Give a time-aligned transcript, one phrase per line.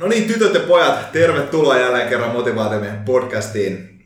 [0.00, 4.04] No niin, tytöt ja pojat, tervetuloa jälleen kerran Motivaatiomiehen podcastiin.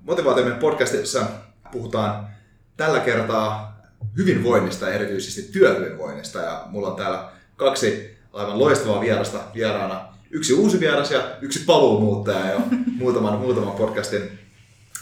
[0.00, 1.26] Motivaatiomiehen podcastissa
[1.72, 2.28] puhutaan
[2.76, 3.80] tällä kertaa
[4.16, 6.38] hyvinvoinnista ja erityisesti työhyvinvoinnista.
[6.38, 10.08] Ja mulla on täällä kaksi aivan loistavaa vierasta vieraana.
[10.30, 12.60] Yksi uusi vieras ja yksi paluumuuttaja jo
[12.98, 14.38] muutaman, muutaman, podcastin,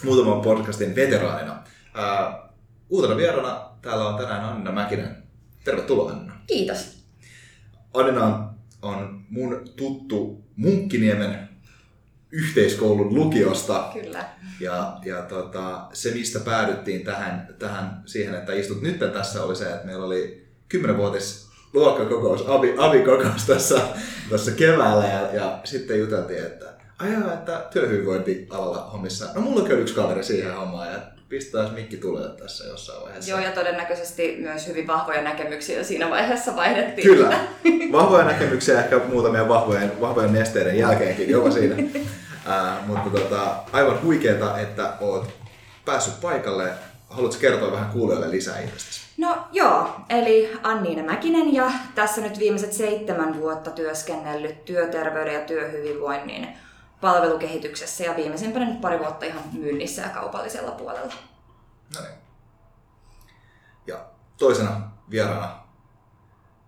[0.03, 1.63] muutaman podcastin veteraanina.
[1.93, 2.49] Ää,
[2.89, 5.23] uutena vierana täällä on tänään Anna Mäkinen.
[5.63, 6.33] Tervetuloa Anna.
[6.47, 7.03] Kiitos.
[7.93, 8.49] Annina on,
[8.81, 11.49] on mun tuttu Munkkiniemen
[12.31, 13.89] yhteiskoulun lukiosta.
[13.93, 14.25] Kyllä.
[14.59, 19.65] Ja, ja tota, se, mistä päädyttiin tähän, tähän siihen, että istut nyt tässä, oli se,
[19.65, 23.81] että meillä oli 10-vuotis luokkakokous, abi, abikokous tässä,
[24.29, 26.65] tässä keväällä ja, ja sitten juteltiin, että
[26.99, 29.27] ajaa, että työhyvinvointialalla hommissa.
[29.35, 30.99] No mulla on yksi kaveri siihen hommaan ja
[31.31, 33.31] pistää mikki tulee tässä jossain vaiheessa.
[33.31, 37.07] Joo, ja todennäköisesti myös hyvin vahvoja näkemyksiä siinä vaiheessa vaihdettiin.
[37.07, 37.39] Kyllä.
[37.91, 41.75] Vahvoja näkemyksiä ehkä muutamia vahvojen, vahvojen nesteiden jälkeenkin jopa siinä.
[42.45, 45.29] Ää, mutta tota, aivan huikeeta, että oot
[45.85, 46.69] päässyt paikalle.
[47.09, 49.01] Haluatko kertoa vähän kuulijoille lisää itsestäsi?
[49.17, 56.47] No joo, eli Anniina Mäkinen ja tässä nyt viimeiset seitsemän vuotta työskennellyt työterveyden ja työhyvinvoinnin
[57.01, 61.13] palvelukehityksessä ja viimeisimpänä nyt pari vuotta ihan myynnissä ja kaupallisella puolella.
[61.95, 62.13] No niin.
[63.87, 64.05] Ja
[64.37, 65.59] toisena vieraana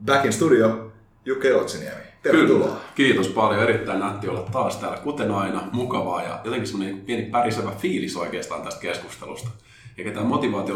[0.05, 0.91] Back in Studio
[1.25, 2.03] Jukka Joutsiniemi.
[2.23, 2.67] Tervetuloa.
[2.67, 2.79] Kyllä.
[2.95, 3.63] Kiitos paljon.
[3.63, 5.67] Erittäin nätti olla taas täällä, kuten aina.
[5.71, 9.49] Mukavaa ja jotenkin semmoinen pieni pärisevä fiilis oikeastaan tästä keskustelusta.
[9.97, 10.75] Eikä tämä motivaatio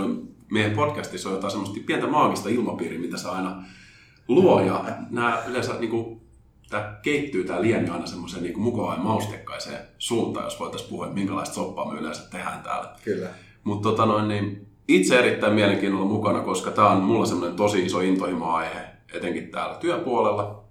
[0.52, 3.63] meidän podcastissa on jotain semmoista pientä maagista ilmapiiriä, mitä se aina
[4.28, 4.61] luo.
[4.61, 6.22] Ja nämä yleensä niin kuin,
[6.70, 11.56] tämä keittyy tämä liemi aina semmoiseen niin mukavaan maustekkaiseen suuntaan, jos voitaisiin puhua, että minkälaista
[11.56, 12.90] soppaa me yleensä tehdään täällä.
[13.04, 13.30] Kyllä.
[13.64, 18.02] Mutta tota noin, niin itse erittäin mielenkiinnolla mukana, koska tämä on mulla semmoinen tosi iso
[18.02, 18.80] intohimo-aihe,
[19.14, 20.64] etenkin täällä työpuolella.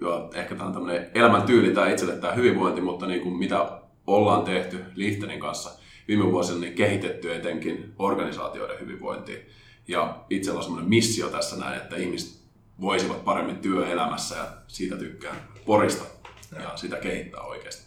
[0.00, 3.70] Ja ehkä tämä on tämmöinen elämäntyyli tämä itselle tämä hyvinvointi, mutta niin kuin mitä
[4.06, 5.70] ollaan tehty Lihtenin kanssa
[6.08, 9.38] viime vuosina niin kehitetty etenkin organisaatioiden hyvinvointia.
[9.88, 12.41] Ja itsellä on semmoinen missio tässä näin, että ihmiset
[12.82, 16.04] voisivat paremmin työelämässä ja siitä tykkään porista
[16.62, 17.82] ja sitä kehittää oikeasti.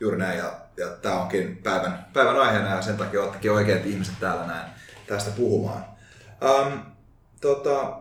[0.00, 4.14] Juuri näin, ja, ja tämä onkin päivän, päivän aiheena, ja sen takia olettekin oikeat ihmiset
[4.20, 4.70] täällä näin
[5.06, 5.84] tästä puhumaan.
[6.42, 6.82] Um,
[7.40, 8.00] tota,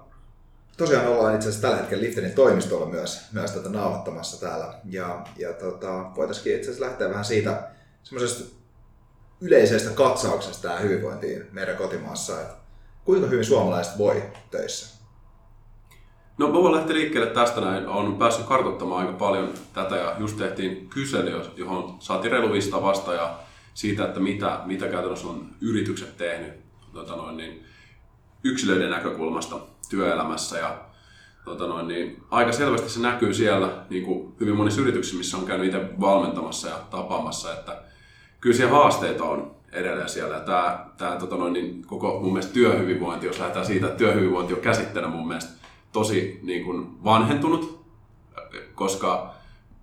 [0.77, 5.53] tosiaan ollaan itse asiassa tällä hetkellä Liftenin toimistolla myös, myös tätä nauhoittamassa täällä, ja, ja
[5.53, 7.69] tota, voitaisiin itse asiassa lähteä vähän siitä
[8.03, 8.55] semmoisesta
[9.41, 12.55] yleisestä katsauksesta tähän hyvinvointiin meidän kotimaassa, että
[13.05, 14.92] kuinka hyvin suomalaiset voi töissä?
[16.37, 17.87] No mä voin lähteä liikkeelle tästä näin.
[17.87, 23.35] Olen päässyt kartoittamaan aika paljon tätä ja just tehtiin kysely, johon saatiin reilu vasta ja
[23.73, 26.53] siitä, että mitä, mitä käytännössä on yritykset tehnyt
[26.93, 27.63] tota noin, niin,
[28.43, 30.57] yksilöiden näkökulmasta työelämässä.
[30.57, 30.77] Ja,
[31.45, 35.45] tota noin, niin, aika selvästi se näkyy siellä niin kuin hyvin monissa yrityksissä, missä on
[35.45, 37.81] käynyt itse valmentamassa ja tapaamassa, että
[38.41, 40.39] kyllä siellä haasteita on edelleen siellä.
[40.39, 44.61] Tämä, tämä tota noin, niin, koko mun mielestä työhyvinvointi, jos lähdetään siitä, että työhyvinvointi on
[44.61, 45.62] käsitteenä mun mielestä
[45.93, 47.85] tosi niin kuin vanhentunut,
[48.75, 49.33] koska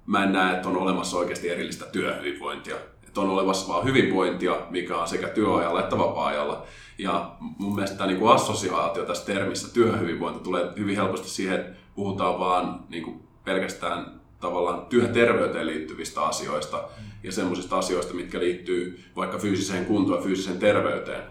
[0.06, 2.76] mä en näe, että on olemassa oikeasti erillistä työhyvinvointia.
[3.06, 6.66] Että on olemassa vain hyvinvointia, mikä on sekä työajalla että vapaa-ajalla.
[6.98, 12.38] Ja mun mielestä tämä niin assosiaatio tässä termissä työhyvinvointi tulee hyvin helposti siihen, että puhutaan
[12.38, 16.84] vaan niin kuin pelkästään tavallaan työterveyteen liittyvistä asioista
[17.22, 21.22] ja semmoisista asioista, mitkä liittyy vaikka fyysiseen kuntoon ja fyysiseen terveyteen.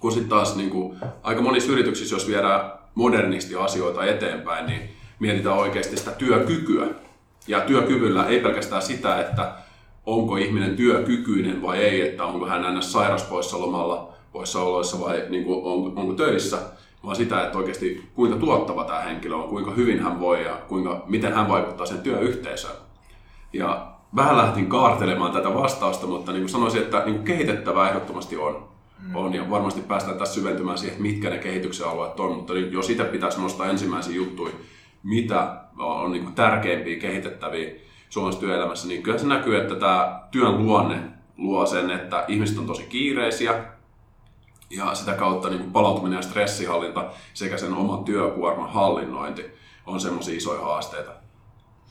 [0.00, 5.56] Kun sitten taas niin kuin, aika monissa yrityksissä, jos viedään modernisti asioita eteenpäin, niin mietitään
[5.56, 6.86] oikeasti sitä työkykyä.
[7.48, 9.52] Ja työkyvyllä ei pelkästään sitä, että
[10.06, 16.00] onko ihminen työkykyinen vai ei, että onko hän aina sairauspoissaolomalla, poissaoloissa vai niin kuin, onko,
[16.00, 16.58] onko töissä,
[17.04, 21.04] vaan sitä, että oikeasti kuinka tuottava tämä henkilö on, kuinka hyvin hän voi ja kuinka,
[21.06, 22.74] miten hän vaikuttaa sen työyhteisöön.
[23.52, 28.36] Ja vähän lähdin kaartelemaan tätä vastausta, mutta niin kuin sanoisin, että niin kuin kehitettävää ehdottomasti
[28.36, 28.73] on.
[29.14, 33.04] On ja varmasti päästään tässä syventymään siihen, mitkä ne kehityksen alueet on, mutta jos itse
[33.04, 34.54] pitäisi nostaa ensimmäisiä juttuja,
[35.02, 37.70] mitä on niin kuin tärkeimpiä kehitettäviä
[38.08, 40.96] Suomessa työelämässä, niin kyllä se näkyy, että tämä työn luonne
[41.36, 43.64] luo sen, että ihmiset on tosi kiireisiä
[44.70, 49.44] ja sitä kautta niin kuin palautuminen ja stressihallinta sekä sen oman työkuorman hallinnointi
[49.86, 51.10] on semmoisia isoja haasteita.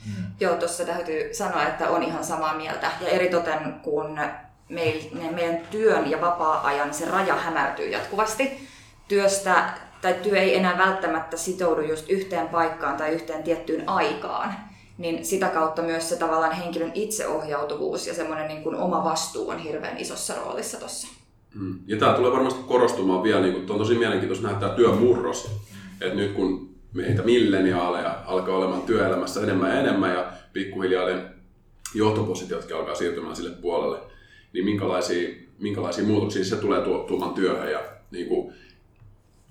[0.06, 0.26] Hmm.
[0.40, 2.92] Joo, tuossa täytyy sanoa, että on ihan samaa mieltä.
[3.02, 4.20] Ja eritoten kun
[4.74, 8.68] meidän työn ja vapaa-ajan se raja hämärtyy jatkuvasti.
[9.08, 14.56] Työstä tai työ ei enää välttämättä sitoudu just yhteen paikkaan tai yhteen tiettyyn aikaan,
[14.98, 19.60] niin sitä kautta myös se tavallaan henkilön itseohjautuvuus ja semmoinen niin kuin oma vastuu on
[19.60, 21.08] hirveän isossa roolissa tuossa.
[21.56, 21.80] Mm.
[21.88, 25.48] Ja tämä tulee varmasti korostumaan vielä, niin kuin, on tosi mielenkiintoista nähdä tämä työn murros.
[25.48, 26.08] Mm.
[26.08, 31.22] Että nyt kun meitä milleniaaleja alkaa olemaan työelämässä enemmän ja enemmän ja pikkuhiljaa ne
[31.96, 34.13] johtopositiotkin alkaa siirtymään sille puolelle,
[34.54, 35.30] niin minkälaisia,
[35.60, 37.80] minkälaisia muutoksia se tulee tuomaan työhön ja
[38.12, 38.54] niin kuin,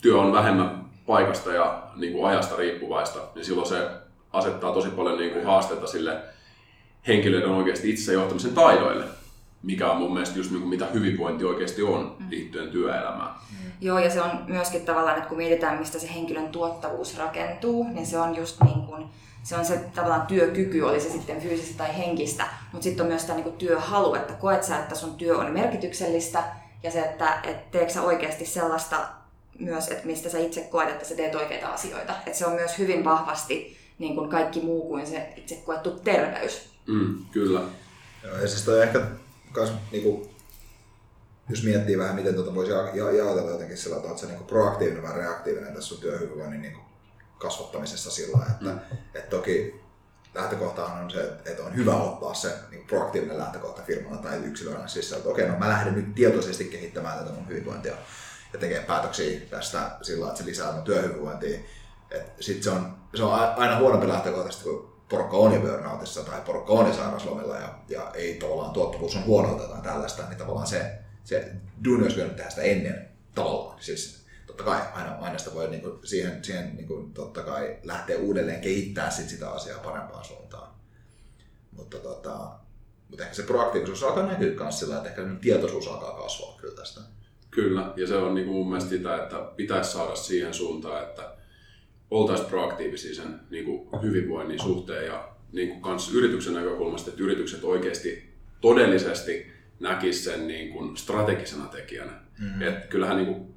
[0.02, 3.88] työ on vähemmän paikasta ja niin kuin ajasta riippuvaista, niin silloin se
[4.32, 6.20] asettaa tosi paljon niin kuin haasteita sille
[7.06, 9.04] henkilöiden oikeasti itse johtamisen taidoille,
[9.62, 12.30] mikä on mun mielestä just niin kuin mitä hyvinvointi oikeasti on mm.
[12.30, 13.30] liittyen työelämään.
[13.50, 13.72] Mm.
[13.80, 18.06] Joo, ja se on myöskin tavallaan, että kun mietitään, mistä se henkilön tuottavuus rakentuu, niin
[18.06, 19.04] se on just niin kuin,
[19.42, 23.24] se on se tavallaan työkyky, oli se sitten fyysistä tai henkistä, mutta sitten on myös
[23.24, 26.44] tämä niin työhalu, että koet sä, että sun työ on merkityksellistä,
[26.82, 29.08] ja se, että et teekö sä oikeasti sellaista
[29.58, 32.14] myös, että mistä sä itse koet, että sä teet oikeita asioita.
[32.26, 36.68] Että se on myös hyvin vahvasti niin kuin kaikki muu kuin se itse koettu terveys.
[36.86, 37.60] Mm, kyllä.
[38.24, 39.00] Joo, ja siis toi ehkä
[39.52, 40.30] kans, niinku,
[41.48, 42.72] jos miettii vähän, miten tuota voisi
[43.16, 46.80] jaotella jotenkin sillä tavalla, että se niinku proaktiivinen vai reaktiivinen tässä sun työhyvinvoinnin niinku
[47.42, 48.80] kasvattamisessa sillä että mm.
[49.14, 49.82] et toki
[50.34, 55.12] lähtökohtahan on se, että on hyvä ottaa se niin proaktiivinen lähtökohta firmana tai yksilönä siis
[55.12, 57.94] että okei, no mä lähden nyt tietoisesti kehittämään tätä mun hyvinvointia
[58.52, 61.58] ja tekee päätöksiä tästä sillä että se lisää mun työhyvinvointia.
[62.40, 66.72] Sitten se on, se on aina huonompi lähtökohtaisesti, kun porukka on jo burnoutissa tai porukka
[66.72, 70.98] on jo sairauslomilla ja, ja ei tavallaan tuottavuus on huonolta tai tällaista, niin tavallaan se,
[71.24, 71.52] se
[71.84, 73.82] duuni olisi tehdä sitä ennen tavallaan.
[73.82, 74.21] Siis
[74.56, 78.18] totta kai aina, aina sitä voi niin kuin, siihen, siihen niin kuin, totta kai lähteä
[78.18, 80.74] uudelleen kehittää sit sitä asiaa parempaan suuntaan.
[81.70, 82.50] Mutta, tota,
[83.08, 87.00] mutta ehkä se proaktiivisuus alkaa näkyä myös sillä, että ehkä tietoisuus alkaa kasvaa kyllä tästä.
[87.50, 91.34] Kyllä, ja se on niin kuin mun mielestä sitä, että pitäisi saada siihen suuntaan, että
[92.10, 97.64] oltaisiin proaktiivisia sen niin kuin hyvinvoinnin suhteen ja niin kuin kans yrityksen näkökulmasta, että yritykset
[97.64, 102.12] oikeasti todellisesti näkisivät sen niin kuin strategisena tekijänä.
[102.38, 102.62] Mm-hmm.
[102.62, 103.51] Et kyllähän niin kuin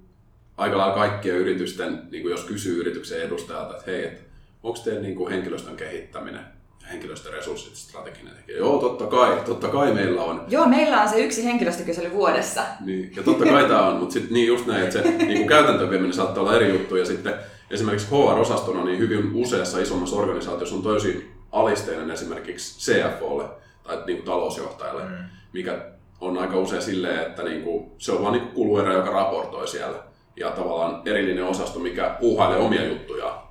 [0.58, 4.22] aika lailla kaikkien yritysten, niin kuin jos kysyy yrityksen edustajalta, että hei, et,
[4.64, 6.56] onko teidän niin kuin henkilöstön kehittäminen
[6.92, 8.58] henkilöstöresurssit strateginen tekijä.
[8.58, 10.46] Joo, totta kai, totta kai meillä on.
[10.48, 12.62] Joo, meillä on se yksi henkilöstökysely vuodessa.
[12.86, 15.48] Niin, ja totta kai tämä on, mutta sitten niin just näin, että se niin kuin
[15.48, 16.96] käytäntöön vieminen saattaa olla eri juttu.
[16.96, 17.34] Ja sitten
[17.72, 23.46] esimerkiksi HR-osastona niin hyvin useassa isommassa organisaatiossa on tosi alisteinen esimerkiksi CFOlle
[23.84, 25.16] tai niin kuin talousjohtajalle, mm.
[25.54, 25.86] mikä
[26.22, 29.98] on aika usein silleen, että niin kuin, se on vain niin kuluerä, joka raportoi siellä.
[30.38, 33.46] Ja tavallaan erillinen osasto, mikä puuhailee omia juttuja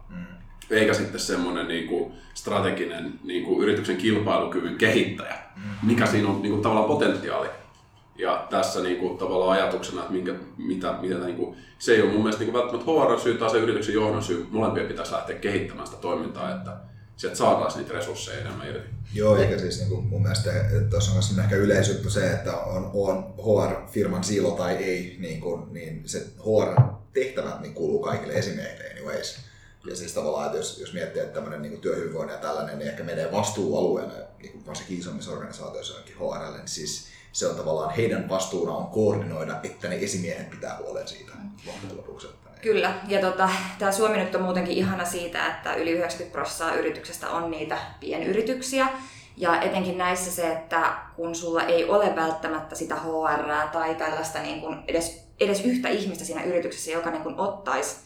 [0.71, 5.89] eikä sitten semmoinen niin kuin strateginen niin kuin yrityksen kilpailukyvyn kehittäjä, mm.
[5.89, 7.49] mikä siinä on niin kuin, tavallaan potentiaali.
[8.19, 12.13] Ja tässä niin kuin, tavallaan ajatuksena, että minkä, mitä, mitä niin kuin, se ei ole
[12.13, 15.87] mun mielestä niin kuin, välttämättä HR-syy tai se yrityksen johdon syy, molempia pitäisi lähteä kehittämään
[15.87, 16.71] sitä toimintaa, että
[17.17, 18.89] sieltä saataisiin niitä resursseja enemmän irti.
[19.15, 20.51] Joo, eikä siis niin kuin mun mielestä
[20.91, 25.73] tuossa on myös ehkä yleisyyttä se, että on, on HR-firman siilo tai ei, niin, kuin,
[25.73, 29.37] niin se HR-tehtävät niin kuuluu kaikille esimiehille anyways.
[29.87, 33.03] Ja siis tavallaan, että jos, jos miettii, että tämmöinen niin työhyvinvoinnin ja tällainen, niin ehkä
[33.03, 34.13] menee vastuualueena,
[34.43, 39.61] niin varsinkin isommissa organisaatioissa, jonkin HRL, niin siis se on tavallaan heidän vastuuna on koordinoida,
[39.63, 41.33] että ne esimiehet pitää huolen siitä
[41.67, 42.27] loppujen lopuksi.
[42.65, 47.31] Kyllä, ja tota, tämä Suomi nyt on muutenkin ihana siitä, että yli 90 prosenttia yrityksestä
[47.31, 48.89] on niitä pienyrityksiä.
[49.37, 54.61] Ja etenkin näissä se, että kun sulla ei ole välttämättä sitä HR tai tällaista niin
[54.61, 57.97] kuin edes, edes yhtä ihmistä siinä yrityksessä, joka niin kuin ottaisi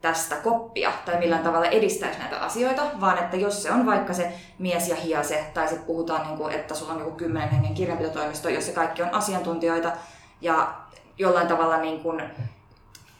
[0.00, 4.32] tästä koppia tai millään tavalla edistäisi näitä asioita, vaan että jos se on vaikka se
[4.58, 8.48] mies ja hiase, tai sitten puhutaan, niin kuin, että sulla on joku kymmenen hengen kirjanpitotoimisto,
[8.48, 9.92] jossa kaikki on asiantuntijoita
[10.40, 10.74] ja
[11.18, 12.22] jollain tavalla niin kuin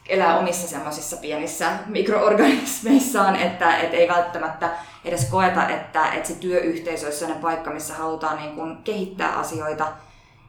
[0.09, 4.69] elää omissa semmoisissa pienissä mikroorganismeissaan, että et ei välttämättä
[5.05, 9.87] edes koeta, että, että se työyhteisö olisi sellainen paikka, missä halutaan niin kuin kehittää asioita,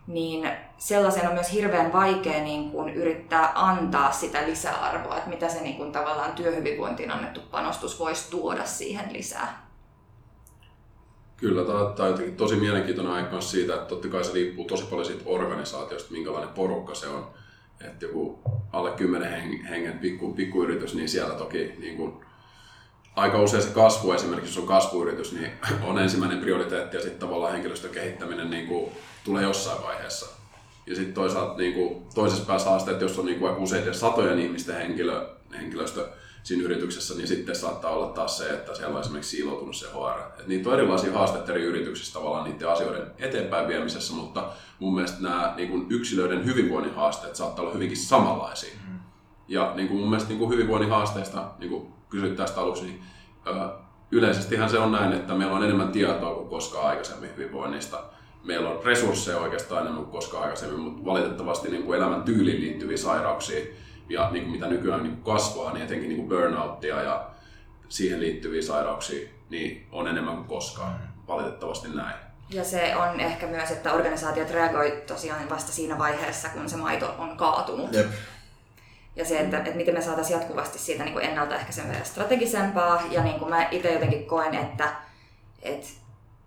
[0.07, 5.61] niin sellaisen on myös hirveän vaikea niin kuin yrittää antaa sitä lisäarvoa, että mitä se
[5.61, 9.67] niin kuin tavallaan työhyvinvointiin annettu panostus voisi tuoda siihen lisää.
[11.37, 15.07] Kyllä, tämä on jotenkin tosi mielenkiintoinen aika siitä, että totta kai se riippuu tosi paljon
[15.07, 17.27] siitä organisaatiosta, minkälainen porukka se on.
[17.81, 18.39] Että joku
[18.73, 19.31] alle 10
[19.69, 22.13] hengen pikku, pikkuyritys, niin siellä toki niin kuin,
[23.17, 25.51] aika usein se kasvu, esimerkiksi jos on kasvuyritys, niin
[25.83, 28.93] on ensimmäinen prioriteetti ja sitten tavallaan henkilöstön kehittäminen niin kuin,
[29.25, 30.27] tulee jossain vaiheessa.
[30.87, 34.77] Ja sitten toisaalta niin kuin, toisessa päässä haasteet, jos on niin kuin, useiden satojen ihmisten
[34.77, 35.29] henkilö,
[35.59, 36.09] henkilöstö
[36.47, 40.41] siinä yrityksessä, niin sitten saattaa olla taas se, että siellä on esimerkiksi siiloutunut se HR.
[40.41, 44.49] Et niitä on erilaisia haasteita eri yrityksissä tavallaan niiden asioiden eteenpäin viemisessä, mutta
[44.79, 48.75] mun mielestä nämä niin kuin yksilöiden hyvinvoinnin haasteet saattaa olla hyvinkin samanlaisia.
[48.89, 48.99] Mm.
[49.49, 53.03] Ja niin kuin mun mielestä niin kuin hyvinvoinnin haasteista, niin kuin kysyt tästä aluksi, niin
[54.11, 58.03] yleisestihän se on näin, että meillä on enemmän tietoa kuin koskaan aikaisemmin hyvinvoinnista
[58.45, 62.97] meillä on resursseja oikeastaan enemmän kuin koskaan aikaisemmin, mutta valitettavasti niin kuin elämän tyyliin liittyviä
[62.97, 63.67] sairauksia
[64.09, 67.31] ja niin kuin mitä nykyään niin kuin kasvaa, niin etenkin niin kuin burnouttia ja
[67.89, 70.93] siihen liittyviä sairauksia, niin on enemmän kuin koskaan.
[70.93, 71.09] Mm.
[71.29, 72.17] Valitettavasti näin.
[72.51, 77.15] Ja se on ehkä myös, että organisaatiot reagoi tosiaan vasta siinä vaiheessa, kun se maito
[77.19, 77.93] on kaatunut.
[77.93, 78.07] Jep.
[79.17, 83.03] Ja se, että, että miten me saataisiin jatkuvasti siitä niin kuin ennaltaehkäisemään strategisempaa.
[83.11, 84.89] Ja niin kuin mä itse jotenkin koen, että,
[85.63, 85.87] että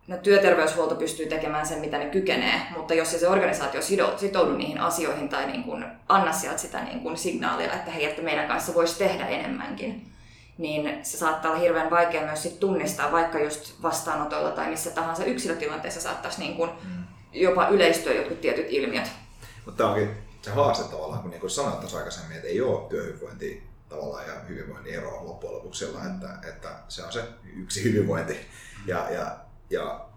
[0.10, 3.82] no, työterveyshuolto pystyy tekemään sen, mitä ne kykenee, mutta jos ei se organisaatio
[4.18, 8.22] sitoudu, niihin asioihin tai niin kuin anna sieltä sitä niin kuin signaalia, että hei, että
[8.22, 10.12] meidän kanssa voisi tehdä enemmänkin,
[10.58, 15.26] niin se saattaa olla hirveän vaikea myös sit tunnistaa, vaikka just vastaanotoilla tai missä tahansa
[15.26, 16.70] yksilötilanteessa saattaisi niin kuin
[17.32, 19.12] jopa yleistyä jotkut tietyt ilmiöt.
[19.66, 20.10] Mutta tämä onkin
[20.42, 24.34] se haaste tavallaan, kun niin kuin sanoit tuossa aikaisemmin, että ei ole työhyvinvointia tavallaan ja
[24.50, 27.24] hyvinvoinnin eroa loppujen lopuksi sillä, että, että se on se
[27.56, 28.38] yksi hyvinvointi.
[28.86, 29.38] Ja, ja,
[29.70, 30.10] ja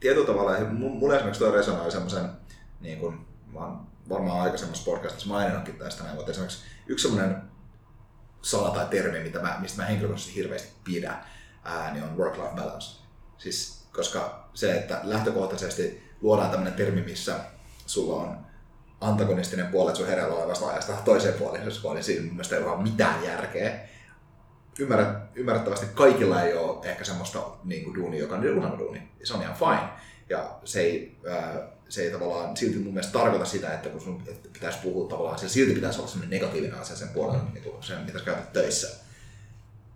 [0.00, 2.30] tietyllä tavalla, mulle esimerkiksi tuo resonoi semmoisen,
[2.80, 7.42] niin kuin mä oon varmaan aikaisemmassa podcastissa maininnutkin tästä näin, mutta esimerkiksi yksi semmoinen
[8.42, 11.24] sana tai termi, mitä mä, mistä mä henkilökohtaisesti hirveästi pidän,
[11.92, 13.02] niin on work-life balance.
[13.38, 17.40] Siis, koska se, että lähtökohtaisesti luodaan tämmöinen termi, missä
[17.86, 18.38] sulla on
[19.00, 22.82] antagonistinen puoli, sun hereillä olevasta ajasta toiseen puoleen, jos puoli, siinä mun mielestä ei ole
[22.82, 23.88] mitään järkeä.
[24.78, 29.02] Ymmärrät, ymmärrettävästi kaikilla ei ole ehkä semmoista niin kuin duunia, joka on unelmaduuni.
[29.24, 29.88] Se on ihan fine.
[30.28, 34.22] Ja se ei, ää, se ei tavallaan silti mun mielestä tarkoita sitä, että kun sun
[34.28, 37.82] että pitäisi puhua tavallaan, se silti pitäisi olla semmoinen negatiivinen asia sen puolella, niin kuin
[37.82, 39.04] sen, mitä sä käytät töissä.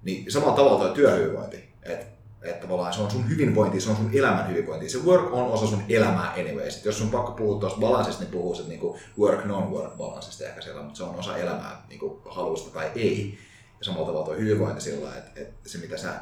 [0.02, 1.68] Niin samalla tavalla tuo työhyvinvointi.
[1.82, 4.88] Että että tavallaan se on sun hyvinvointi, se on sun elämän hyvinvointi.
[4.88, 6.76] Se work on osa sun elämää anyways.
[6.76, 10.82] Et jos sun pakko puhua tuosta balanssista, niin puhuu niinku work non-work balanssista ehkä siellä,
[10.82, 13.38] mutta se on osa elämää niinku halusta tai ei.
[13.80, 16.12] Ja samalla tavalla tuo hyvinvointi sillä että, että se mitä sä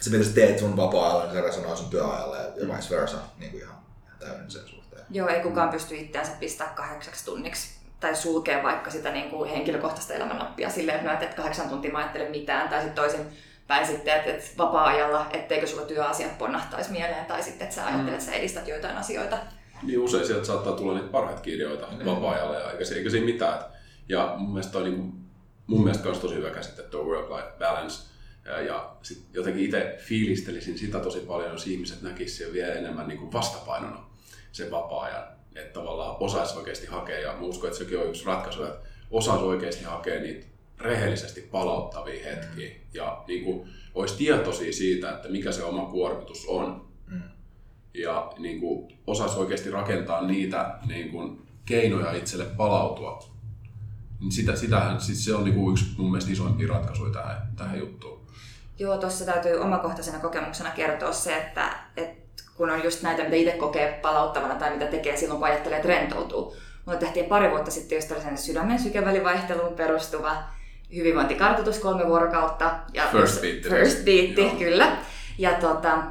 [0.00, 3.18] se mitä sä teet sun vapaa-ajalla, niin se resonoi sun työajalla ja, ja vice versa
[3.38, 3.76] niin kuin ihan,
[4.06, 5.02] ihan täysin sen suhteen.
[5.10, 10.14] Joo, ei kukaan pysty itseänsä pistää kahdeksaksi tunniksi tai sulkea vaikka sitä niin kuin henkilökohtaista
[10.14, 13.26] elämännappia silleen, että, että kahdeksan tuntia mä ajattelen mitään, tai sitten toisin
[13.66, 18.14] päin sitten, että, että vapaa-ajalla, etteikö sulla työasiat ponnahtaisi mieleen, tai sitten, että sä ajattelet,
[18.14, 19.38] että sä edistät joitain asioita.
[19.82, 22.04] Niin usein sieltä saattaa tulla niitä parhaita ideoita mm.
[22.06, 23.58] vapaa-ajalla, ja eikä, eikä siinä mitään.
[24.08, 25.12] Ja mun mielestä on niin,
[25.68, 28.02] mun mielestä myös tosi hyvä käsite tuo work-life balance.
[28.44, 33.18] Ja, ja sit jotenkin itse fiilistelisin sitä tosi paljon, jos ihmiset näkisivät vielä enemmän niin
[33.18, 34.04] kuin vastapainona
[34.52, 35.24] sen vapaa-ajan.
[35.54, 39.84] Että tavallaan osaisi oikeasti hakea, ja uskon, että sekin on yksi ratkaisu, että osaisi oikeasti
[39.84, 40.46] hakea niitä
[40.80, 42.74] rehellisesti palauttavia hetkiä mm.
[42.94, 46.88] ja niin kuin, olisi tietoisia siitä, että mikä se oma kuormitus on.
[47.06, 47.22] Mm.
[47.94, 53.37] Ja niin kuin, osaisi oikeasti rakentaa niitä niin kuin, keinoja itselle palautua.
[54.20, 57.78] Niin sitä, sitähän, siis se on niin kuin yksi mun mielestä isoimpia ratkaisuja tähän, tähän
[57.78, 58.20] juttuun.
[58.78, 63.52] Joo, tuossa täytyy omakohtaisena kokemuksena kertoa se, että, että kun on just näitä, mitä itse
[63.52, 66.56] kokee palauttavana tai mitä tekee silloin, kun ajattelee, että rentoutuu.
[66.86, 70.42] Mulla tehtiin pari vuotta sitten just tällaisen sydämen sykevälivaihteluun perustuva
[70.94, 72.78] hyvinvointikartoitus kolme vuorokautta.
[72.92, 73.62] Ja first beat.
[73.62, 74.96] First beat, kyllä.
[75.38, 76.02] Ja tota,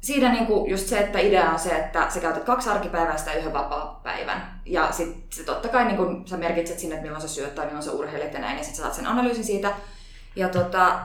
[0.00, 3.52] siinä niinku just se, että idea on se, että sä käytät kaksi arkipäivää sitä yhden
[3.52, 4.60] vapaa-päivän.
[4.66, 7.92] Ja sitten totta kai niinku, sä merkitset sinne, että milloin sä syöt tai milloin sä
[7.92, 9.72] urheilet ja näin, ja sitten sä saat sen analyysin siitä.
[10.36, 10.98] Ja tota,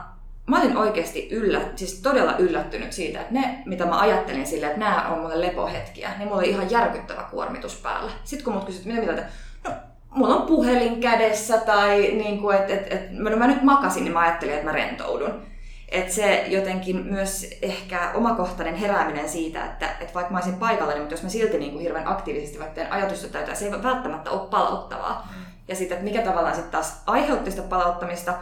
[0.46, 4.84] mä olin oikeasti yllä, siis todella yllättynyt siitä, että ne, mitä mä ajattelin silleen, että
[4.84, 8.10] nämä on mulle lepohetkiä, niin mulla oli ihan järkyttävä kuormitus päällä.
[8.24, 9.24] Sitten kun mut kysyt, mitä mieltä,
[9.64, 9.70] no
[10.10, 14.12] mulla on puhelin kädessä tai niin kuin, että et, et, no mä nyt makasin, niin
[14.12, 15.53] mä ajattelin, että mä rentoudun.
[15.94, 21.02] Et se jotenkin myös ehkä omakohtainen herääminen siitä, että, että vaikka mä olisin paikalla, niin
[21.02, 24.30] mutta jos mä silti niin kuin hirveän aktiivisesti vaikka teen ajatusta täytä, se ei välttämättä
[24.30, 25.28] ole palauttavaa.
[25.30, 25.44] Mm.
[25.68, 28.34] Ja sitten, että mikä tavallaan sitten taas aiheutti sitä palauttamista,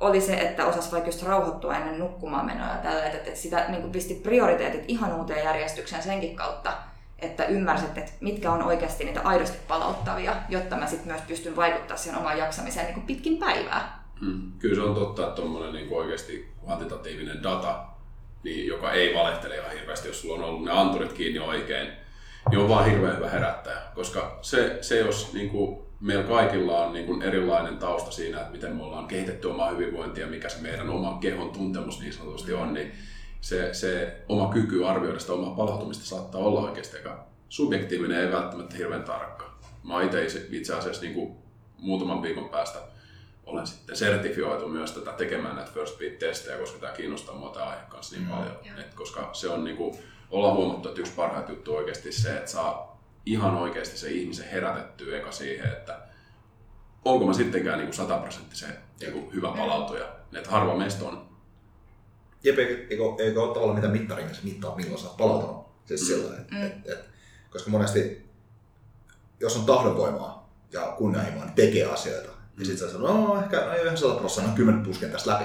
[0.00, 3.64] oli se, että osas vaikka just rauhoittua ennen nukkumaan menoa ja tällä, että, että sitä
[3.68, 6.72] niin kuin pisti prioriteetit ihan uuteen järjestykseen senkin kautta,
[7.18, 11.98] että ymmärsit, että mitkä on oikeasti niitä aidosti palauttavia, jotta mä sitten myös pystyn vaikuttamaan
[11.98, 13.98] siihen omaan jaksamiseen niin kuin pitkin päivää.
[14.20, 14.52] Hmm.
[14.58, 17.84] Kyllä se on totta, että tuommoinen niin oikeasti kvantitatiivinen data,
[18.42, 21.88] niin, joka ei valehtele ihan hirveästi, jos sulla on ollut ne anturit kiinni oikein,
[22.50, 23.78] niin on vaan hirveän hyvä herättäjä.
[23.94, 28.52] Koska se, se jos niin kuin, meillä kaikilla on niin kuin erilainen tausta siinä, että
[28.52, 32.74] miten me ollaan kehitetty omaa hyvinvointia, mikä se meidän oma kehon tuntemus niin sanotusti on,
[32.74, 32.92] niin
[33.40, 38.76] se, se oma kyky arvioida sitä omaa palautumista saattaa olla oikeasti aika subjektiivinen, ei välttämättä
[38.76, 39.50] hirveän tarkka.
[39.84, 41.36] Mä itse, itse asiassa niin kuin
[41.78, 42.78] muutaman viikon päästä
[43.48, 47.82] olen sitten sertifioitu myös tätä tekemään näitä first beat-testejä, koska tämä kiinnostaa mua tämä aihe
[47.88, 48.56] kanssa niin mm, paljon.
[48.78, 49.98] Et koska se on niin kuin,
[50.30, 54.48] ollaan huomattu, että yksi parhaita juttu on oikeasti se, että saa ihan oikeasti se ihmisen
[54.48, 55.98] herätettyä eka siihen, että
[57.04, 60.08] onko mä sittenkään niin sataprosenttisen niin hyvä palautuja.
[60.32, 61.28] Että harva meistä on.
[62.44, 62.86] Jep, eikö,
[63.18, 65.66] eikö ole tavallaan mitä mittaria, se mittaa, milloin sä oot palautunut.
[65.84, 66.06] Siis mm.
[66.06, 66.66] sillä, et, mm.
[66.66, 67.04] et, et,
[67.50, 68.28] koska monesti,
[69.40, 72.37] jos on tahdonvoimaa ja kunnianhimoa, niin tekee asioita.
[72.58, 75.44] Ja sitten sä sanoo, no ehkä no, 900 prosenttia, no 10 pusken tästä läpi.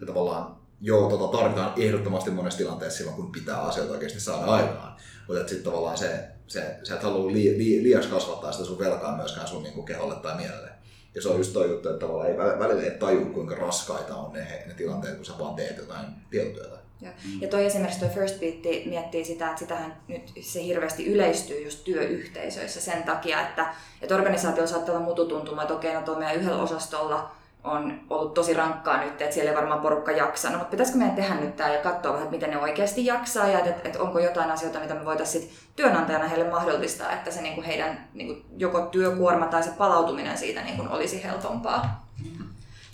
[0.00, 4.96] ja tavallaan joo, tota tarvitaan ehdottomasti monessa tilanteessa silloin, kun pitää asioita oikeasti saada aikaan.
[5.28, 9.16] Mutta sitten tavallaan se, se, sä et halua li, li, liiaksi kasvattaa sitä sun velkaa
[9.16, 10.70] myöskään sun niinku keholle tai mielelle.
[11.14, 14.32] Ja se on just toi juttu, että tavallaan ei välillä ei taju, kuinka raskaita on
[14.32, 16.85] ne, ne tilanteet, kun sä vaan teet jotain tiettyä.
[17.00, 17.10] Ja,
[17.40, 21.84] ja toi esimerkiksi toi First Beat miettii sitä, että sitähän nyt se hirveästi yleistyy just
[21.84, 23.66] työyhteisöissä sen takia, että,
[24.02, 27.30] että organisaatio saattaa olla mututuntuma, että okei, no tuo meidän yhdellä osastolla
[27.66, 30.50] on ollut tosi rankkaa nyt, että siellä ei varmaan porukka jaksa.
[30.50, 33.58] No, mutta pitäisikö meidän tehdä nyt tämä ja katsoa vähän, miten ne oikeasti jaksaa ja
[33.58, 37.64] että, että onko jotain asioita, mitä me voitaisiin työnantajana heille mahdollistaa, että se niin kuin
[37.64, 42.06] heidän niin kuin joko työkuorma tai se palautuminen siitä niin kuin olisi helpompaa.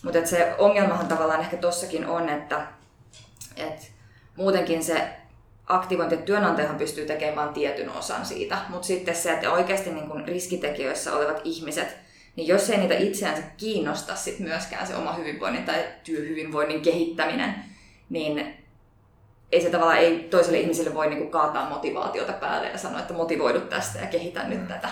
[0.05, 2.67] Mutta se ongelmahan tavallaan ehkä tossakin on, että,
[3.57, 3.87] että
[4.37, 5.09] muutenkin se
[5.67, 10.09] aktivointi, että työnantajahan pystyy tekemään vain tietyn osan siitä, mutta sitten se, että oikeasti niin
[10.09, 11.97] kuin riskitekijöissä olevat ihmiset,
[12.37, 17.55] niin jos ei niitä itseänsä kiinnosta sit myöskään se oma hyvinvoinnin tai työhyvinvoinnin kehittäminen,
[18.11, 18.57] niin
[19.53, 23.61] ei se tavallaan ei toiselle ihmiselle voi niinku kaataa motivaatiota päälle ja sanoa, että motivoidu
[23.61, 24.89] tästä ja kehitä nyt tätä.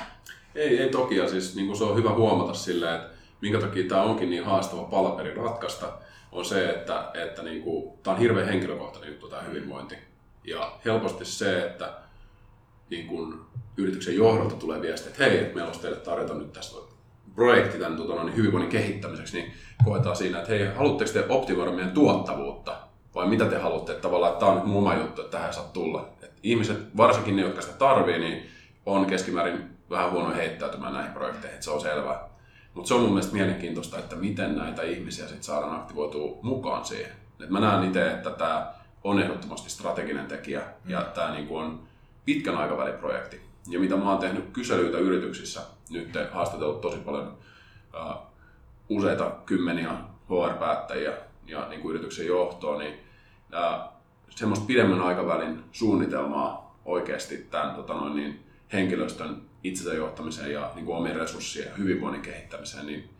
[0.54, 3.08] Ei, ei toki, ja siis niin se on hyvä huomata silleen, että
[3.40, 5.92] minkä takia tämä onkin niin haastava palaperi ratkaista,
[6.32, 9.94] on se, että, että niin kuin, tämä on hirveän henkilökohtainen juttu tämä hyvinvointi.
[10.44, 11.92] Ja helposti se, että
[12.90, 13.40] niin kuin,
[13.76, 16.90] yrityksen johdolta tulee viesti, että hei, että meillä olisi teille tarjota nyt tästä
[17.34, 19.52] projekti tämän tota, niin hyvinvoinnin kehittämiseksi, niin
[19.84, 22.76] koetaan siinä, että hei, haluatteko te optimoida meidän tuottavuutta?
[23.14, 25.70] Vai mitä te haluatte, että tavallaan, että tämä on oma juttu, että tähän ei saa
[25.72, 26.08] tulla.
[26.22, 28.46] Et ihmiset, varsinkin ne, jotka sitä tarvii, niin
[28.86, 32.29] on keskimäärin vähän huono heittäytymään näihin projekteihin, että se on selvää.
[32.74, 37.12] Mutta se on mun mielestä mielenkiintoista, että miten näitä ihmisiä sit saadaan aktivoitua mukaan siihen.
[37.40, 38.72] Et mä näen itse, että tämä
[39.04, 41.80] on ehdottomasti strateginen tekijä ja tämä niinku on
[42.24, 43.40] pitkän aikavälin projekti.
[43.68, 45.60] Ja mitä mä oon tehnyt kyselyitä yrityksissä,
[45.90, 47.38] nyt haastatellut tosi paljon
[47.94, 48.16] uh,
[48.88, 49.90] useita kymmeniä
[50.28, 51.12] HR-päättäjiä
[51.46, 52.94] ja niin kuin yrityksen johtoa, niin
[53.52, 53.88] uh,
[54.30, 60.96] semmoista pidemmän aikavälin suunnitelmaa oikeasti tämän tota noin, niin, henkilöstön itsensä johtamiseen ja niin kuin
[60.96, 63.10] omien resurssien ja hyvinvoinnin kehittämiseen, niin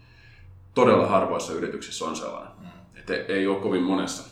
[0.75, 2.53] todella harvoissa yrityksissä on sellainen.
[2.61, 2.67] Mm.
[2.99, 4.31] Että ei ole kovin monessa.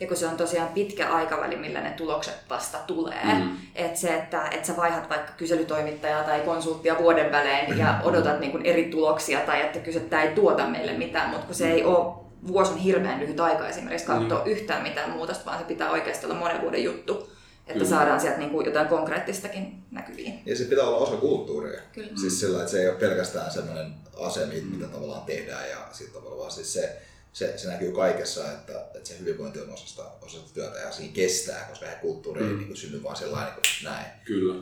[0.00, 3.24] Ja kun se on tosiaan pitkä aikaväli, millä ne tulokset vasta tulee.
[3.24, 3.56] Mm.
[3.74, 8.08] Että se, että, että sä vaihdat vaikka kyselytoimittajaa tai konsulttia vuoden välein ja mm.
[8.08, 11.46] odotat niin kuin eri tuloksia tai että kysyt, että tämä ei tuota meille mitään, mutta
[11.46, 12.14] kun se ei ole
[12.46, 14.50] vuosi on hirveän lyhyt aika esimerkiksi katsoa mm.
[14.50, 17.30] yhtään mitään muutosta, vaan se pitää oikeasti olla monen vuoden juttu
[17.70, 17.96] että Kyllä.
[17.96, 20.42] saadaan sieltä niin kuin jotain konkreettistakin näkyviin.
[20.46, 21.80] Ja se pitää olla osa kulttuuria.
[21.92, 22.16] Kyllä.
[22.20, 24.92] Siis sillä, että se ei ole pelkästään sellainen ase, mitä mm.
[24.92, 26.96] tavallaan tehdään ja sitten tavallaan siis se,
[27.32, 31.66] se, se näkyy kaikessa, että, että se hyvinvointi on osasta, osasta työtä ja siinä kestää,
[31.70, 32.48] koska se kulttuuri mm.
[32.48, 34.06] ei niin synny vaan sellainen kuin näin.
[34.24, 34.54] Kyllä.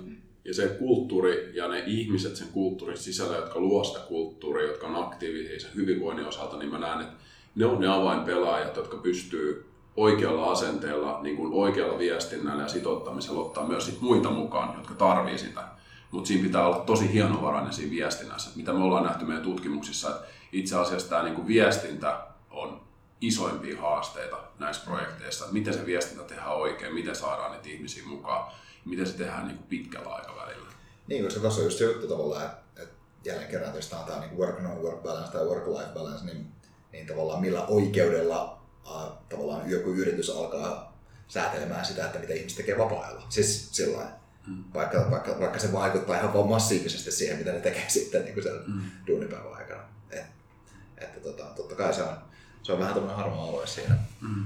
[0.45, 5.05] Ja se kulttuuri ja ne ihmiset sen kulttuurin sisällä, jotka luo sitä kulttuuria, jotka on
[5.05, 7.15] aktiivisia sen hyvinvoinnin osalta, niin mä näen, että
[7.55, 9.68] ne on ne avainpelaajat, jotka pystyy
[9.99, 15.39] oikealla asenteella, niin kuin oikealla viestinnällä ja sitouttamisella ottaa myös sit muita mukaan, jotka tarvii
[15.39, 15.65] sitä.
[16.11, 18.51] Mutta siinä pitää olla tosi hienovarainen siinä viestinnässä.
[18.57, 22.81] Mitä me ollaan nähty meidän tutkimuksissa, että itse asiassa tämä niin viestintä on
[23.21, 25.45] isoimpia haasteita näissä projekteissa.
[25.53, 28.53] Miten se viestintä tehdään oikein, miten saadaan niitä ihmisiä mukaan,
[28.85, 30.69] miten se tehdään niin kuin pitkällä aikavälillä.
[31.07, 34.39] Niin, koska tuossa on just se juttu tavallaan, että, että jälleen kerran jos tämä niin
[34.39, 36.47] work no work balance tai work life balance, niin,
[36.93, 38.58] niin tavallaan millä oikeudella
[39.29, 40.99] tavallaan joku yritys alkaa
[41.29, 43.27] säätelemään sitä, että mitä ihmiset tekee vapaa-ajalla.
[43.29, 44.07] Siis sillä
[44.47, 44.65] mm.
[44.75, 48.61] vaikka, vaikka, vaikka, se vaikuttaa ihan vaan massiivisesti siihen, mitä ne tekee sitten niin sen
[48.67, 48.81] mm.
[49.07, 49.83] duunipäivän aikana.
[50.11, 50.25] Et,
[50.99, 52.17] että tota, totta kai se on,
[52.63, 53.95] se on vähän tämmöinen harmaa alue siinä.
[54.21, 54.45] Mm.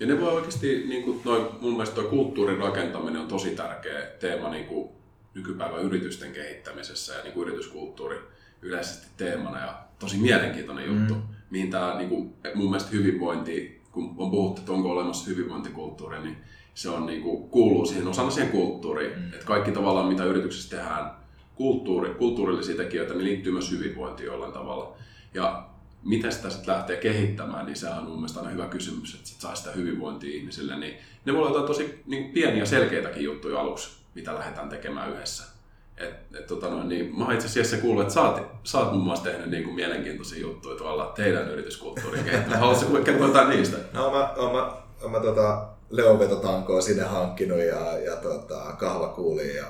[0.00, 4.06] Ja ne voi oikeasti, niin kuin noi, mun mielestä tuo kulttuurin rakentaminen on tosi tärkeä
[4.20, 4.90] teema niin kuin
[5.34, 8.18] nykypäivän yritysten kehittämisessä ja niin kuin yrityskulttuuri
[8.62, 11.22] yleisesti teemana ja tosi mielenkiintoinen juttu, mm.
[11.50, 16.36] mihin tämä niin kuin, mun mielestä hyvinvointi, kun on puhuttu, että onko olemassa hyvinvointikulttuuri, niin
[16.74, 19.18] se on, niin kuin, kuuluu siihen osana siihen kulttuuriin.
[19.18, 19.32] Mm.
[19.32, 21.10] Että kaikki tavallaan, mitä yrityksessä tehdään,
[21.54, 24.96] kulttuuri, kulttuurillisia tekijöitä, niin liittyy myös hyvinvointiin jollain tavalla.
[25.34, 25.68] Ja
[26.04, 29.40] miten sitä sitten lähtee kehittämään, niin se on mun mielestä aina hyvä kysymys, että sit
[29.40, 30.78] saa sitä hyvinvointia ihmisille.
[30.78, 35.51] Niin ne voi olla tosi niin pieniä selkeitäkin juttuja aluksi, mitä lähdetään tekemään yhdessä.
[35.96, 39.04] Et, et, tota noin, niin, mä itse asiassa kuullut, että sä oot, sä oot muun
[39.04, 42.58] muassa tehnyt niin kuin mielenkiintoisia juttuja tuolla teidän yrityskulttuurin kehittämisessä.
[42.58, 43.76] Haluaisitko kertoa jotain niistä?
[43.92, 49.66] No mä, mä, mä, mä tota, leovetotankoa sinne hankkinut ja, ja tota, kahvakuuliin ja,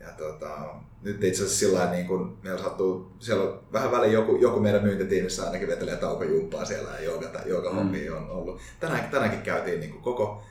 [0.00, 0.48] ja tota,
[1.02, 4.82] nyt itse asiassa sillä niin kun meillä sattuu, siellä on vähän väliin joku, joku meidän
[4.82, 8.16] myyntitiimissä ainakin vetelee taukojumppaa siellä ja jooga, jooga mm.
[8.16, 8.60] on ollut.
[8.80, 10.42] Tänään, tänäänkin käytiin niin kuin koko,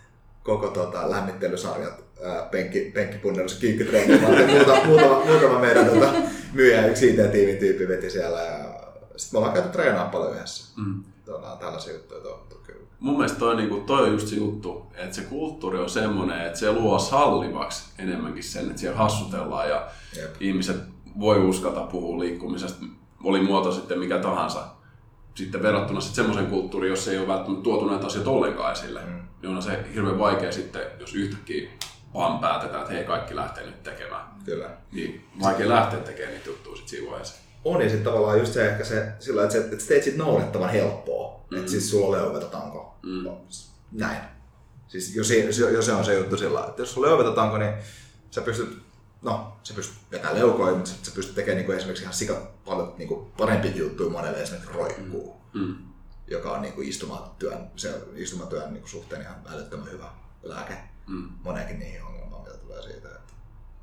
[0.44, 2.04] koko tota, lämmittelysarjat
[2.52, 6.14] penkki, penkkipunnerus kinkkitreeni, muutama, muutama, muutama meidän tota,
[6.54, 8.82] myyjä, yksi IT-tiimin tyyppi veti siellä ja
[9.16, 10.82] sitten me ollaan käyty treenaamaan paljon yhdessä.
[10.82, 11.04] Mm.
[11.28, 12.82] on tällaisia juttuja toivottu kyllä.
[13.00, 16.46] Mun mielestä toi, niin kuin, toi on just se juttu, että se kulttuuri on semmoinen,
[16.46, 20.36] että se luo sallivaksi enemmänkin sen, että siellä hassutellaan ja Jep.
[20.40, 20.78] ihmiset
[21.20, 22.86] voi uskata puhua liikkumisesta,
[23.24, 24.68] oli muoto sitten mikä tahansa.
[25.36, 29.22] Sitten verrattuna sitten semmoisen kulttuuriin, jos ei ole välttämättä tuotu näitä asioita ollenkaan esille, mm.
[29.42, 31.70] niin on se hirveän vaikea sitten, jos yhtäkkiä
[32.14, 34.26] vaan päätetään, että hei kaikki lähtee nyt tekemään.
[34.46, 34.70] Kyllä.
[34.92, 37.42] Niin vaikea lähteä tekemään niitä juttuja sitten siinä vaiheessa.
[37.66, 40.70] On ja sitten tavallaan just se ehkä se sillä, että, se, että teet sit noudattavan
[40.70, 41.46] helppoa.
[41.52, 41.58] Mm.
[41.58, 42.96] Että siis sulla ole opetetaanko.
[43.04, 43.26] Mm.
[43.92, 44.22] Näin.
[44.88, 47.74] Siis jos, jos, jos se on se juttu sillä, että jos sulle opetetaanko, niin
[48.32, 48.82] sä pystyt,
[49.22, 52.52] no, sä pystyt vetämään leukoja, mutta sä, sä pystyt tekemään niin kuin esimerkiksi ihan sika
[52.66, 55.76] paljon niin kuin parempia juttuja monelle esimerkiksi roikkuu, Mm.
[56.28, 60.10] joka on niin kuin istumatyön, se istumatyön niin kuin suhteen ihan älyttömän hyvä
[60.44, 60.74] lääke
[61.12, 61.30] Mm.
[61.44, 63.08] moneenkin niihin ongelmaan, mitä tulee siitä.
[63.08, 63.34] Että...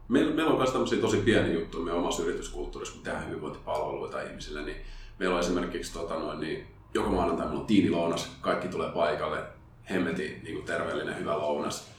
[0.08, 4.62] Meillä, meillä on myös tämmöisiä tosi pieniä juttuja meidän omassa yrityskulttuurissa, kun tehdään hyvinvointipalveluita ihmisille,
[4.62, 4.76] niin
[5.18, 9.42] meillä on esimerkiksi tota noin, niin joka maanantai meillä on tiinilounas, kaikki tulee paikalle,
[9.90, 11.90] hemmeti niin kuin terveellinen, hyvä lounas.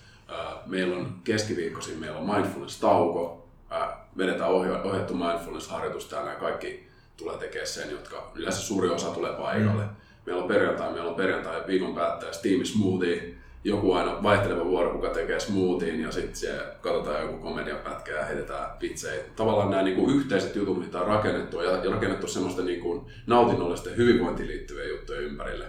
[0.66, 7.38] Meillä on keskiviikkoisin, meillä on mindfulness-tauko, ää, vedetään ohja- ohjattu mindfulness-harjoitus täällä ja kaikki tulee
[7.38, 9.84] tekemään sen, jotka yleensä suuri osa tulee paikalle.
[9.84, 9.90] Mm.
[10.26, 15.10] Meillä on perjantai, meillä on perjantai viikon päättäjässä tiimi smoothie, joku aina vaihteleva vuoro, kuka
[15.10, 19.24] tekee smoothien ja sitten se katsotaan joku komediapätkä ja heitetään vitsejä.
[19.36, 24.48] Tavallaan nämä niinku yhteiset jutut, mitä on rakennettu ja, ja rakennettu semmoista niinku nautinnollisten hyvinvointiin
[24.48, 25.66] liittyviä juttuja ympärille.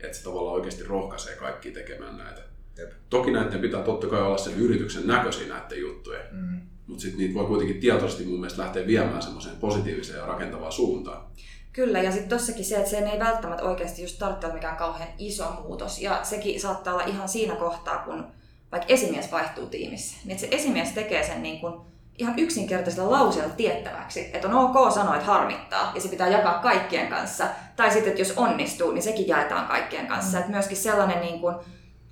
[0.00, 2.40] Että se tavallaan oikeasti rohkaisee kaikki tekemään näitä.
[2.78, 2.92] Jep.
[3.10, 6.60] Toki näiden pitää totta kai olla sen yrityksen näköisiä näiden juttujen, Mm.
[6.86, 11.24] mutta sitten niitä voi kuitenkin tietoisesti mun mielestä lähteä viemään semmoiseen positiiviseen ja rakentavaan suuntaan.
[11.72, 15.08] Kyllä, ja sitten tossakin se, että sen ei välttämättä oikeasti just tarvitse olla mikään kauhean
[15.18, 16.00] iso muutos.
[16.00, 18.26] Ja sekin saattaa olla ihan siinä kohtaa, kun
[18.72, 20.16] vaikka esimies vaihtuu tiimissä.
[20.24, 21.74] Niin se esimies tekee sen niin kuin
[22.18, 27.08] ihan yksinkertaisella lauseella tiettäväksi, että on ok sanoa, että harmittaa, ja se pitää jakaa kaikkien
[27.08, 27.46] kanssa.
[27.76, 30.38] Tai sitten, että jos onnistuu, niin sekin jaetaan kaikkien kanssa.
[30.38, 31.56] Että myöskin sellainen niin kuin,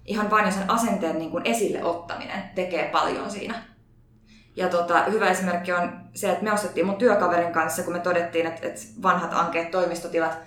[0.07, 3.63] ihan vain sen asenteen niin kuin esille ottaminen tekee paljon siinä.
[4.57, 8.47] Ja tota, hyvä esimerkki on se, että me ostettiin mun työkaverin kanssa, kun me todettiin,
[8.47, 10.39] että, että vanhat ankeet toimistotilat,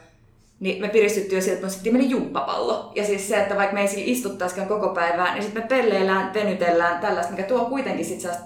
[0.60, 2.92] niin me piristyttiin jo sieltä, että me ostettiin meille jumppapallo.
[2.96, 7.02] Ja siis se, että vaikka me ei istuttaisikaan koko päivää, niin sitten me pelleillään, venytellään
[7.02, 8.46] tällaista, mikä tuo kuitenkin sit sellaista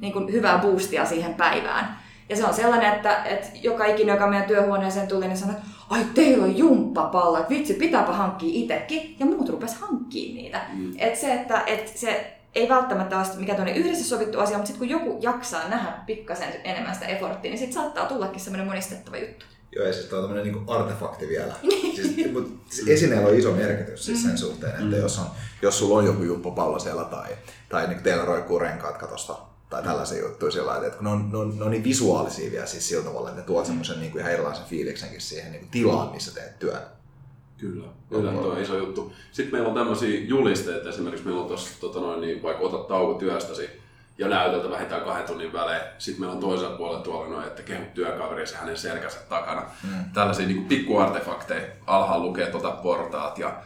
[0.00, 1.98] niin kuin hyvää boostia siihen päivään.
[2.28, 5.68] Ja se on sellainen, että, että joka ikinen, joka meidän työhuoneeseen tuli, niin sanoi, että
[5.90, 9.16] ai teillä on jumppapallo, että vitsi, pitääpä hankkia itsekin.
[9.18, 10.60] Ja muut rupes hankkiin niitä.
[10.72, 10.92] Mm.
[10.98, 14.88] Et se, että et se ei välttämättä ole mikä toinen yhdessä sovittu asia, mutta sitten
[14.88, 19.44] kun joku jaksaa nähdä pikkasen enemmän sitä efforttia, niin sitten saattaa tullakin semmoinen monistettava juttu.
[19.76, 21.54] Joo, ja siis toi on tämmönen niinku artefakti vielä.
[21.94, 24.92] siis, mut siis esineellä on iso merkitys siis sen suhteen, että Mm.
[24.96, 25.26] jos, on,
[25.62, 27.26] jos sulla on joku juppopallo siellä tai,
[27.68, 29.36] tai niin teillä roikkuu renkaat katosta
[29.70, 32.50] tai tällaisia juttuja sillä lailla, että kun ne on, ne, on, ne on niin visuaalisia
[32.50, 36.10] vielä siis sillä tavalla, että ne tuot semmoisen niin ihan erilaisen fiiliksenkin siihen niin tilaan,
[36.12, 36.80] missä teet työn.
[37.58, 39.12] Kyllä, kyllä tuo on iso juttu.
[39.32, 43.14] Sitten meillä on tämmöisiä julisteita, esimerkiksi meillä on tuossa, tota noin, niin vaikka otat tauko
[43.14, 43.68] työstäsi
[44.18, 45.82] ja näytöltä vähintään kahden tunnin välein.
[45.98, 49.60] Sitten meillä on toisella puolella tuolla noin, että kehu työkaverisi hänen selkänsä takana.
[49.60, 50.04] Mm.
[50.14, 51.66] Tällaisia niin pikkuartefakteja.
[51.86, 53.56] Alhaalla lukee tota portaat ja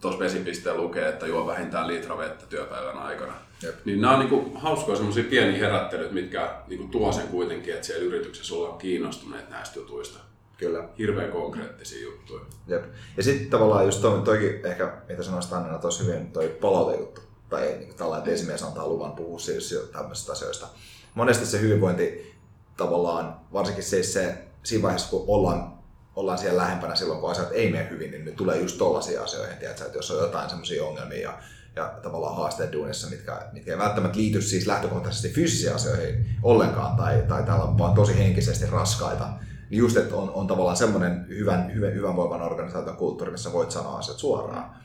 [0.00, 3.32] tuossa vesipisteen lukee, että juo vähintään litra vettä työpäivän aikana.
[3.62, 3.74] Jep.
[3.84, 8.04] Niin nämä on niinku hauskoja semmoisia pieniä herättelyt, mitkä niinku tuo sen kuitenkin, että siellä
[8.04, 10.18] yrityksessä ollaan kiinnostuneet näistä jutuista.
[10.56, 10.88] Kyllä.
[10.98, 12.44] Hirveän konkreettisia juttuja.
[12.66, 12.84] Jep.
[13.16, 17.20] Ja sitten tavallaan just toi, toikin ehkä, mitä sanoisit Annina tosi hyvin, toi palautejuttu.
[17.48, 20.66] Tai niin kuin tällainen, että esimies antaa luvan puhua siis tämmöisistä asioista.
[21.14, 22.34] Monesti se hyvinvointi
[22.76, 25.78] tavallaan, varsinkin siis se, siinä vaiheessa kun ollaan,
[26.16, 29.56] ollaan siellä lähempänä silloin, kun asiat ei mene hyvin, niin nyt tulee just tollaisia asioihin,
[29.56, 31.38] tiedätkö, että jos on jotain semmoisia ongelmia ja,
[31.76, 37.22] ja tavallaan haasteet duunissa, mitkä, mitkä ei välttämättä liity siis lähtökohtaisesti fyysisiin asioihin ollenkaan tai,
[37.28, 39.28] tai täällä on vaan tosi henkisesti raskaita,
[39.70, 43.70] niin just, että on, on tavallaan semmoinen hyvän, hyvän, hyvän voivan organisaation kulttuuri, missä voit
[43.70, 44.76] sanoa asiat suoraan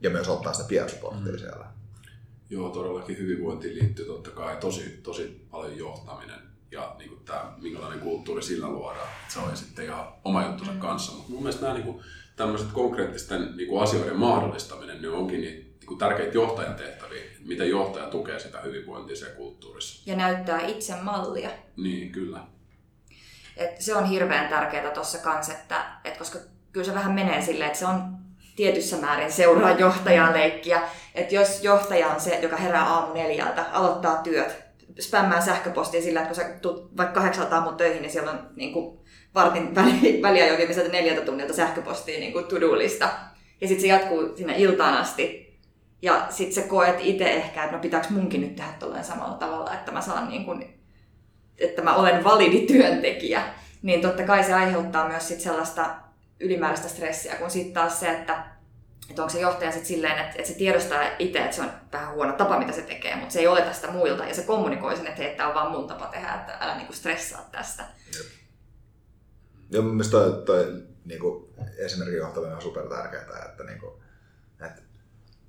[0.00, 1.38] ja myös ottaa sitä peer supportia Mm.
[1.38, 1.66] siellä.
[2.50, 8.00] Joo, todellakin hyvinvointiin liittyy totta kai tosi, tosi paljon johtaminen ja niin kuin tämä, minkälainen
[8.00, 9.08] kulttuuri sillä luodaan.
[9.28, 11.12] Se on sitten ihan oma juttunsa kanssa.
[11.12, 12.00] Mutta mun mielestä nämä niin kuin,
[12.36, 17.22] tämmöiset konkreettisten niin kuin asioiden mahdollistaminen niin onkin niitä niin kuin tärkeitä johtajan tehtäviä.
[17.44, 20.10] Miten johtaja tukee sitä hyvinvointia siellä kulttuurissa.
[20.10, 21.50] Ja näyttää itse mallia.
[21.76, 22.40] Niin, kyllä.
[23.56, 26.38] Et se on hirveän tärkeää tuossa kanssa, että, et koska
[26.72, 28.16] kyllä se vähän menee silleen, että se on
[28.56, 30.82] tietyssä määrin seuraa johtajaa leikkiä.
[31.14, 34.64] Että jos johtaja on se, joka herää aamu neljältä, aloittaa työt,
[35.00, 38.72] spämmää sähköpostia sillä, että kun sä tulet vaikka kahdeksalta aamun töihin, niin siellä on niin
[38.72, 38.98] kuin
[39.34, 43.08] vartin väli, väliä jokin, missä neljältä tunnilta sähköpostia niin kuin to-do-lista.
[43.60, 45.44] Ja sitten se jatkuu sinne iltaan asti.
[46.02, 49.74] Ja sitten sä koet itse ehkä, että no pitääkö munkin nyt tehdä tolleen samalla tavalla,
[49.74, 50.78] että mä saan niin kuin
[51.58, 53.42] että mä olen validi työntekijä,
[53.82, 55.94] niin totta kai se aiheuttaa myös sit sellaista
[56.40, 58.44] ylimääräistä stressiä, kun sitten taas se, että,
[59.10, 62.14] että onko se johtaja sitten silleen, että, että se tiedostaa itse, että se on vähän
[62.14, 65.06] huono tapa, mitä se tekee, mutta se ei ole tästä muilta ja se kommunikoi sen,
[65.06, 67.84] että hei, tämä on vaan mun tapa tehdä, että älä niinku stressaa tästä.
[69.70, 73.94] Ja mun mielestä toi, toi niin kuin esimerkin johtaminen on super tärkeää, että, niin kuin,
[74.66, 74.82] että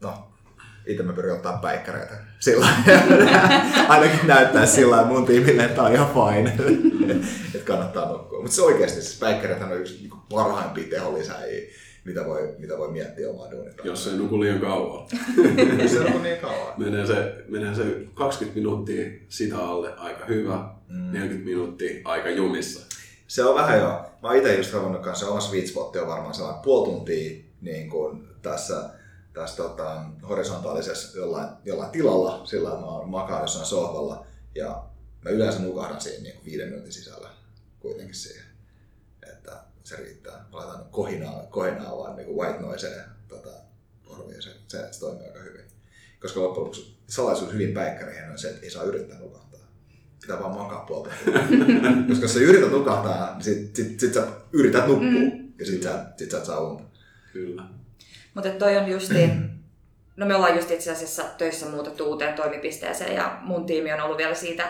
[0.02, 0.32] no,
[0.88, 2.68] itse mä pyrin ottaa päikkäreitä sillä
[3.90, 6.50] ainakin näyttää sillä mun tiimille, että on ihan fine,
[7.56, 8.42] että kannattaa nukkua.
[8.42, 11.68] Mutta se oikeasti, siis päikkäreitä on yksi niin parhaimpia tehollisäjiä,
[12.06, 13.82] mitä voi, mitä voi miettiä omaa duunita.
[13.84, 15.08] Jos ei nuku liian kauan.
[15.88, 16.74] se on niin kauan.
[16.78, 21.12] Menee se, menee se 20 minuuttia sitä alle aika hyvä, mm.
[21.12, 22.96] 40 minuuttia aika jumissa.
[23.28, 24.06] Se on vähän jo.
[24.22, 28.28] Mä itse just havainnut kanssa, oma sweet spot on varmaan sellainen puoli tuntia niin kuin
[28.42, 28.90] tässä,
[29.36, 34.84] tässä tota, horisontaalisessa jollain, jollain tilalla, sillä mä oon makaan jossain sohvalla ja
[35.22, 37.30] mä yleensä nukahdan siinä niin kuin viiden minuutin sisällä
[37.80, 38.46] kuitenkin siihen,
[39.32, 40.46] että se riittää.
[40.52, 43.50] Mä laitan kohinaa, kohinaa vaan niin kuin white noiseen tota,
[44.04, 45.66] korviin se, se, se, toimii aika hyvin.
[46.22, 49.46] Koska loppujen lopuksi salaisuus hyvin päikkäreihin on se, että ei saa yrittää nukahtaa
[50.22, 51.10] pitää vaan makaa puolta.
[52.10, 55.54] Koska jos sä yrität nukahtaa, niin sit, sit, sit sä yrität nukkua mm.
[55.60, 56.84] ja sit sä, sit sä et saa unta.
[57.34, 57.64] Kyllä.
[58.36, 59.50] Mutta toi on justiin,
[60.16, 64.18] no me ollaan just itse asiassa töissä muutettu uuteen toimipisteeseen ja mun tiimi on ollut
[64.18, 64.64] vielä siitä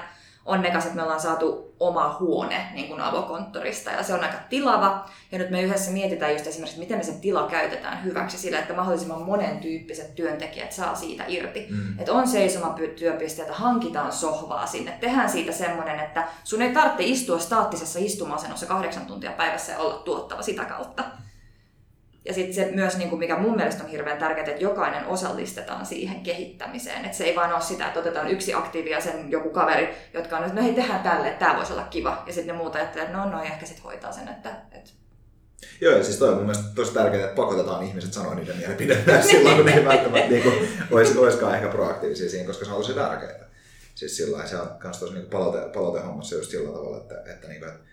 [0.45, 5.09] onnekas, että me ollaan saatu oma huone niin kuin avokonttorista ja se on aika tilava.
[5.31, 8.73] Ja nyt me yhdessä mietitään just esimerkiksi, miten me sen tila käytetään hyväksi sillä, että
[8.73, 11.67] mahdollisimman monen tyyppiset työntekijät saa siitä irti.
[11.69, 11.99] Mm.
[11.99, 17.39] Että on seisoma työpisteitä, hankitaan sohvaa sinne, tehdään siitä semmoinen, että sun ei tarvitse istua
[17.39, 21.03] staattisessa istumasennossa kahdeksan tuntia päivässä ja olla tuottava sitä kautta.
[22.25, 25.85] Ja sitten se myös, niin kuin mikä mun mielestä on hirveän tärkeää, että jokainen osallistetaan
[25.85, 27.05] siihen kehittämiseen.
[27.05, 30.37] Että se ei vaan ole sitä, että otetaan yksi aktiivi ja sen joku kaveri, jotka
[30.37, 32.23] on nyt, no hei, tehdään tälle, että tämä voisi olla kiva.
[32.27, 34.91] Ja sitten ne muut ajattelee, että no, no ehkä sitten hoitaa sen, että, että
[35.81, 39.21] Joo, ja siis toi on mun mielestä tosi tärkeää, että pakotetaan ihmiset sanoa niiden mielipidettä
[39.31, 42.77] silloin, kun ne ei välttämättä niin kuin, olis, olisikaan ehkä proaktiivisia siinä, koska se on
[42.77, 43.49] tosi tärkeää.
[43.95, 47.59] Siis sillä se on myös tosi niin palaute, palautehommassa just sillä tavalla, että, että, niin
[47.59, 47.83] kuin, että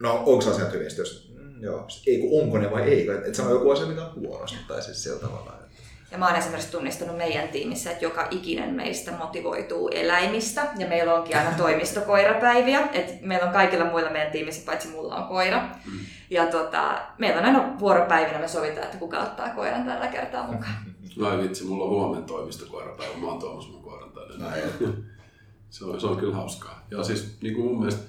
[0.00, 3.50] no onko asiat hyvin, jos joo, ei kun onko ne vai ei, että et sano
[3.50, 5.52] joku asia, mikä on huonosti, tai siis sillä tavalla.
[5.60, 5.66] Että...
[6.12, 11.14] Ja mä oon esimerkiksi tunnistanut meidän tiimissä, että joka ikinen meistä motivoituu eläimistä, ja meillä
[11.14, 15.62] onkin aina toimistokoirapäiviä, että meillä on kaikilla muilla meidän tiimissä, paitsi mulla on koira.
[15.62, 15.98] Mm.
[16.30, 20.74] Ja tota, meillä on aina vuoropäivinä, me sovitaan, että kuka ottaa koiran tällä kertaa mukaan.
[21.26, 24.62] Ai vitsi, mulla on huomenna toimistokoirapäivä, mä oon tuomassa mun koiran tänne.
[25.70, 26.86] se, on, se on kyllä hauskaa.
[26.90, 28.02] Ja siis niin kuin mun mielestä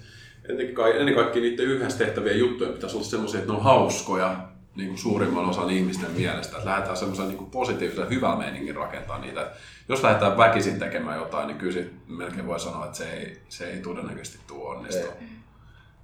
[0.50, 4.36] ennen kaikkea niiden yhdessä tehtävien juttujen pitäisi olla sellaisia, että ne on hauskoja
[4.76, 6.58] niin kuin suurimman osan ihmisten mielestä.
[6.58, 9.52] Että lähdetään semmoisen niin positiivisen hyvän meiningin rakentaa niitä.
[9.90, 13.80] Jos lähdetään väkisin tekemään jotain, niin kyllä melkein voi sanoa, että se ei, se ei
[13.80, 15.14] todennäköisesti tuo onnistua.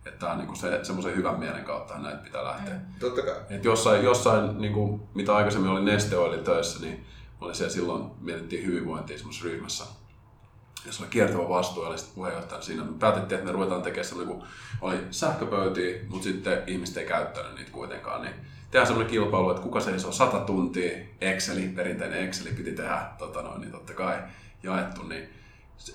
[0.06, 2.74] Että tämä on niin se, semmoisen hyvän mielen kautta näitä pitää lähteä.
[3.00, 3.36] Totta kai.
[3.50, 7.06] Et jossain, jossain niin kuin, mitä aikaisemmin oli Neste töissä, niin
[7.42, 10.03] oli siellä silloin mietittiin hyvinvointia semmoisessa ryhmässä
[10.86, 12.84] jos oli kiertävä vastuu, eli sitten puheenjohtajana siinä.
[12.84, 14.48] Me päätettiin, että me ruvetaan tekemään sellainen, kun
[14.82, 18.22] oli sähköpöytiä, mutta sitten ihmiset ei käyttänyt niitä kuitenkaan.
[18.22, 18.34] Niin
[18.72, 23.62] tehdään sellainen kilpailu, että kuka seisoo 100 tuntia, Exceli, perinteinen Exceli piti tehdä, tota noin,
[23.62, 24.18] niin totta kai
[24.64, 25.30] jaettu, niin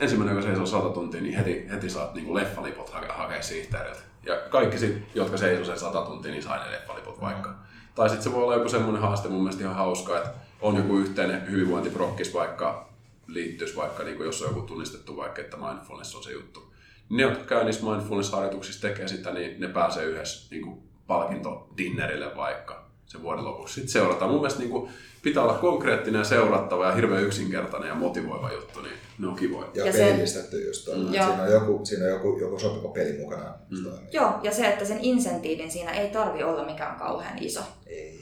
[0.00, 4.00] ensimmäinen, joka seisoo 100 tuntia, niin heti, heti saat niin leffaliput hakea, hakea sihteeriltä.
[4.26, 7.54] Ja kaikki, sit, jotka seisoo sen 100 tuntia, niin sai ne leffaliput vaikka.
[7.94, 10.98] Tai sitten se voi olla joku semmoinen haaste, mun mielestä ihan hauska, että on joku
[10.98, 12.87] yhteinen hyvinvointiprokkis vaikka
[13.28, 16.74] liittyisi vaikka, niin kuin jos on joku tunnistettu vaikka, että mindfulness on se juttu.
[17.10, 22.88] Ne, jotka käy niissä mindfulness-harjoituksissa tekee sitä, niin ne pääsee yhdessä niin kuin palkintodinnerille vaikka
[23.06, 23.74] sen vuoden lopuksi.
[23.74, 24.30] Sitten seurataan.
[24.30, 24.90] Mun mielestä niin kuin,
[25.22, 29.68] pitää olla konkreettinen ja seurattava ja hirveän yksinkertainen ja motivoiva juttu, niin ne on kivoja.
[29.74, 30.96] Ja, ja pelistetty just toi.
[30.96, 31.10] Mm.
[31.10, 33.54] Siinä on, joku, siinä on joku, joku sopiva peli mukana.
[33.70, 33.86] Mm.
[34.12, 37.60] Joo, ja se, että sen insentiivin siinä ei tarvi olla mikään kauhean iso.
[37.86, 38.18] Ei.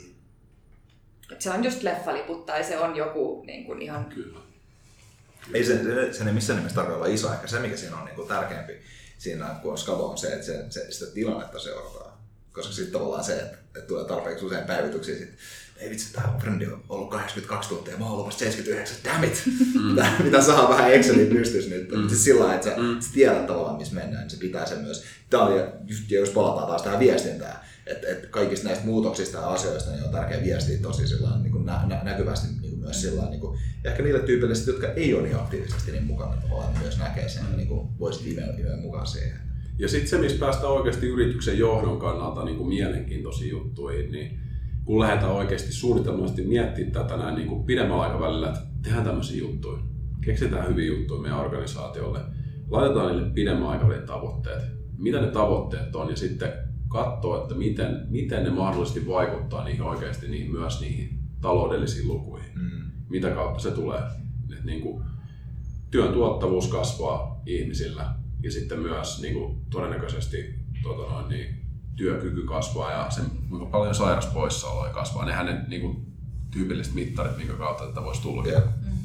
[1.32, 4.45] Et se on just leffaliput tai se on joku niin kuin ihan Kyllä
[5.54, 5.78] ei se,
[6.12, 8.72] sen ei missään nimessä tarvitse olla iso, ehkä se mikä siinä on niin kuin tärkeämpi
[9.18, 12.12] siinä, kun on skabo, on se, että se, se, sitä tilannetta seurataan.
[12.52, 15.30] Koska sitten tavallaan se, että, että tulee tarpeeksi usein päivityksiä, sit,
[15.76, 18.96] ei vitsi, tämä on frendi on ollut 82 tuntia ja mä oon ollut vasta 79,
[19.04, 19.42] damn it!
[19.74, 20.24] Mm.
[20.24, 21.90] mitä, saa vähän Excelin pystyssä nyt.
[21.90, 22.08] Mm.
[22.08, 23.00] Siis sillä että sä, mm.
[23.00, 25.04] sä tiedät tavallaan, missä mennään, niin se pitää sen myös.
[25.30, 29.90] Tämä oli, just, jos palataan taas tähän viestintään, että, että kaikista näistä muutoksista ja asioista
[29.90, 32.46] niin on tärkeää viestiä tosi sillä niin kuin nä, nä, näkyvästi
[32.86, 36.78] myös sillä niin kuin, ehkä niille tyypeille, jotka ei ole niin aktiivisesti niin mukana, tavallaan
[36.82, 38.46] myös näkee sen niin kuin voisi imeä
[38.82, 39.38] mukaan siihen.
[39.78, 44.40] Ja sitten se, missä päästään oikeasti yrityksen johdon kannalta niin kuin mielenkiintoisiin juttuihin, niin
[44.84, 49.78] kun lähdetään oikeasti suunnitelmallisesti miettimään tätä näin niin kuin pidemmällä aikavälillä, että tehdään tämmöisiä juttuja,
[50.24, 52.20] keksitään hyviä juttuja meidän organisaatiolle,
[52.68, 54.62] laitetaan niille pidemmän aikavälin tavoitteet,
[54.98, 56.52] mitä ne tavoitteet on ja sitten
[56.88, 62.50] katsoa, että miten, miten ne mahdollisesti vaikuttaa niihin oikeasti niihin, myös niihin taloudellisiin lukuihin.
[62.54, 62.75] Mm.
[63.08, 64.02] Mitä kautta se tulee.
[64.58, 65.04] Et niin kuin,
[65.90, 71.66] työn tuottavuus kasvaa ihmisillä ja sitten myös niin kuin, todennäköisesti tota noin, niin,
[71.96, 75.24] työkyky kasvaa ja sen, kuinka paljon sairaspoissaoloja kasvaa.
[75.24, 76.06] Nehän ne niin kuin,
[76.50, 78.44] tyypilliset mittarit, minkä kautta tätä voisi tulla.
[78.46, 78.62] Yeah.
[78.64, 78.98] Mm.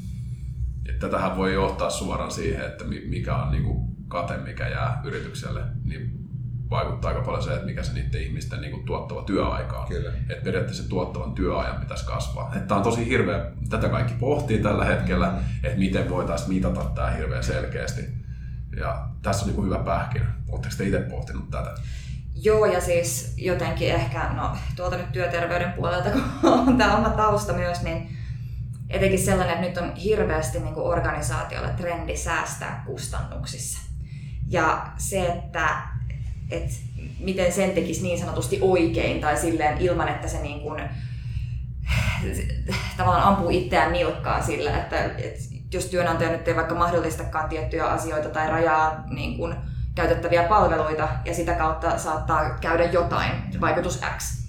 [0.88, 5.64] Että tätähän voi johtaa suoraan siihen, että mikä on niin kuin, kate, mikä jää yritykselle,
[5.84, 6.21] niin
[6.72, 9.88] vaikuttaa aika paljon se, että mikä se niiden ihmisten niin kuin, tuottava työaika on.
[9.88, 10.12] Kyllä.
[10.28, 12.54] Että periaatteessa tuottavan työajan pitäisi kasvaa.
[12.68, 15.38] Tämä on tosi hirveä, tätä kaikki pohtii tällä hetkellä, mm.
[15.62, 18.02] että miten voitaisiin mitata tämä hirveän selkeästi.
[18.76, 20.26] Ja tässä on niin kuin hyvä pähkinä.
[20.48, 21.74] Oletteko te itse pohtinut tätä?
[22.34, 26.22] Joo, ja siis jotenkin ehkä, no tuolta nyt työterveyden puolelta, kun
[26.68, 28.16] on tämä oma tausta myös, niin
[28.90, 33.78] etenkin sellainen, että nyt on hirveästi niin kuin organisaatiolle trendi säästää kustannuksissa.
[34.48, 35.68] Ja se, että,
[36.52, 36.74] että
[37.18, 40.82] miten sen tekisi niin sanotusti oikein tai silleen ilman, että se niin kuin,
[42.96, 45.40] tavallaan ampuu itseään nilkkaan sillä, että, että
[45.72, 49.54] jos työnantaja nyt ei vaikka mahdollistakaan tiettyjä asioita tai rajaa niin kuin,
[49.94, 54.42] käytettäviä palveluita ja sitä kautta saattaa käydä jotain, vaikutus X,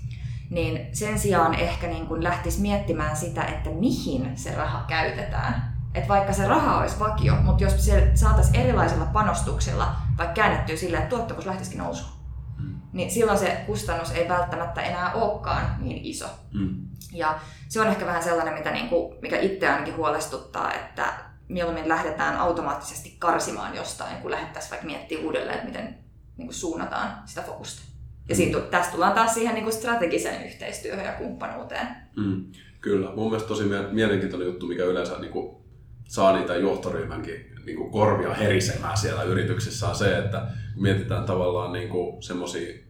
[0.49, 5.72] niin sen sijaan ehkä niin kuin lähtisi miettimään sitä, että mihin se raha käytetään.
[5.95, 10.97] Että vaikka se raha olisi vakio, mutta jos se saataisiin erilaisilla panostuksilla vaikka käännettyä sillä,
[10.97, 12.11] että tuottavuus lähtisikin nousuun,
[12.57, 12.75] mm.
[12.93, 16.25] niin silloin se kustannus ei välttämättä enää olekaan niin iso.
[16.53, 16.75] Mm.
[17.11, 21.13] Ja se on ehkä vähän sellainen, mitä niin kuin, mikä itse ainakin huolestuttaa, että
[21.47, 25.97] mieluummin lähdetään automaattisesti karsimaan jostain, kun lähdettäisiin vaikka miettimään uudelleen, että miten
[26.37, 27.81] niin kuin suunnataan sitä fokusta.
[28.29, 31.87] Ja siitä, tästä tullaan taas siihen niin kuin strategiseen yhteistyöhön ja kumppanuuteen.
[32.15, 32.45] Mm,
[32.81, 33.15] kyllä.
[33.15, 35.62] Mun mielestä tosi mielenkiintoinen juttu, mikä yleensä niin kuin,
[36.07, 41.89] saa niitä johtoryhmänkin niin kuin korvia herisemään siellä yrityksissä on se, että mietitään tavallaan niin
[42.19, 42.83] semmoisia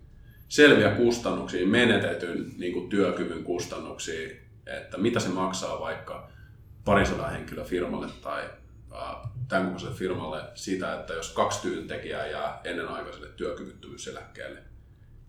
[0.47, 4.29] selviä kustannuksia, menetetyn niin kuin työkyvyn kustannuksia,
[4.65, 6.29] että mitä se maksaa vaikka
[6.85, 8.43] parisadan henkilön firmalle tai
[9.47, 14.59] tämän kokoiselle firmalle sitä, että jos kaksi työntekijää jää ennenaikaiselle työkyvyttömyyseläkkeelle,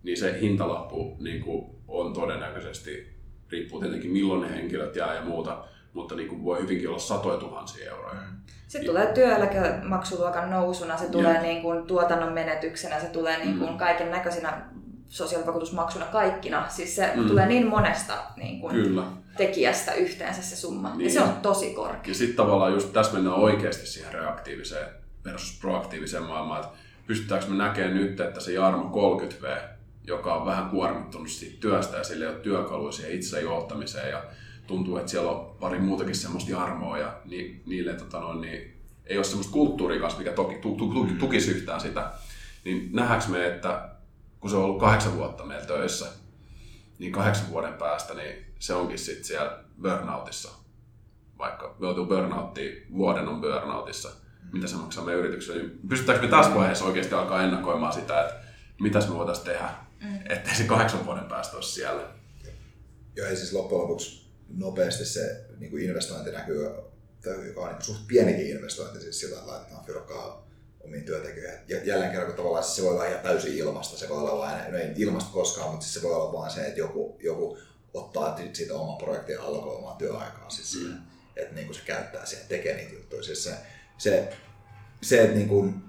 [0.02, 3.14] niin se hintalappu niin kuin on todennäköisesti,
[3.50, 7.38] riippuu tietenkin milloin ne henkilöt jää ja muuta, mutta niin kuin voi hyvinkin olla satoja
[7.38, 8.14] tuhansia euroja.
[8.14, 8.36] Mm.
[8.68, 13.70] Se ja, tulee työeläkemaksuluokan nousuna, se tulee niin kuin tuotannon menetyksenä, se tulee niin kuin
[13.70, 13.78] mm.
[13.78, 14.62] kaiken näköisinä
[15.08, 16.68] sosiaalivakuutusmaksuna kaikkina.
[16.68, 17.28] Siis se mm.
[17.28, 19.02] tulee niin monesta niin kuin Kyllä.
[19.36, 20.94] tekijästä yhteensä se summa.
[20.94, 21.04] Niin.
[21.04, 22.10] Ja se on tosi korkea.
[22.10, 24.86] Ja sitten tavallaan just tässä mennään oikeasti siihen reaktiiviseen
[25.24, 26.64] versus proaktiiviseen maailmaan.
[26.64, 26.76] Että
[27.06, 29.58] pystytäänkö me näkemään nyt, että se Jarmo 30V,
[30.06, 34.22] joka on vähän kuormittunut siitä työstä ja sille ei ole työkaluja siihen itse johtamiseen ja
[34.66, 38.74] tuntuu, että siellä on pari muutakin semmoista Jarmoa ja ni, niille tota noin, niin
[39.06, 42.12] ei ole semmoista kulttuuria kanssa, mikä toki, tu, tu, tu, tukisi yhtään sitä.
[42.64, 43.88] Niin nähdäänkö me, että
[44.40, 46.06] kun se on ollut kahdeksan vuotta meillä töissä,
[46.98, 50.48] niin kahdeksan vuoden päästä niin se onkin sitten siellä burnoutissa.
[51.38, 54.10] Vaikka me joutuu burnouttiin, vuoden on burnoutissa,
[54.52, 55.62] mitä se maksaa meidän yritykselle.
[55.62, 58.34] Niin pystytäänkö me tässä vaiheessa oikeasti alkaa ennakoimaan sitä, että
[58.80, 59.68] mitä me voitaisiin tehdä,
[60.00, 60.18] mm.
[60.28, 62.02] ettei se kahdeksan vuoden päästä olisi siellä.
[63.16, 66.64] Joo, ja siis loppujen lopuksi nopeasti se niin kuin investointi näkyy,
[67.46, 70.46] joka on niin suht pienikin investointi, siis sillä lailla, että on fyrkkaa
[70.80, 71.60] omiin työntekijöihin.
[71.68, 74.72] Ja jälleen kerran, kun tavallaan se voi olla ihan täysin ilmasta, se voi olla vain,
[74.72, 77.58] no ei ilmasta koskaan, mutta siis se voi olla vain se, että joku, joku
[77.94, 81.02] ottaa siitä oman projektin alkoi omaa työaikaa siis siihen, mm.
[81.36, 83.22] että niin kuin se käyttää siihen, tekee niitä juttuja.
[83.22, 83.54] Siis se,
[83.98, 84.32] se,
[85.02, 85.82] se että niin kuin,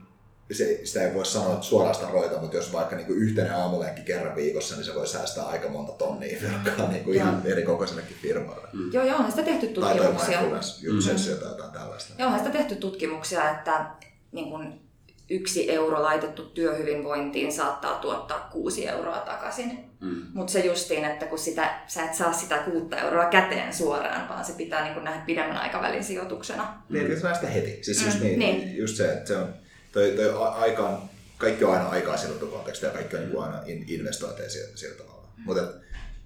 [0.52, 4.02] se, sitä ei voi sanoa suoraan sitä roita, mutta jos vaikka niin kuin yhteinen aamulenkki
[4.02, 8.18] kerran viikossa, niin se voi säästää aika monta tonnia firmaa niin kuin ihan eri kokoisellekin
[8.22, 8.68] firmalle.
[8.74, 8.94] Mm.
[8.94, 10.40] Joo, joo, on sitä tehty tutkimuksia.
[10.40, 12.14] Tai mindfulness tai jotain tällaista.
[12.18, 13.86] Joo, on sitä tehty tutkimuksia, että
[14.32, 14.86] niin kuin
[15.30, 19.80] yksi euro laitettu työhyvinvointiin saattaa tuottaa kuusi euroa takaisin.
[20.02, 20.22] Mm.
[20.34, 24.46] Mutta se justiin, että kun sitä, sä et saa sitä kuutta euroa käteen suoraan, vaan
[24.46, 26.82] se pitää niin nähdä pidemmän aikavälin sijoituksena.
[26.90, 27.84] Niin, että sitä heti.
[27.84, 28.06] Siis mm.
[28.06, 28.78] just, niin, niin.
[28.78, 29.54] just se, että se on,
[29.96, 34.50] toi, toi aikaan, kaikki on aina aikaa sidottu kontekstia ja kaikki on niin aina investointeja
[34.50, 35.28] sillä tavalla.
[35.38, 35.44] Mm.
[35.44, 35.62] Mutta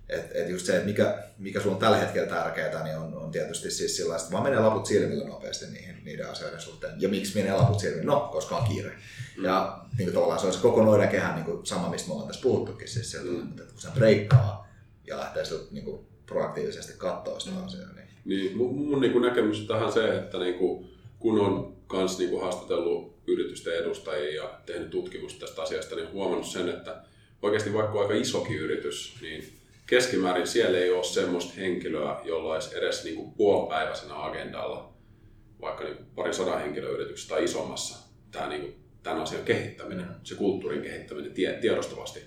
[0.10, 3.32] et, et just se, että mikä, mikä sulla on tällä hetkellä tärkeää, niin on, on
[3.32, 7.02] tietysti siis sellaista, että vaan menee laput silmillä nopeasti niihin, niiden asioiden suhteen.
[7.02, 8.04] Ja miksi menee laput silmillä?
[8.04, 8.92] No, koska on kiire.
[9.38, 9.44] Mm.
[9.44, 12.14] Ja niin kuin tavallaan se on se koko noiden kehän niin kuin sama, mistä me
[12.14, 12.88] ollaan tässä puhuttukin.
[12.88, 13.50] Siis sieltä, mm.
[13.50, 14.68] että kun se breikkaa
[15.08, 17.66] ja lähtee sieltä, niin kuin proaktiivisesti katsoa sitä mm.
[17.66, 17.94] asiaa.
[17.94, 20.90] Niin, niin mun, mun niin kuin näkemys tähän se, että niin kuin,
[21.20, 26.48] kun on kans niin kuin haastatellut yritysten edustajia ja tehnyt tutkimusta tästä asiasta, niin huomannut
[26.48, 27.02] sen, että
[27.42, 29.44] oikeasti vaikka aika isokin yritys, niin
[29.88, 34.94] keskimäärin siellä ei ole semmoista henkilöä, jolla olisi edes niin kuin puolipäiväisenä agendalla,
[35.62, 40.36] vaikka niin kuin parin sadan henkilöyrityksessä tai isommassa, tämä, niin kuin, tämän asian kehittäminen, se
[40.36, 42.20] kulttuurin kehittäminen tie, tiedostavasti.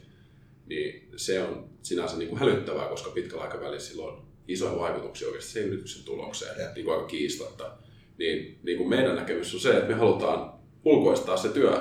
[0.66, 5.52] niin se on sinänsä niin kuin hälyttävää, koska pitkällä aikavälillä sillä on isoja vaikutuksia oikeasti
[5.52, 6.74] sen yrityksen tulokseen, ja.
[6.74, 7.72] niin kuin aika kiistatta.
[8.18, 11.72] Niin, niin kuin meidän näkemys on se, että me halutaan ulkoistaa se työ.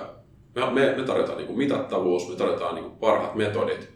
[0.55, 3.89] Me, me, me tarjotaan niin kuin mitattavuus, me tarjotaan niin kuin parhaat metodit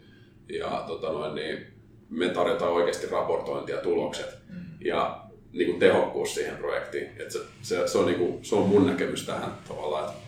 [0.50, 1.66] ja tota noin, niin
[2.10, 4.56] me tarjotaan oikeasti raportointia ja tulokset mm.
[4.86, 7.10] ja niin kuin tehokkuus siihen projektiin.
[7.20, 10.20] Et se, se, se, on niin kuin, se on mun näkemys tähän tavallaan, että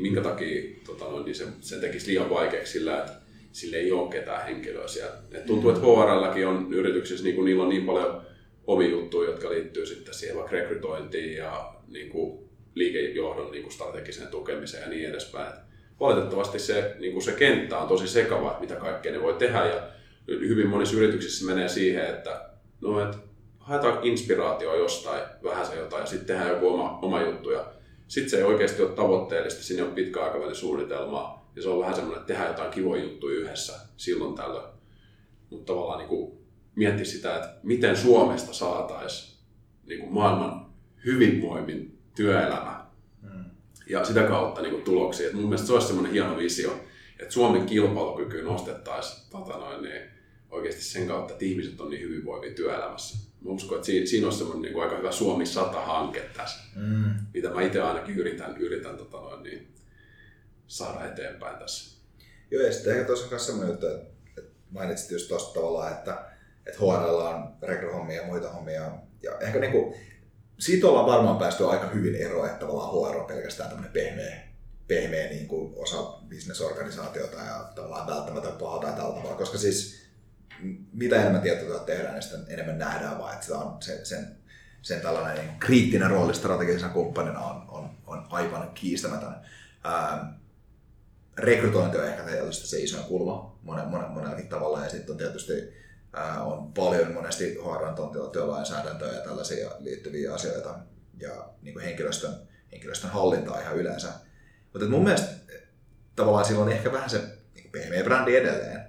[0.00, 3.12] minkä takia tota noin, niin se, se tekisi liian vaikeaksi sillä, että
[3.52, 5.16] sille ei ole ketään henkilöä siellä.
[5.32, 8.22] Et tuntuu, että HRLkin on yrityksissä, niin kuin niillä on niin paljon
[8.66, 14.28] omia juttuja, jotka liittyy sitten siihen vaikka rekrytointiin ja niin kuin liikejohdon niin kuin strategiseen
[14.28, 15.48] tukemiseen ja niin edespäin.
[15.48, 15.60] Et
[16.00, 19.82] valitettavasti se, niin kuin se kenttä on tosi sekava, mitä kaikkea ne voi tehdä ja
[20.28, 22.50] hyvin monissa yrityksissä menee siihen, että
[22.80, 23.16] no, et
[23.58, 27.72] haetaan inspiraatioa jostain, vähän se jotain ja sitten tehdään joku oma, oma juttu ja
[28.08, 30.54] sitten se ei oikeasti ole tavoitteellista, siinä on pitkä aikavälin
[31.56, 34.72] ja se on vähän semmoinen, että tehdään jotain kivoja juttuja yhdessä silloin tällöin.
[35.50, 36.38] Mutta tavallaan niin kuin
[36.74, 39.38] miettiä sitä, että miten Suomesta saataisiin
[39.86, 40.66] niin maailman
[41.04, 42.86] hyvinvoimin työelämä
[43.22, 43.44] mm.
[43.86, 45.26] ja sitä kautta niin kuin tuloksia.
[45.26, 46.84] Et mun mielestä se olisi semmoinen hieno visio,
[47.18, 50.02] että Suomen kilpailukyky nostettaisiin tota noin, niin
[50.50, 53.30] oikeasti sen kautta, että ihmiset on niin hyvinvoivia työelämässä.
[53.40, 57.14] Mä uskon, että siinä, siinä on semmoinen niin kuin aika hyvä Suomi 100-hanke tässä, mm.
[57.34, 59.74] mitä mä itse ainakin yritän, yritän tota noin, niin,
[60.66, 62.00] saada eteenpäin tässä.
[62.50, 64.06] Joo, ja sitten ehkä tuossa on myös semmoinen juttu, että,
[64.38, 66.24] että mainitsit just tuosta tavallaan, että,
[66.66, 68.92] että HRL on rekryhommia ja muita hommia.
[69.22, 69.94] Ja ehkä niin kuin,
[70.60, 74.40] siitä ollaan varmaan päästy aika hyvin eroon, että tavallaan HR on pelkästään tämmöinen pehmeä,
[74.88, 80.00] pehmeä niin kuin osa bisnesorganisaatiota ja tavallaan välttämättä paha tai tällä tavalla, koska siis
[80.92, 84.36] mitä enemmän tietotyötä tehdään, niin sitä enemmän nähdään vaan, että on sen, sen,
[84.82, 89.34] sen tällainen niin kriittinen rooli strategisena kumppanina on, on, on aivan kiistämätön.
[89.84, 90.34] Ää,
[91.38, 95.79] rekrytointi on ehkä tietysti se isoin kulma monen, monen, monellakin tavalla ja sitten on tietysti
[96.40, 100.78] on paljon monesti HR tontilla työlainsäädäntöä ja tällaisia liittyviä asioita
[101.20, 102.34] ja niin kuin henkilöstön,
[102.72, 104.08] henkilöstön hallintaa ihan yleensä.
[104.72, 105.30] Mutta mun mielestä
[106.16, 107.22] tavallaan sillä on ehkä vähän se
[107.54, 108.84] niin pehmeä brändi edelleen.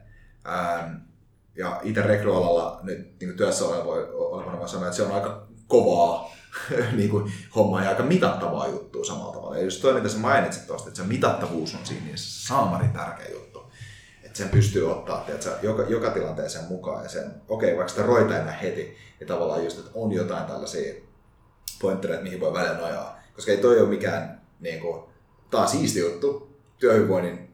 [1.56, 6.32] Ja itse rekryalalla nyt niin työssä olevana voi sanoa, että se on aika kovaa
[6.98, 9.58] niin kuin, hommaa ja aika mitattavaa juttua samalla tavalla.
[9.58, 13.30] Ja just toi, mitä sä mainitsit tuosta, että se mitattavuus on siinä niin saamari tärkeä
[13.32, 13.51] juttu.
[14.32, 18.06] Että sen pystyy ottaa tiedätkö, joka, joka tilanteeseen mukaan ja sen, okei, okay, vaikka sitä
[18.06, 20.94] roita enää heti, niin tavallaan just, että on jotain tällaisia
[21.82, 23.20] pointtereita, mihin voi välillä nojaa.
[23.36, 25.04] Koska ei toi ole mikään, niin kuin,
[25.50, 27.54] taas siisti juttu, työhyvinvoinnin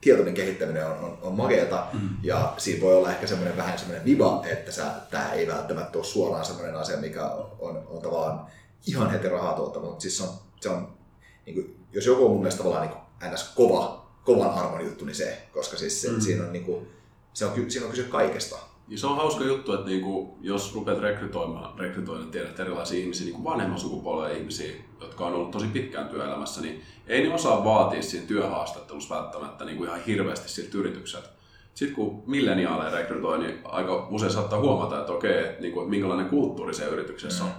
[0.00, 2.08] tietoinen kehittäminen on, on, on makeata mm.
[2.22, 6.04] ja siinä voi olla ehkä semmoinen vähän semmoinen viva, että sä, tämä ei välttämättä ole
[6.04, 7.26] suoraan semmoinen asia, mikä
[7.58, 8.46] on, on tavallaan
[8.86, 10.30] ihan heti rahaa tuottava, mutta siis se on,
[10.60, 10.98] se on
[11.46, 13.52] niin kuin, jos joku on mun mielestä tavallaan niin ns.
[13.54, 16.20] kova, kovan arvon juttu, niin se, koska siis se, mm.
[16.20, 16.86] siinä, on, niin kuin,
[17.32, 18.56] se on, siinä on kyse kaikesta.
[18.88, 23.44] Ja se on hauska juttu, että niinku, jos rupeat rekrytoimaan, rekrytoimaan tiedät erilaisia ihmisiä, niinku
[23.44, 28.26] vanhemman sukupolven ihmisiä, jotka on ollut tosi pitkään työelämässä, niin ei ne osaa vaatia siinä
[28.26, 31.28] työhaastattelussa välttämättä niinku ihan hirveästi siltä yritykseltä.
[31.74, 36.28] Sitten kun milleniaaleja rekrytoi, niin aika usein saattaa huomata, että okei, että, niinku, että minkälainen
[36.28, 37.50] kulttuuri se yrityksessä on.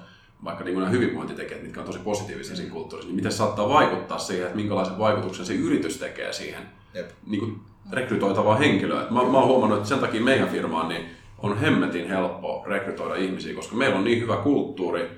[0.45, 4.45] Vaikka niin nämä hyvinvointitekijät, mitkä on tosi positiivisia siinä kulttuurissa, niin miten saattaa vaikuttaa siihen,
[4.45, 7.09] että minkälaisen vaikutuksen se yritys tekee siihen Jep.
[7.27, 9.01] Niin kuin rekrytoitavaa henkilöä.
[9.01, 11.05] Mä, mä oon huomannut, että sen takia meidän firmaan niin
[11.37, 15.09] on hemmetin helppo rekrytoida ihmisiä, koska meillä on niin hyvä kulttuuri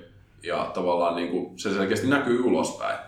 [0.42, 2.98] ja tavallaan niin kuin se selkeästi näkyy ulospäin.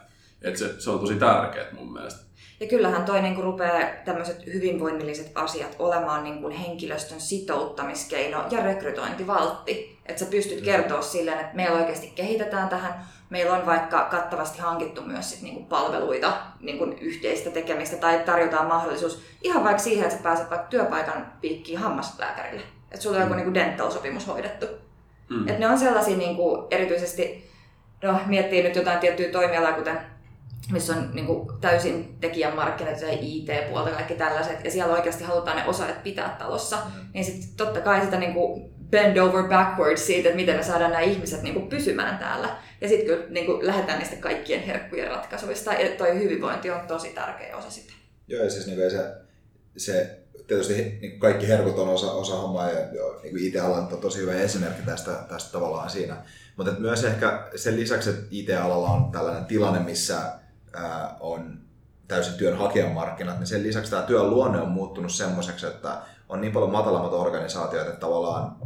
[0.43, 2.31] Et se, se on tosi tärkeää mun mielestä.
[2.61, 8.64] Ja kyllähän toi niin kuin rupeaa tämmöiset hyvinvoinnilliset asiat olemaan niin kuin henkilöstön sitouttamiskeino ja
[8.64, 9.99] rekrytointivaltti.
[10.11, 13.07] Että sä pystyt kertoa silleen, että meillä oikeasti kehitetään tähän.
[13.31, 18.19] Meillä on vaikka kattavasti hankittu myös sit niin kuin palveluita, niin kuin yhteistä tekemistä tai
[18.19, 22.63] tarjotaan mahdollisuus ihan vaikka siihen, että sä pääset vaikka työpaikan piikkiin hammaslääkärille.
[22.91, 23.41] Että sulla on joku mm.
[23.41, 24.67] niin dental-sopimus hoidettu.
[25.29, 25.49] Mm.
[25.49, 27.51] Et ne on sellaisia niin kuin, erityisesti,
[28.03, 29.99] no miettii nyt jotain tiettyä toimialaa, kuten
[30.73, 35.67] missä on niin kuin, täysin tekijänmarkkinat ja IT-puolta kaikki tällaiset, ja siellä oikeasti halutaan ne
[35.67, 37.07] osaajat pitää talossa, mm.
[37.15, 40.91] niin sitten totta kai sitä niin kuin, bend over backwards siitä, että miten me saadaan
[40.91, 42.57] nämä ihmiset niin kuin, pysymään täällä.
[42.80, 47.09] Ja sitten kyllä niin kuin, lähdetään niistä kaikkien herkkujen ratkaisuista, ja toi hyvinvointi on tosi
[47.09, 47.93] tärkeä osa sitä.
[48.28, 49.12] Joo, ja siis niin kuin, se,
[49.76, 52.86] se tietysti niin kaikki herkut on osa, osa hommaa ja
[53.22, 56.16] niin kuin IT-ala on tosi hyvä esimerkki tästä, tästä tavallaan siinä.
[56.57, 60.16] Mutta myös ehkä sen lisäksi, että IT-alalla on tällainen tilanne, missä
[60.72, 61.61] ää, on
[62.09, 66.53] täysin työnhakijan markkinat, niin sen lisäksi tämä työn luonne on muuttunut semmoiseksi, että on niin
[66.53, 68.57] paljon matalammat organisaatiot, että tavallaan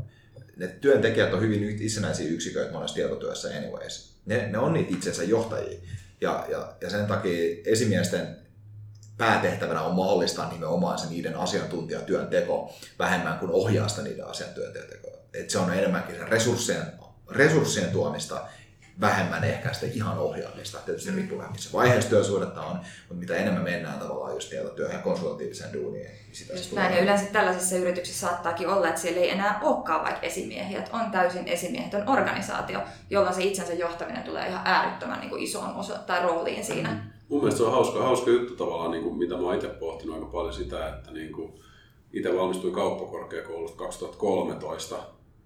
[0.57, 4.15] ne työntekijät on hyvin itsenäisiä yksiköitä monessa tietotyössä anyways.
[4.27, 5.81] Ne, ne on niitä itsensä johtajia.
[6.21, 8.37] Ja, ja, ja sen takia esimiesten
[9.19, 15.19] päätehtävänä on mahdollistaa nimenomaan se niiden asiantuntijatyön teko vähemmän kuin ohjaa sitä niiden asiantuntijatyön tekoa.
[15.35, 16.87] Et se on enemmänkin se resurssien,
[17.31, 18.49] resurssien tuomista
[19.01, 20.79] vähemmän ehkä sitä ihan ohjaamista.
[20.79, 21.17] Tietysti mm.
[21.17, 25.73] riippuu vähän missä vaiheessa työsuhdetta on, mutta mitä enemmän mennään tavallaan just tietotyöhön ja konsultatiiviseen
[25.73, 29.61] duuniin, niin sitä just näin, ja yleensä tällaisissa yrityksissä saattaakin olla, että siellä ei enää
[29.63, 32.81] olekaan vaikka esimiehiä, että on täysin esimiehetön organisaatio,
[33.11, 36.91] jolloin se itsensä johtaminen tulee ihan äärettömän niin kuin isoon osa, tai rooliin siinä.
[36.91, 37.01] Mm.
[37.29, 40.15] Mun mielestä se on hauska, hauska juttu tavallaan, niin kuin, mitä mä oon itse pohtinut
[40.15, 41.53] aika paljon sitä, että niin kuin,
[42.13, 44.97] itse valmistuin kauppakorkeakoulusta 2013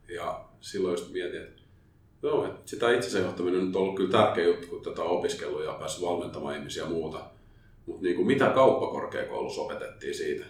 [0.08, 1.62] ja silloin just mietin, että
[2.22, 5.72] Joo, että sitä itsensä johtaminen on ollut kyllä tärkeä juttu, kun tätä on opiskellut ja
[5.72, 7.30] päässyt valmentamaan ihmisiä ja muuta.
[7.86, 10.44] Mutta niin mitä kauppakorkeakoulussa opetettiin siitä?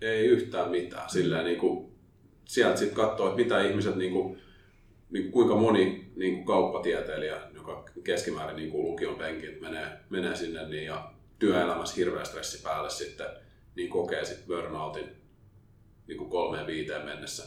[0.00, 1.10] Ei yhtään mitään.
[1.10, 1.92] Silleen, niin kuin,
[2.44, 4.38] sieltä sitten katsoo, että mitä ihmiset, niin kuin,
[5.10, 10.36] niin kuin, kuinka moni niin kuin kauppatieteilijä, joka keskimäärin niin kuin lukion penkiltä menee, menee
[10.36, 13.26] sinne niin, ja työelämässä hirveä stressi päälle sitten,
[13.76, 15.08] niin kokee sitten burnoutin
[16.06, 17.44] niin kuin kolmeen viiteen mennessä.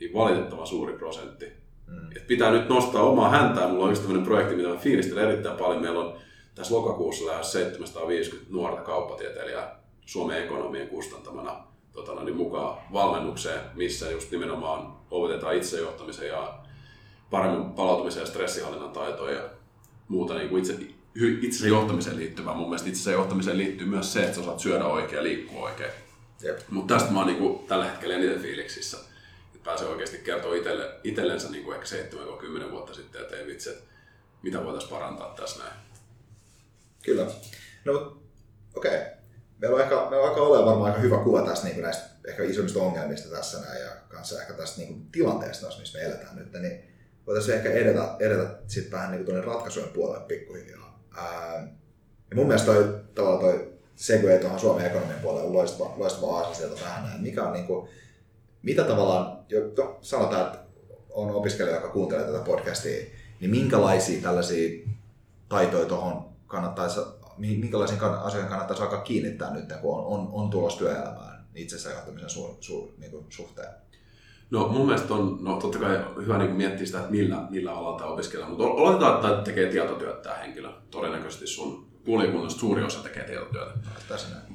[0.00, 2.16] Niin valitettavan suuri prosentti Mm.
[2.16, 3.68] Et pitää nyt nostaa omaa häntää.
[3.68, 5.82] Mulla on yksi tämmöinen projekti, mitä mä fiilistelen erittäin paljon.
[5.82, 6.16] Meillä on
[6.54, 14.10] tässä lokakuussa lähes 750 nuorta kauppatieteilijää Suomen ekonomien kustantamana tota, no, niin mukaan valmennukseen, missä
[14.10, 16.58] just nimenomaan opetetaan itsejohtamisen ja
[17.30, 19.48] paremmin palautumisen ja stressihallinnan taitoja ja
[20.08, 20.78] muuta niin kuin itse,
[21.42, 22.54] itse johtamiseen liittyvää.
[22.54, 25.90] Mun mielestä itse johtamiseen liittyy myös se, että sä osaat syödä oikein ja liikkua oikein.
[26.70, 28.98] Mutta tästä mä oon niin kuin, tällä hetkellä eniten fiiliksissä
[29.66, 31.86] pääsee oikeasti kertoa itselle, itsellensä niin kuin ehkä
[32.66, 33.84] 7-10 vuotta sitten, että ei vitsi, että
[34.42, 35.76] mitä voitaisiin parantaa tässä näin.
[37.04, 37.26] Kyllä.
[37.84, 38.22] No,
[38.76, 38.96] okei.
[38.96, 39.06] Okay.
[39.58, 42.78] Meillä on ehkä, meillä aika ole varmaan aika hyvä kuva tästä niin näistä ehkä isommista
[42.78, 46.84] ongelmista tässä näin ja kanssa ehkä tästä niin kuin, tilanteesta, missä me eletään nyt, niin
[47.26, 51.04] voitaisiin ehkä edetä, edetä sitten vähän niin kuin ratkaisujen puolelle pikkuhiljaa.
[51.16, 51.68] Ää,
[52.30, 56.54] ja mun mielestä toi, tavallaan toi segue tuohon Suomen ekonomian puolelle on loistava, loistava asia
[56.54, 57.22] sieltä vähän näin.
[57.22, 57.88] Mikä on niin kuin,
[58.66, 59.60] mitä tavallaan, jo,
[60.00, 60.58] sanotaan, että
[61.10, 63.06] on opiskelija, joka kuuntelee tätä podcastia,
[63.40, 64.88] niin minkälaisia tällaisia
[65.48, 67.00] taitoja tuohon kannattaisi,
[67.38, 72.56] minkälaisiin asioihin kannattaisi alkaa kiinnittää nyt, kun on, on, on tulos työelämään itsensä johtamisen su,
[72.60, 73.68] su, niin kuin suhteen?
[74.50, 77.98] No mun mielestä on, no totta kai hyvä niin miettiä sitä, että millä, millä alalla
[77.98, 80.68] tämä opiskelee, mutta oletetaan, että tekee tietotyötä tämä henkilö.
[80.90, 83.72] Todennäköisesti sun kuulikunnasta suuri osa tekee tietotyötä.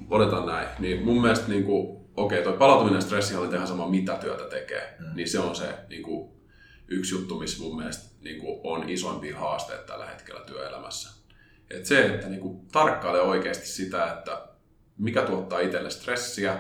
[0.10, 0.68] Odotetaan näin.
[0.80, 4.96] Niin mun mielestä niin kuin, okei, okay, toi palautuminen stressihallinta ihan sama mitä työtä tekee,
[5.00, 5.16] mm.
[5.16, 6.32] niin se on se niin kuin,
[6.88, 11.22] yksi juttu, missä mun mielestä niin kuin, on isoimpia haasteita tällä hetkellä työelämässä.
[11.70, 14.48] Et se, että niin kuin, tarkkailee oikeasti sitä, että
[14.98, 16.60] mikä tuottaa itselle stressiä,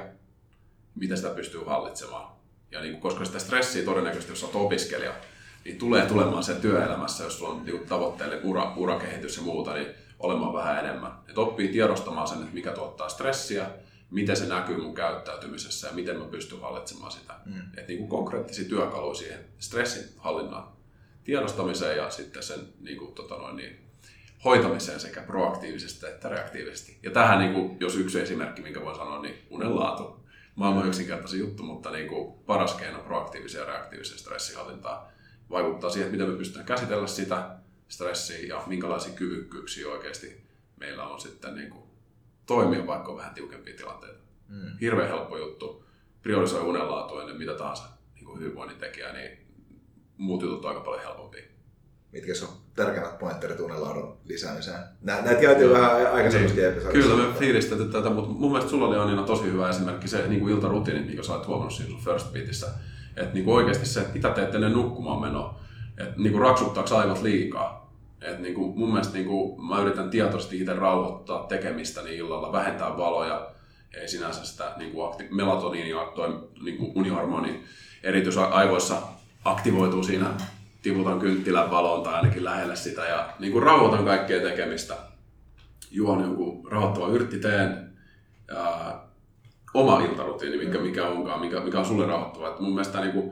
[0.95, 2.32] miten sitä pystyy hallitsemaan.
[2.72, 5.14] Ja niin kuin, koska sitä stressiä todennäköisesti, jos olet opiskelija,
[5.66, 9.88] niin tulee tulemaan sen työelämässä, jos sulla on niin tavoitteelle ura, urakehitys ja muuta, niin
[10.20, 11.12] olemaan vähän enemmän.
[11.30, 13.66] Et oppii tiedostamaan sen, että mikä tuottaa stressiä,
[14.12, 17.34] miten se näkyy mun käyttäytymisessä ja miten mä pystyn hallitsemaan sitä.
[17.45, 17.62] Mm.
[17.78, 20.68] Että niin kuin konkreettisia työkaluja siihen stressin hallinnan
[21.24, 23.82] tiedostamiseen ja sitten sen niin kuin, tota noin, niin,
[24.43, 26.97] hoitamiseen sekä proaktiivisesti että reaktiivisesti.
[27.03, 30.22] Ja tähän, niin kuin, jos yksi esimerkki, minkä voin sanoa, niin unenlaatu.
[30.55, 35.07] Maailman yksinkertaisin juttu, mutta niin kuin, paras keino proaktiivisen ja reaktiivisen stressihallintaan
[35.49, 37.49] vaikuttaa siihen, että miten me pystytään käsitellä sitä
[37.88, 40.43] stressiä ja minkälaisia kyvykkyyksiä oikeasti
[40.78, 41.84] meillä on sitten niin kuin,
[42.56, 44.20] toimia, vaikka on vähän tiukempia tilanteita.
[44.47, 44.78] Mm.
[44.82, 45.86] Hirveän helppo juttu.
[46.22, 47.84] Priorisoi unenlaatu ennen mitä tahansa
[48.16, 49.38] niin kuin hyvinvoinnin tekijää, niin
[50.18, 51.43] muut jutut on aika paljon helpompia.
[52.12, 54.80] Mitkä on tärkeimmät pointterit unenlaadun lisäämiseen?
[55.02, 56.91] Näitä käytiin vähän aikaisemminkin niin.
[56.91, 60.39] Kyllä me fiilistetty tätä, mutta mun mielestä sulla oli Anina tosi hyvä esimerkki se niin
[60.39, 62.68] kuin iltarutiini, mikä sä olet huomannut siinä sun First Beatissä.
[63.16, 65.60] Että niin kuin oikeasti se, että mitä teette ennen nukkumaan menoa.
[65.97, 67.80] Että niin kuin raksuttaako aivot liikaa
[68.22, 72.51] et niin kuin mun mielestä niin kuin mä yritän tietoisesti itse rauhoittaa tekemistä niin illalla,
[72.51, 73.51] vähentää valoja,
[73.93, 77.63] ei sinänsä sitä niin kuin akti- melatoniini, toi niin kuin unihormoni
[78.03, 79.01] eritys aivoissa
[79.45, 80.30] aktivoituu siinä,
[80.82, 84.95] tiputan kynttilän valoon tai ainakin lähelle sitä ja niin kuin rauhoitan kaikkea tekemistä.
[85.91, 87.91] Juon jonkun rauhoittava yrttiteen
[88.47, 88.99] ja
[89.74, 92.49] oma iltarutiini, mikä, mikä onkaan, mikä, mikä on sulle rauhoittava.
[92.49, 93.32] Et mun mielestä niin kuin,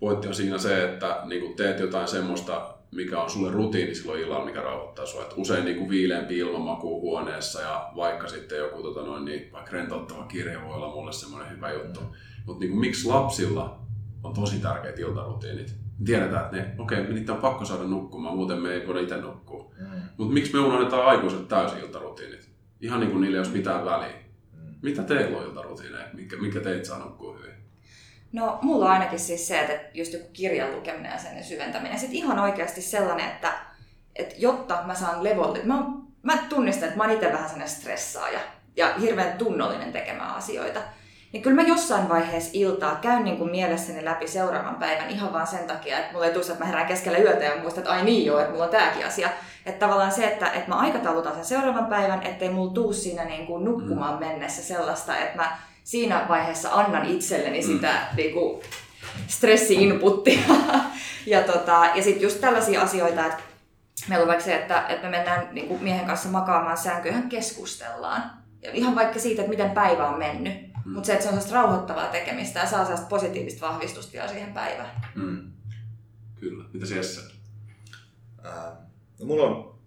[0.00, 4.20] pointti on siinä se, että niin kuin teet jotain semmoista, mikä on sulle rutiini silloin
[4.20, 5.22] illalla, mikä rauhoittaa sua.
[5.22, 9.72] Et usein niin kuin viileämpi ilmamaku huoneessa ja vaikka sitten joku tota noin, niin, vaikka
[9.72, 12.00] rentouttava kirja voi olla mulle semmoinen hyvä juttu.
[12.00, 12.06] Mm.
[12.46, 13.78] Mutta niin miksi lapsilla
[14.22, 15.74] on tosi tärkeät iltarutiinit?
[16.04, 19.16] Tiedetään, että ne, okei, okay, niitä on pakko saada nukkumaan, muuten me ei voida itse
[19.16, 19.72] nukkua.
[19.80, 19.86] Mm.
[20.16, 22.48] Mutta miksi me unohdetaan aikuiset täysin iltarutiinit?
[22.80, 24.14] Ihan niin kuin niille ei olisi mitään väliä.
[24.52, 24.74] Mm.
[24.82, 27.47] Mitä teillä on iltarutiineja, mikä, mikä teit saa nukkua hyvin?
[28.32, 31.98] No, mulla on ainakin siis se, että just joku kirjan lukeminen ja sen syventäminen.
[31.98, 33.52] Sitten ihan oikeasti sellainen, että,
[34.16, 35.74] että jotta mä saan levolle, mä,
[36.22, 38.40] mä tunnistan, että mä oon itse vähän sellainen stressaaja.
[38.76, 40.80] ja hirveän tunnollinen tekemään asioita.
[41.32, 45.46] Niin kyllä mä jossain vaiheessa iltaa käyn niin kuin mielessäni läpi seuraavan päivän ihan vaan
[45.46, 48.04] sen takia, että mulla ei tule, että mä herään keskellä yötä ja muistan, että ai
[48.04, 49.28] niin joo, että mulla on tääkin asia.
[49.66, 53.46] Että tavallaan se, että, että mä aikataulutan sen seuraavan päivän, ettei mulla tuu siinä niin
[53.46, 54.20] kuin nukkumaan mm.
[54.20, 55.58] mennessä sellaista, että mä
[55.88, 58.16] siinä vaiheessa annan itselleni sitä mm.
[58.16, 58.62] niin kuin
[59.26, 60.40] stressi-inputtia.
[61.26, 63.42] ja tota, ja sitten just tällaisia asioita, että
[64.08, 68.30] meillä on vaikka se, että, että me mennään niin kuin miehen kanssa makaamaan sänkyyn, keskustellaan.
[68.62, 70.52] Ja ihan vaikka siitä, että miten päivä on mennyt.
[70.84, 70.92] Mm.
[70.92, 74.52] Mutta se, että se on sellaista rauhoittavaa tekemistä ja saa sellaista positiivista vahvistusta vielä siihen
[74.52, 74.90] päivään.
[75.14, 75.52] Mm.
[76.40, 76.64] Kyllä.
[76.72, 77.20] Mitä se Jesse?
[78.46, 78.72] Äh,
[79.20, 79.78] no mulla on,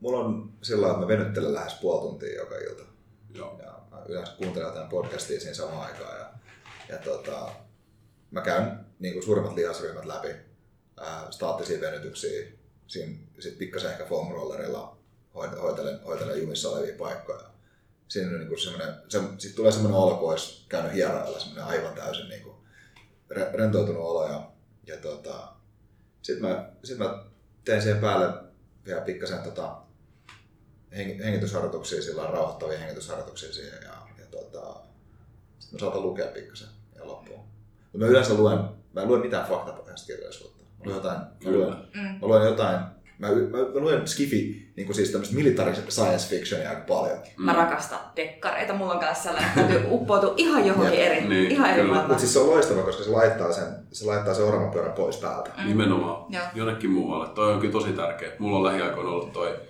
[0.00, 2.82] mulla on sillä että mä venyttelen lähes puoli tuntia joka ilta.
[3.34, 3.60] Joo.
[3.62, 6.18] Ja yleensä kuuntelen jotain podcastia siinä samaan aikaan.
[6.18, 6.32] Ja,
[6.88, 7.52] ja tota,
[8.30, 10.28] mä käyn niin kuin suurimmat lihasryhmät läpi,
[11.00, 12.46] ää, staattisia venytyksiä,
[12.86, 13.16] siinä
[13.58, 14.98] pikkasen ehkä foam rollerilla
[15.34, 17.44] hoitelen, hoitelen jumissa olevia paikkoja.
[18.08, 21.94] Siinä on niin semmoinen, se, sit tulee semmoinen olo, kun olisi käynyt hieroilla, semmoinen aivan
[21.94, 22.56] täysin niin kuin
[23.30, 24.28] re, rentoutunut olo.
[24.28, 24.50] Ja,
[24.86, 25.52] ja tota,
[26.22, 27.24] sitten mä, sit mä
[27.64, 28.42] teen siihen päälle
[28.86, 29.76] vielä pikkasen tota,
[30.96, 33.78] hengitysharjoituksia, sillä on rauhoittavia hengitysharjoituksia siihen.
[33.82, 34.74] Ja, ja tota,
[35.58, 37.40] sitten mä saatan lukea pikkasen ja loppuun.
[37.92, 38.58] Mutta mä yleensä luen,
[38.92, 40.64] mä en lue mitään faktapohjaista kirjallisuutta.
[40.78, 42.00] Mä luen jotain, mä luen, mm.
[42.00, 42.78] mä luen jotain
[43.18, 47.18] Mä, mä, mä luen Skifi, niin kuin siis tämmöistä military science fictionia aika paljon.
[47.18, 47.44] Mm.
[47.44, 48.74] Mä rakastan dekkareita.
[48.74, 52.32] Mulla on kanssa sellainen, että täytyy uppoutua ihan johonkin eri, niin, ihan eri Mutta siis
[52.32, 55.50] se on loistava, koska se laittaa sen, se laittaa sen oravanpyörän pois päältä.
[55.58, 55.68] Mm.
[55.68, 56.32] Nimenomaan.
[56.32, 56.40] Ja.
[56.54, 57.28] Jonnekin muualle.
[57.28, 58.32] Toi on kyllä tosi tärkeä.
[58.38, 59.60] Mulla on lähiaikoina ollut toi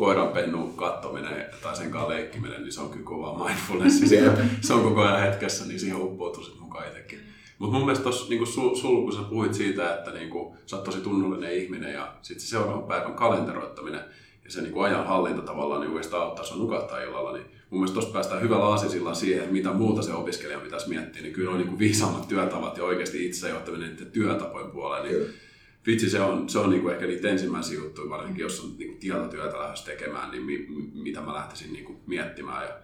[0.00, 4.00] koiranpennun kattominen tai sen kanssa leikkiminen, niin se on kyllä kova mindfulness.
[4.60, 7.20] se on koko ajan hetkessä, niin siihen uppoutuu sitten mukaan itsekin.
[7.58, 10.76] Mutta mun mielestä tuossa niin sul, sul, kun sä puhuit siitä, että niin kuin, sä
[10.76, 14.00] oot tosi tunnollinen ihminen ja sitten se seuraavan päivän kalenteroittaminen
[14.44, 17.94] ja se niin ajan hallinta tavallaan niin oikeastaan auttaa sun nukahtaa illalla, niin mun mielestä
[17.94, 21.58] tuossa päästään hyvällä aasisilla siihen, että mitä muuta se opiskelija pitäisi miettiä, niin kyllä on
[21.58, 25.49] niin viisaammat työtavat ja oikeasti itsejohtaminen työtapojen puolella, niin kyllä.
[25.86, 28.88] Vitsi, se on, se on niin kuin ehkä niitä ensimmäisiä juttuja, varsinkin jos on niin
[28.88, 32.62] kuin tietotyötä lähes tekemään, niin mi, mitä mä lähtisin niin kuin miettimään.
[32.62, 32.76] Ja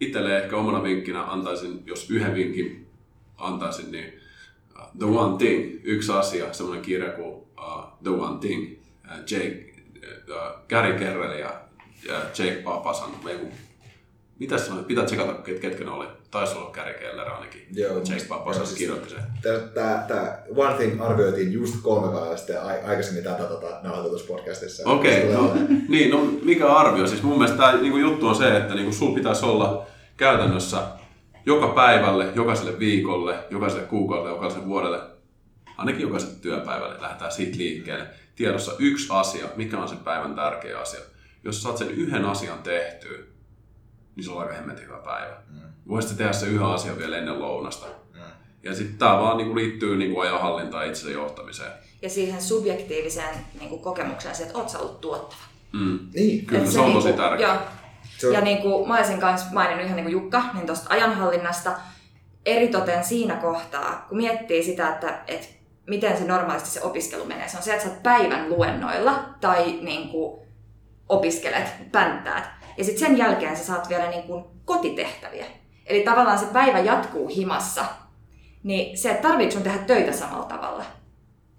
[0.00, 2.86] itselleen ehkä omana vinkkinä antaisin, jos yhden vinkin
[3.38, 4.12] antaisin, niin
[4.98, 8.72] The One Thing, yksi asia, semmoinen kirja kuin uh, The One Thing,
[9.04, 9.74] uh, Jake,
[10.28, 11.60] uh, Gary Kerrell ja,
[12.08, 13.10] ja Jake Papasan,
[14.38, 16.06] mitä sanoit, pitää tsekata, ket, ketkä ne oli.
[16.32, 17.66] Taisi olla Gary Keller ainakin.
[17.72, 19.22] Joo, Jake Papasan siis kirjoitti sen.
[19.74, 24.90] Tämä One Thing arvioitiin just kolme päivää sitten aikaisemmin tätä tota, nauhoituspodcastissa.
[24.90, 25.54] Okei, okay, no,
[25.88, 27.06] niin, no mikä arvio?
[27.06, 30.78] Siis mun mielestä tämä niin juttu on se, että niin sul pitäisi olla käytännössä
[31.46, 35.00] joka päivälle, jokaiselle viikolle, jokaiselle kuukaudelle, jokaiselle vuodelle,
[35.76, 38.06] ainakin jokaiselle työpäivälle, lähdetään siitä liikkeelle.
[38.36, 41.00] Tiedossa yksi asia, mikä on sen päivän tärkeä asia.
[41.44, 43.18] Jos saat sen yhden asian tehtyä,
[44.16, 45.36] niin se on aika hemmetin hyvä päivä.
[45.50, 45.60] Mm.
[45.88, 47.86] Voisit tehdä se yhden asian vielä ennen lounasta.
[48.14, 48.20] Mm.
[48.62, 51.72] Ja sitten tämä vaan niinku liittyy niinku ajanhallintaan ja itsensä johtamiseen.
[52.02, 55.42] Ja siihen subjektiiviseen niinku kokemukseen, että oot sä ollut tuottava.
[55.72, 55.98] Mm.
[56.14, 56.66] Niin, kyllä.
[56.66, 57.72] se, se on niinku, tosi tärkeää.
[58.32, 61.72] Ja niin kuin mä olisin kanssa maininnut ihan niin kuin Jukka, niin tuosta ajanhallinnasta,
[62.46, 65.46] eritoten siinä kohtaa, kun miettii sitä, että, että
[65.86, 67.48] miten se normaalisti se opiskelu menee.
[67.48, 70.40] Se on se, että sä oot päivän luennoilla tai niin kuin
[71.08, 72.44] opiskelet, pänttäät.
[72.76, 75.46] Ja sitten sen jälkeen sä saat vielä niin kuin kotitehtäviä.
[75.86, 77.84] Eli tavallaan se päivä jatkuu himassa.
[78.62, 80.84] Niin se, että tarvitsetko sun tehdä töitä samalla tavalla.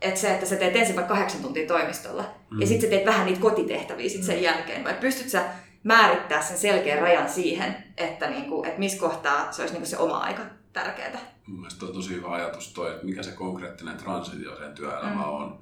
[0.02, 2.62] Että se, että sä teet ensin vaikka kahdeksan tuntia toimistolla mm.
[2.62, 4.44] ja sitten sä teet vähän niitä kotitehtäviä sit sen mm.
[4.44, 4.84] jälkeen.
[4.84, 5.44] Vai pystyt sä
[5.84, 9.90] määrittää sen selkeän rajan siihen, että, niin kuin, että missä kohtaa se olisi niin kuin
[9.90, 10.42] se oma aika
[10.74, 11.34] tärkeää.
[11.48, 15.30] Mun mielestä on tosi hyvä ajatus toi, että mikä se konkreettinen transitio sen työelämä mm.
[15.30, 15.60] on.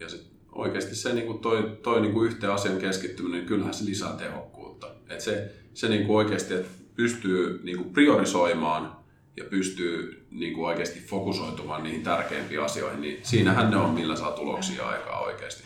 [0.00, 3.74] Ja sit oikeasti se niin kuin toi, toi niin kuin yhteen asian keskittyminen, niin kyllähän
[3.74, 4.86] se lisää tehokkuutta.
[5.08, 8.96] Et se, se niin kuin oikeasti, että pystyy niin kuin priorisoimaan
[9.36, 14.32] ja pystyy niin kuin oikeasti fokusoitumaan niihin tärkeimpiin asioihin, niin siinähän ne on, millä saa
[14.32, 15.62] tuloksia aikaa oikeasti.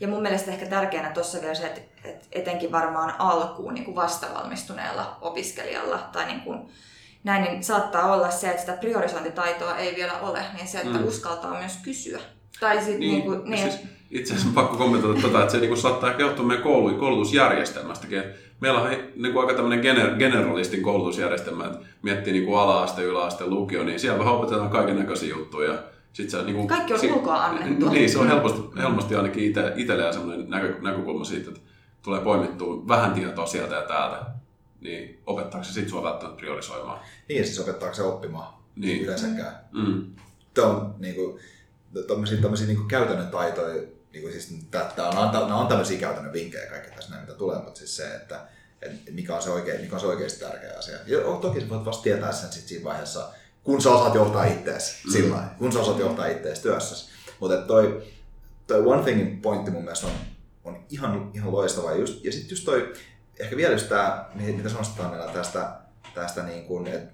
[0.00, 3.94] Ja mun mielestä ehkä tärkeänä tuossa vielä se, että, että etenkin varmaan alkuun niin kuin
[3.94, 6.68] vastavalmistuneella opiskelijalla tai niin kuin
[7.24, 11.04] näin, niin saattaa olla se, että sitä priorisointitaitoa ei vielä ole, niin se, että mm.
[11.04, 12.20] uskaltaa myös kysyä.
[12.60, 15.68] Tai sit niin, niin kuin, niin, siis itse asiassa pakko kommentoida tätä, että se niin
[15.68, 18.22] kuin saattaa ehkä johtua meidän koulu, koulutusjärjestelmästäkin.
[18.60, 23.46] Meillä on niin kuin aika tämmöinen gener, generalistin koulutusjärjestelmä, että miettii niin kuin ala-aste, yläaste,
[23.46, 25.78] lukio, niin siellä vähän opetetaan kaiken näköisiä juttuja
[26.18, 27.88] Sit se, niin kuin, Kaikki on si- ulkoa annettu.
[27.88, 31.60] Niin, se on helposti, helposti ainakin ite, itsellä sellainen näkö, näkökulma siitä, että
[32.02, 34.26] tulee poimittua vähän tietoa sieltä ja täältä.
[34.80, 37.00] Niin opettaako se sitten sua välttämättä priorisoimaan?
[37.28, 39.02] Niin, siis opettaako se oppimaan niin.
[39.02, 39.52] yleensäkään.
[39.72, 40.04] Mm.
[40.54, 41.38] Tämä on niin kuin,
[42.06, 43.82] tommosia, tommosia niin kuin käytännön taitoja,
[44.12, 47.58] niin kuin siis, tämä on, nämä on tämmöisiä käytännön vinkkejä kaikki tässä näin, mitä tulee,
[47.58, 48.48] mutta siis se, että
[48.82, 50.98] että mikä on se, oikein, mikä on se oikeasti tärkeä asia.
[51.06, 53.32] Ja toki sä voit vasta tietää sen sit siinä vaiheessa,
[53.64, 55.12] kun sä osaat johtaa itteesi mm.
[55.12, 57.10] sillä lailla, kun sä osaat johtaa itteesi työssäsi.
[57.40, 58.02] Mutta toi,
[58.66, 60.12] toi one thing pointti mun mielestä on,
[60.64, 61.92] on ihan, ihan loistava.
[61.92, 62.92] Just, ja sitten just toi,
[63.38, 64.94] ehkä vielä just tää, mitä sanoisit
[65.32, 65.72] tästä,
[66.14, 67.12] tästä niin kuin, että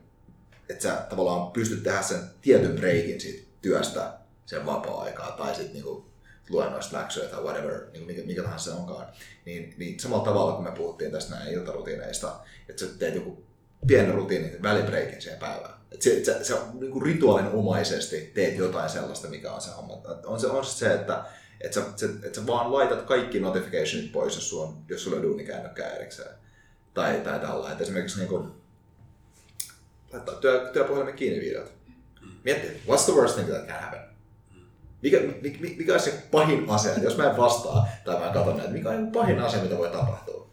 [0.68, 4.12] et sä tavallaan pystyt tehdä sen tietyn breikin siitä työstä
[4.46, 6.06] sen vapaa-aikaa tai sitten niinku
[6.50, 9.06] luennoista läksyjä tai whatever, niin mikä, mikä tahansa se onkaan,
[9.44, 12.36] niin, niin samalla tavalla kun me puhuttiin tästä näin iltarutiineista,
[12.68, 13.44] että sä teet joku
[13.86, 15.74] pienen rutiinin välibreikin siihen päivään.
[15.92, 20.02] Että se, se on niin rituaalinomaisesti teet jotain sellaista, mikä on se homma.
[20.26, 21.24] On se, on se että
[21.60, 25.22] että sä, että sä vaan laitat kaikki notificationit pois, jos, sulla on, jos sulla on
[25.22, 26.34] duunikäännökkää erikseen.
[26.94, 27.70] Tai, tai tällä.
[27.70, 28.50] Että esimerkiksi niin kuin,
[30.12, 31.72] laittaa työ, työpuhelimen kiinni videot.
[32.44, 34.13] Mietti, what's the worst thing that can happen?
[35.04, 38.72] Mikä, mikä, mikä on se pahin asia, jos mä en vastaa tai mä katson näitä,
[38.72, 40.46] mikä on pahin asia, mitä voi tapahtua?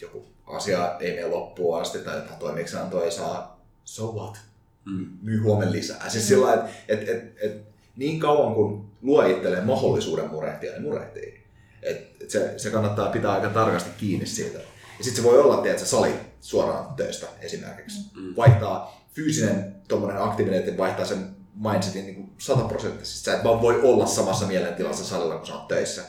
[0.00, 4.38] Joku asia ei mene loppuun asti tai jotain toimeksianto ei saa, so what?
[4.84, 5.06] Mm.
[5.22, 6.10] Myy huomenna lisää.
[6.10, 7.62] Siis sillä että et, et, et,
[7.96, 11.44] niin kauan kun luo itselleen mahdollisuuden murehtia, niin murehtii.
[11.82, 14.58] Et, et se, se, kannattaa pitää aika tarkasti kiinni siitä.
[14.98, 18.00] Ja sitten se voi olla, että sali suoraan töistä esimerkiksi.
[18.16, 18.36] Mm.
[18.36, 19.74] Vaihtaa fyysinen
[20.18, 23.24] aktiivinen, että vaihtaa sen mindsetin niin sataprosenttisesti.
[23.24, 26.02] Sä et vaan voi olla samassa mielentilassa salilla, kun sä oot töissä.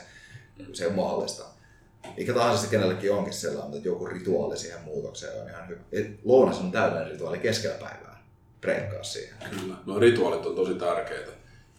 [0.72, 1.44] Se ole mahdollista.
[2.16, 5.80] Mikä tahansa se kenellekin onkin sellainen, että joku rituaali siihen muutokseen on ihan hyvä.
[6.24, 8.24] lounas on täydellinen rituaali keskellä päivää.
[8.60, 9.36] Breikkaa siihen.
[9.50, 9.74] Kyllä.
[9.86, 11.30] No rituaalit on tosi tärkeitä.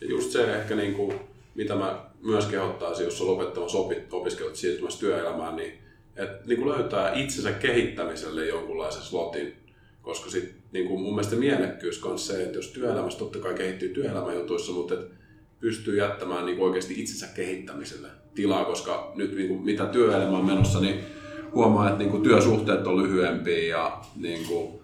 [0.01, 1.19] Ja just se ehkä, niin kuin,
[1.55, 3.77] mitä mä myös kehottaisin, jos on lopettamassa
[4.11, 5.81] opiskelut siirtymässä työelämään, niin
[6.15, 9.55] että niin kuin löytää itsensä kehittämiselle jonkunlaisen slotin.
[10.01, 13.89] Koska sit, niin kuin mun mielestä mielekkyys on se, että jos työelämässä totta kai kehittyy
[13.89, 15.07] työelämäjutuissa, mutta et
[15.59, 20.79] pystyy jättämään niin oikeasti itsensä kehittämiselle tilaa, koska nyt niin kuin, mitä työelämä on menossa,
[20.79, 20.99] niin
[21.53, 24.79] huomaa, että niin kuin työsuhteet on lyhyempiä ja niin kuin,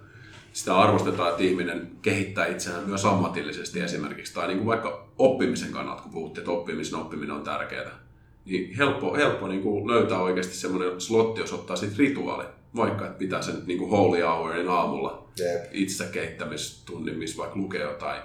[0.54, 6.02] sitä arvostetaan, että ihminen kehittää itseään myös ammatillisesti esimerkiksi, tai niin kuin vaikka oppimisen kannalta,
[6.02, 8.04] kun puhuttiin, että oppimisen oppiminen on tärkeää
[8.46, 12.46] niin helppo, helppo niin kuin löytää oikeasti semmoinen slotti, jos ottaa sitten rituaali.
[12.76, 15.66] Vaikka että pitää sen niin kuin holy hourin aamulla yep.
[15.72, 18.22] itse kehittämistunnin, missä vaikka lukee jotain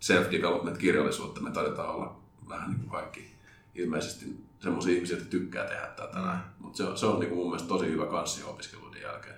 [0.00, 1.40] self-development-kirjallisuutta.
[1.40, 2.16] Me taidetaan olla
[2.48, 3.34] vähän niin kuin kaikki
[3.74, 6.18] ilmeisesti semmoisia ihmisiä, jotka tykkää tehdä tätä.
[6.18, 6.38] Mm.
[6.58, 9.36] Mutta se, se on niin kuin mun mielestä tosi hyvä kanssi opiskeluiden jälkeen.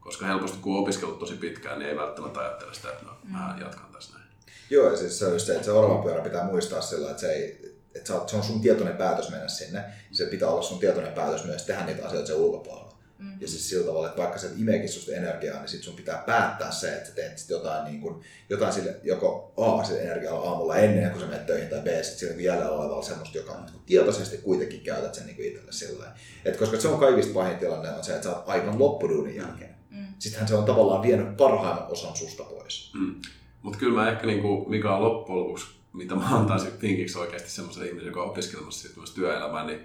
[0.00, 3.32] Koska helposti kun on opiskellut tosi pitkään, niin ei välttämättä ajattele sitä, että no, mm.
[3.32, 4.26] mä jatkan tässä näin.
[4.70, 7.32] Joo, ja siis se on just se, että se orvapyörä pitää muistaa sillä, että se
[7.32, 9.84] ei, että se on sun tietoinen päätös mennä sinne.
[10.12, 12.85] Se pitää olla sun tietoinen päätös myös tehdä niitä asioita sen ulkopuolella.
[13.18, 13.40] Mm.
[13.40, 16.70] Ja siis sillä tavalla, että vaikka se imeekin susta energiaa, niin sit sun pitää päättää
[16.70, 20.76] se, että sä teet sit jotain, niin kun, jotain sille, joko A, sille energialla aamulla
[20.76, 23.82] ennen kuin sä menet töihin, tai B, sit sillä niin jäljellä olevalla semmoista, joka niin
[23.86, 26.12] tietoisesti kuitenkin käytät sen niin itselle sillä
[26.44, 29.74] että koska se on kaikista pahin tilanne on se, että sä oot aivan loppuduunin jälkeen.
[29.90, 30.06] Mm.
[30.18, 32.92] Sittenhän se on tavallaan vienyt parhaimman osan susta pois.
[32.94, 33.14] Mm.
[33.62, 37.50] Mutta kyllä mä ehkä, niin kuin, mikä on loppujen lopuksi mitä mä antaisin vinkiksi oikeasti
[37.50, 39.80] semmoiselle ihmiselle, joka on opiskelemassa työelämään, niin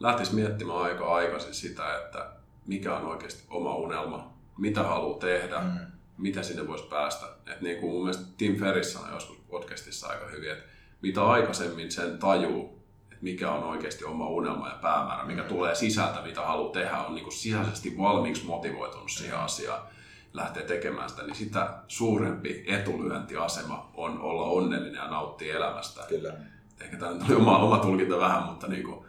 [0.00, 2.32] lähtisi miettimään aika aikaisin sitä, että
[2.66, 5.78] mikä on oikeasti oma unelma, mitä haluaa tehdä, mm.
[6.18, 7.26] mitä sinne voisi päästä.
[7.46, 10.64] Et niin kuin mun mielestä Tim Ferriss sanoi joskus podcastissa aika hyvin, että
[11.02, 15.48] mitä aikaisemmin sen tajuu, että mikä on oikeasti oma unelma ja päämäärä, mikä mm.
[15.48, 19.82] tulee sisältä, mitä haluaa tehdä, on niin kuin sisäisesti valmiiksi motivoitunut siihen asiaan
[20.32, 26.04] lähtee tekemään sitä, niin sitä suurempi etulyöntiasema on olla onnellinen ja nauttia elämästä.
[26.08, 26.32] Kyllä.
[26.80, 29.06] Ehkä tämä oli oma, oma tulkinta vähän, mutta niin kuin,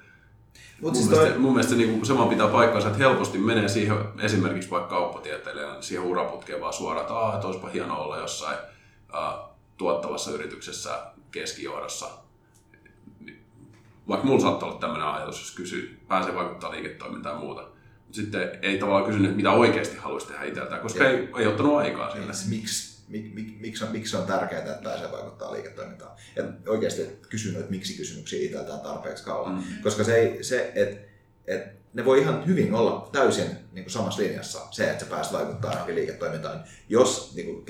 [0.82, 1.40] Mut mun, siis mielestä, toi...
[1.40, 6.06] mun mielestä niin sama pitää paikkansa, että helposti menee siihen esimerkiksi vaikka kauppatieteilijänä niin siihen
[6.06, 8.58] uraputkeen vaan suoraan, että, että olisipa hienoa olla jossain
[9.14, 11.00] uh, tuottavassa yrityksessä
[11.32, 12.06] keskijohdossa.
[14.08, 17.74] Vaikka mulla saattaa olla tämmöinen ajatus, jos kysyy, pääsee vaikuttaa liiketoimintaan ja muuta
[18.14, 22.34] sitten ei tavallaan kysynyt, mitä oikeasti haluaisi tehdä itseltään, koska ei, ei ottanut aikaa sille.
[22.50, 22.93] Miksi?
[23.14, 26.12] Mik, mik, miksi, on, miksi on tärkeää, että pääsee vaikuttaa liiketoimintaan.
[26.36, 29.56] Ja oikeasti kysynyt, että miksi kysymyksiä itseltään tarpeeksi kauan.
[29.56, 29.64] Mm.
[29.84, 30.98] Koska se, ei, se että
[31.48, 35.34] et ne voi ihan hyvin olla täysin niin kuin samassa linjassa se, että sä pääset
[35.34, 37.66] vaikuttaa johonkin liiketoimintaan, jos niin kuin,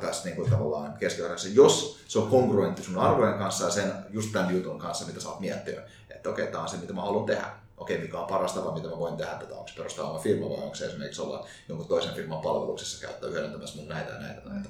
[0.00, 4.32] tässä niin kuin, tavallaan keskiarvoissa, jos se on kongruentti sun arvojen kanssa ja sen just
[4.32, 5.80] tämän jutun kanssa, mitä sä oot miettinyt,
[6.10, 8.74] että okei, okay, tämä on se, mitä mä haluan tehdä okei, mikä on paras tapa,
[8.74, 11.46] mitä mä voin tehdä tätä, onko se perustaa oma firma vai onko se esimerkiksi olla
[11.68, 14.40] jonkun toisen firman palveluksessa käyttää hyödyntämässä mun näitä ja näitä.
[14.48, 14.68] näitä.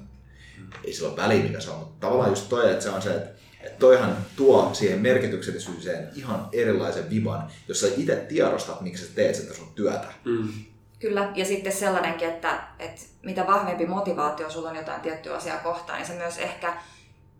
[0.57, 0.67] Mm.
[0.83, 3.15] Ei sillä ole väliä, mikä se on, mutta tavallaan just toi, että se on se,
[3.15, 3.29] että,
[3.61, 9.35] että toihan tuo siihen merkityksellisyyseen ihan erilaisen viban, jos sä itse tiedostat, miksi sä teet
[9.35, 10.07] sitä sun työtä.
[10.25, 10.49] Mm.
[10.99, 15.99] Kyllä, ja sitten sellainenkin, että, että mitä vahvempi motivaatio sulla on jotain tiettyä asiaa kohtaan,
[15.99, 16.77] niin sä myös ehkä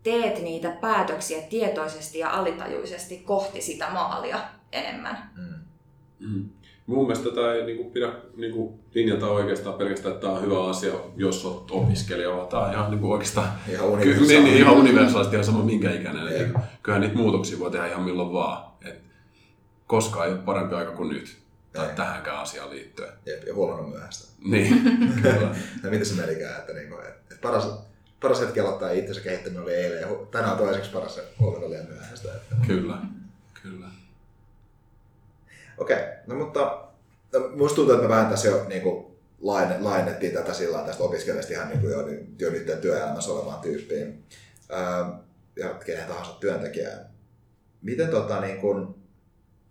[0.02, 4.40] teet niitä päätöksiä tietoisesti ja alitajuisesti kohti sitä maalia
[4.72, 5.30] enemmän.
[5.36, 5.54] Mm.
[6.18, 6.48] Mm.
[6.88, 10.42] Mun mielestä tätä ei niin kuin, pidä niin kuin, linjata oikeastaan pelkästään, että tämä on
[10.42, 14.28] hyvä asia, jos olet opiskelija, vaan tämä on ihan niin kuin, oikeastaan Ihan ky- universaali.
[14.28, 16.28] niin, niin, ihan universaalisti ihan sama minkä ikäinen.
[16.28, 16.48] Eli
[16.82, 18.72] kyllähän niitä muutoksia voi tehdä ihan milloin vaan.
[18.84, 19.00] Et
[19.86, 21.36] koskaan ei ole parempi aika kuin nyt.
[21.72, 21.96] Tai Ei.
[21.96, 23.12] tähänkään asiaan liittyen.
[23.26, 24.28] Jep, ja huomenna myöhäistä.
[24.44, 24.82] Niin,
[25.22, 25.54] kyllä.
[25.84, 27.68] Ja miten se menikään, että, niinku, että, että paras,
[28.20, 31.88] paras hetki aloittaa itsensä kehittäminen oli eilen ja tänään toiseksi paras ja huomenna oli liian
[31.88, 32.28] myöhäistä.
[32.34, 32.54] Että.
[32.66, 32.96] kyllä.
[33.62, 33.86] kyllä.
[35.78, 36.88] Okei, no mutta
[37.32, 39.06] no, musta tuntuu, että me vähän tässä jo niin kuin,
[39.40, 42.08] laine, lainettiin tätä sillä tästä opiskelijasta ihan niin kuin jo,
[42.38, 44.24] jo nyt työelämässä olevaan tyyppiin
[44.68, 45.18] ää,
[45.56, 47.10] ja kenen tahansa työntekijään.
[47.82, 48.94] Miten tota niin kuin,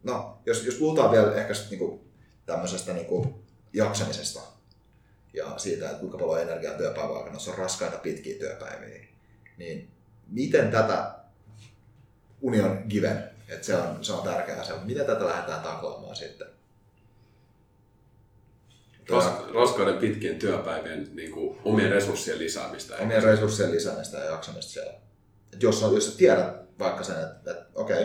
[0.04, 2.02] no jos, jos puhutaan vielä ehkä sit, niin kuin,
[2.46, 3.34] tämmöisestä niin kuin,
[3.74, 4.40] jaksamisesta
[5.34, 9.08] ja siitä, että kuinka paljon energiaa työpäivän aikana, se on raskaita pitkiä työpäiviä,
[9.58, 9.92] niin
[10.28, 11.16] miten tätä
[12.42, 16.48] union given, että se on, se on tärkeä asia, miten tätä lähdetään taklaamaan sitten?
[19.10, 22.96] Ras, raskaiden pitkien työpäivien niin kuin, omien resurssien lisäämistä.
[22.96, 24.94] omien resurssien lisäämistä ja jaksamista siellä.
[25.54, 28.02] Et jos, on, jos sä tiedät vaikka sen, että, että okei,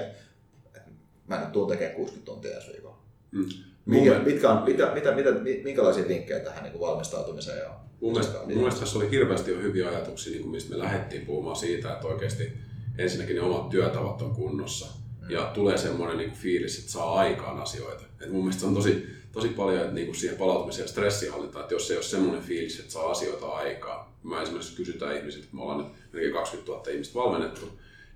[0.77, 0.91] että
[1.27, 3.03] mä nyt tuun tekemään 60 tuntia ensi viikolla.
[3.31, 3.49] Mm.
[3.87, 7.59] Mikä, Mun- mitkä on, mitä, mitä, mitä, mi- minkälaisia vinkkejä tähän niin kuin valmistautumiseen?
[7.59, 7.71] Ja
[8.01, 11.27] Mun mielestä, mun mielestä tässä oli hirveästi jo hyviä ajatuksia, niin kuin mistä me lähdettiin
[11.27, 12.53] puhumaan siitä, että oikeasti
[12.99, 15.02] ensinnäkin ne omat työtavat on kunnossa.
[15.29, 18.05] Ja tulee semmoinen niin fiilis, että saa aikaan asioita.
[18.21, 21.63] Et mun mielestä se on tosi, tosi paljon että niin kuin siihen palautumiseen ja stressihallintaan,
[21.63, 24.07] että jos ei ole semmoinen fiilis, että saa asioita aikaan.
[24.23, 27.67] Mä esimerkiksi kysytään ihmisiltä, että me ollaan nyt melkein 20 000 ihmistä valmennettu,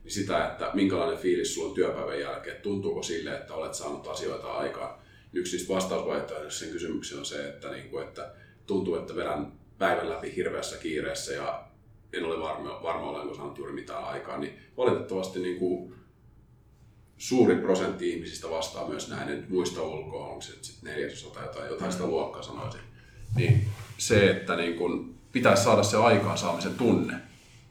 [0.05, 4.53] niin sitä, että minkälainen fiilis sulla on työpäivän jälkeen, tuntuuko sille, että olet saanut asioita
[4.53, 4.99] aikaan.
[5.33, 8.33] Yksi niistä vastausvaihtoehdoista sen kysymykseen on se, että, niin kuin, että
[8.67, 11.65] tuntuu, että vedän päivän läpi hirveässä kiireessä ja
[12.13, 15.95] en ole varma, varma olenko saanut juuri mitään aikaa, niin valitettavasti niin kuin
[17.19, 21.69] suuri prosentti ihmisistä vastaa myös näin, en muista ulkoa, onko se sitten neljäsosa tai jotain,
[21.69, 22.81] jotain sitä luokkaa sanoisin.
[23.37, 27.15] Niin se, että niin kun pitäisi saada se aikaansaamisen tunne,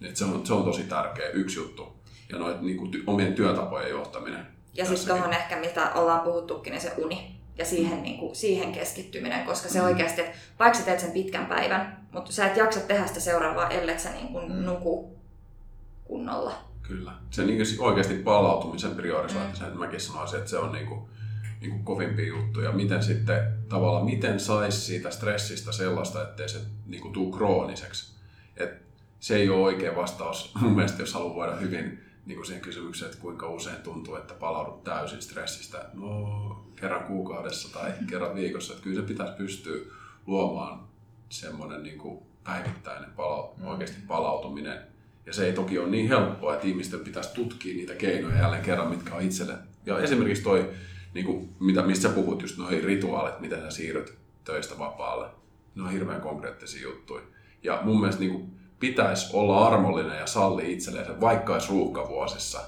[0.04, 1.96] että se on, se on tosi tärkeä yksi juttu.
[2.32, 4.48] Ja noit niin kuin ty, omien työtapojen johtaminen.
[4.74, 8.72] Ja sitten tuohon ehkä, mitä ollaan puhuttukin, niin se uni ja siihen, niin kuin, siihen
[8.72, 12.80] keskittyminen, koska se oikeasti, että vaikka sä teet sen pitkän päivän, mutta sä et jaksa
[12.80, 14.66] tehdä sitä seuraavaa, ellei sä niin kuin, Mm.
[14.66, 15.18] nuku
[16.04, 16.54] kunnolla.
[16.88, 17.12] Kyllä.
[17.32, 21.02] Se niin kuin oikeasti palautumisen priorisointi, sen mäkin sanoisin, että se on niin kuin,
[21.62, 22.72] niin kuin kovimpia juttuja.
[22.72, 28.16] Miten sitten tavallaan, miten saisi siitä stressistä sellaista, ettei se niin kuin tuu krooniseksi.
[28.58, 28.82] Et
[29.20, 33.10] se ei ole oikea vastaus mun mielestä, jos haluaa voida hyvin niin kuin siihen kysymykseen,
[33.12, 35.86] että kuinka usein tuntuu, että palaudut täysin stressistä.
[35.94, 38.74] No, kerran kuukaudessa tai kerran viikossa.
[38.74, 39.78] Että kyllä se pitäisi pystyä
[40.26, 40.80] luomaan
[41.30, 43.68] semmoinen niin kuin päivittäinen palau- Mm.
[43.68, 44.95] oikeasti palautuminen.
[45.26, 48.90] Ja se ei toki ole niin helppoa, että ihmisten pitäisi tutkia niitä keinoja jälleen kerran,
[48.90, 49.54] mitkä on itselle.
[49.86, 50.70] Ja esimerkiksi toi,
[51.14, 54.14] niin kuin, mitä, mistä sä puhut, just noi rituaalit, miten sä siirryt
[54.44, 55.28] töistä vapaalle.
[55.76, 57.24] Ne on hirveän konkreettisia juttuja.
[57.64, 62.60] Ja mun mielestä niin kuin, pitäisi olla armollinen ja salli itselleen, vaikka olisi ruuhkavuosissa,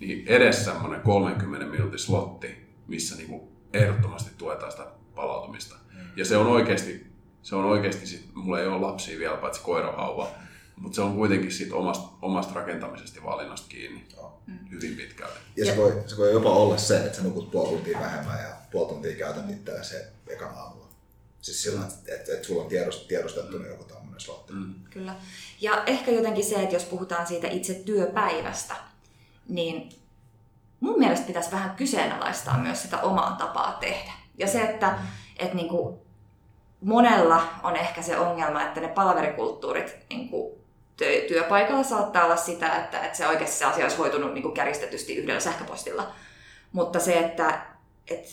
[0.00, 3.42] niin edes semmoinen 30 minuutin slotti, missä niin kuin
[3.72, 5.76] ehdottomasti tuetaan sitä palautumista.
[6.16, 7.06] Ja se on oikeasti,
[7.42, 10.28] se on oikeasti sit, mulla ei ole lapsia vielä, paitsi koirahauva,
[10.76, 14.40] mutta se on kuitenkin siitä omasta, omasta rakentamisesta ja valinnasta kiinni Joo.
[14.70, 15.34] hyvin pitkälle.
[15.56, 18.56] Ja se voi, se voi jopa olla se, että sä nukut puoli tuntia vähemmän ja
[18.70, 20.88] puoli tuntia käytät itseäsi se ekan aamulla.
[21.40, 23.66] Siis sillä että et, et sulla on tiedost, tiedostettu mm.
[23.66, 24.52] joku tämmöinen slotti.
[24.52, 24.74] Mm.
[24.90, 25.16] Kyllä.
[25.60, 28.74] Ja ehkä jotenkin se, että jos puhutaan siitä itse työpäivästä,
[29.48, 29.88] niin
[30.80, 34.12] mun mielestä pitäisi vähän kyseenalaistaa myös sitä omaa tapaa tehdä.
[34.38, 34.98] Ja se, että,
[35.38, 35.98] että niin kuin
[36.80, 40.63] monella on ehkä se ongelma, että ne palaverikulttuurit niin kuin
[40.96, 44.54] työ- työpaikalla saattaa olla sitä, että, että se oikeasti se asia olisi hoitunut niin kuin
[44.54, 46.12] kärjistetysti yhdellä sähköpostilla.
[46.72, 47.60] Mutta se, että,
[48.10, 48.30] että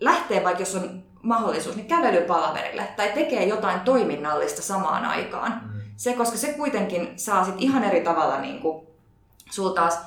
[0.00, 5.60] lähtee vaikka jos on mahdollisuus, niin kävelypalaverille tai tekee jotain toiminnallista samaan aikaan.
[5.64, 5.80] Mm.
[5.96, 8.86] Se, koska se kuitenkin saa sit ihan eri tavalla niin kuin,
[9.50, 9.98] sul taas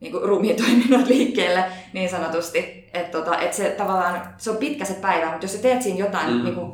[0.00, 2.90] niin kuin ruumiitoiminnot liikkeelle niin sanotusti.
[2.94, 5.98] Että tota, et se tavallaan, se on pitkä se päivä, mutta jos sä teet siinä
[5.98, 6.44] jotain mm.
[6.44, 6.72] niin kuin,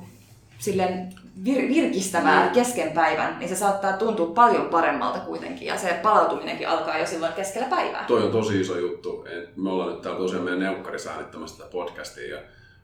[0.58, 1.14] silleen
[1.44, 2.52] vir, virkistävää Mm.
[2.52, 5.66] kesken päivän, niin se saattaa tuntua paljon paremmalta kuitenkin.
[5.68, 8.04] Ja se palautuminenkin alkaa jo silloin keskellä päivää.
[8.06, 9.24] Toi on tosi iso juttu.
[9.30, 12.42] Et Me ollaan nyt täällä tosiaan meidän neukkarissa äänittämässä tätä podcastia ja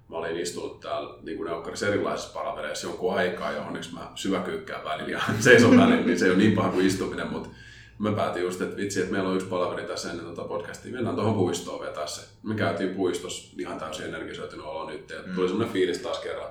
[0.08, 4.84] mä olin istunut täällä niin kuin neukkarissa erilaisissa paravereissa jonkun aikaa ja onneksi mä syväkyykkään
[4.84, 7.48] välillä ja seison välillä, niin se ei ole niin paha kuin istuminen, mutta
[7.98, 11.16] mä päätin just, että vitsi, että meillä on yksi palaveri tässä ennen tätä podcastia, mennään
[11.16, 12.20] tuohon puistoon vetää se.
[12.42, 16.48] Me käytiin puistossa ihan täysin energisoitunut olo nyt ja tuli semmoinen fiilis taas kerran,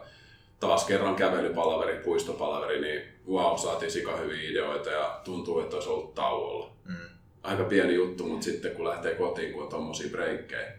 [0.60, 6.16] taas kerran kävelypalaveri, puistopalaveri, niin wow, saatiin sika hyviä ideoita ja tuntuu, että olisi ollut
[6.16, 6.96] tauolla Mm.
[7.44, 10.72] aika pieni juttu, mutta sitten kun lähtee kotiin, kun on tommosia breikkejä,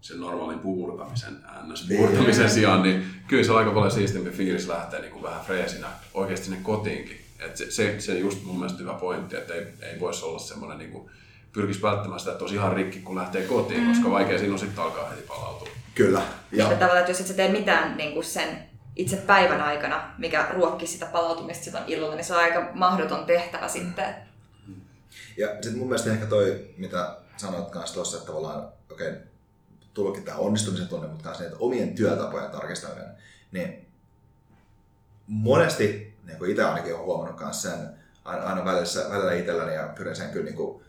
[0.00, 5.12] sen normaalin puurtamisen, ns-puurtamisen sijaan, niin kyllä se on aika paljon siistimpi fiilis lähteä niin
[5.12, 7.20] kuin vähän freesinä oikeasti sinne kotiinkin.
[7.38, 10.78] Et se, se, se just mun mielestä hyvä pointti, että ei, ei voisi olla semmoinen
[10.78, 11.10] niin kuin,
[11.52, 13.88] pyrkisi välttämään sitä, että olisi ihan rikki, kun lähtee kotiin, mm.
[13.88, 15.68] koska vaikea siinä on sitten alkaa heti palautua.
[15.94, 16.22] Kyllä.
[16.52, 16.64] Ja.
[16.64, 18.48] Että tavallaan, että jos et sä tee mitään niin kuin sen
[18.96, 23.66] itse päivän aikana, mikä ruokkii sitä palautumista silloin illalla, niin se on aika mahdoton tehtävä
[23.66, 23.70] mm.
[23.70, 24.14] sitten.
[25.36, 29.12] Ja sitten mun mielestä ehkä toi, mitä sanoit kanssa tuossa, että tavallaan, okei,
[29.98, 33.10] okay, tämä onnistumisen tunne, mutta myös niitä omien työtapojen tarkistaminen,
[33.52, 33.86] niin
[35.26, 40.16] monesti, niin kuin itse ainakin olen huomannut myös sen, aina välillä, välillä itselläni ja pyrin
[40.16, 40.84] sen kyllä niin kuin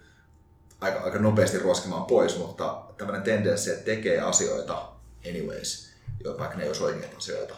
[0.82, 4.92] aika, aika nopeasti ruoskimaan pois, mutta tämmöinen tendenssi, että tekee asioita
[5.30, 5.94] anyways,
[6.40, 7.56] vaikka ne ei olisi oikeita asioita,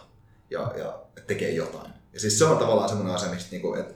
[0.49, 1.91] ja, ja tekee jotain.
[2.13, 3.93] Ja siis se on tavallaan semmoinen asia, mistä niin kuin, että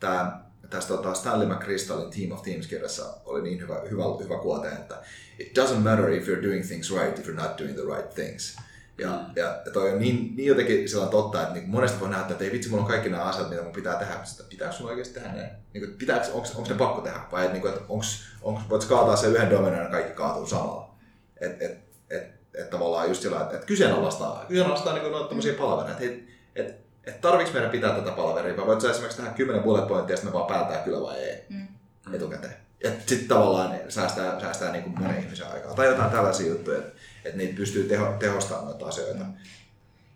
[0.00, 5.02] tämä tästä tota Stanley McChrystalin Team of Teams-kirjassa oli niin hyvä, hyvä, hyvä kuote, että
[5.38, 8.56] it doesn't matter if you're doing things right if you're not doing the right things.
[8.98, 9.32] Ja, mm.
[9.36, 12.52] ja, toi on niin, niin jotenkin sellainen totta, että niin monesti voi nähdä, että ei
[12.52, 14.24] vitsi, mulla on kaikki nämä asiat, mitä mun pitää tehdä.
[14.24, 15.50] Sitä, pitääkö sun oikeasti tehdä ne?
[15.72, 17.20] Niin kuin, pitääkö, onko, onko ne pakko tehdä?
[17.32, 18.04] Vai niin kuin, että onko,
[18.42, 20.94] onko, voit kaataa sen yhden dominon ja kaikki kaatuu samalla?
[21.40, 21.78] Et, et,
[22.10, 26.02] et, et, tavallaan just sillä, että, että kyseenalaistaa, kyseenalaistaa niin noita tämmöisiä palavereita.
[26.02, 26.16] Että,
[26.54, 29.88] et, et, että tarviks meidän pitää tätä palaveria, vai voit sä esimerkiksi tehdä kymmenen bullet
[29.88, 31.68] pointtia ja sitten me vaan päätään kyllä vai ei mm.
[32.14, 32.54] etukäteen.
[32.84, 35.74] Ja sitten tavallaan säästää, säästää niin kuin monen ihmisen aikaa.
[35.74, 36.92] Tai jotain tällaisia juttuja, että,
[37.24, 39.24] että niitä pystyy teho, tehostamaan noita asioita.
[39.24, 39.34] Mm.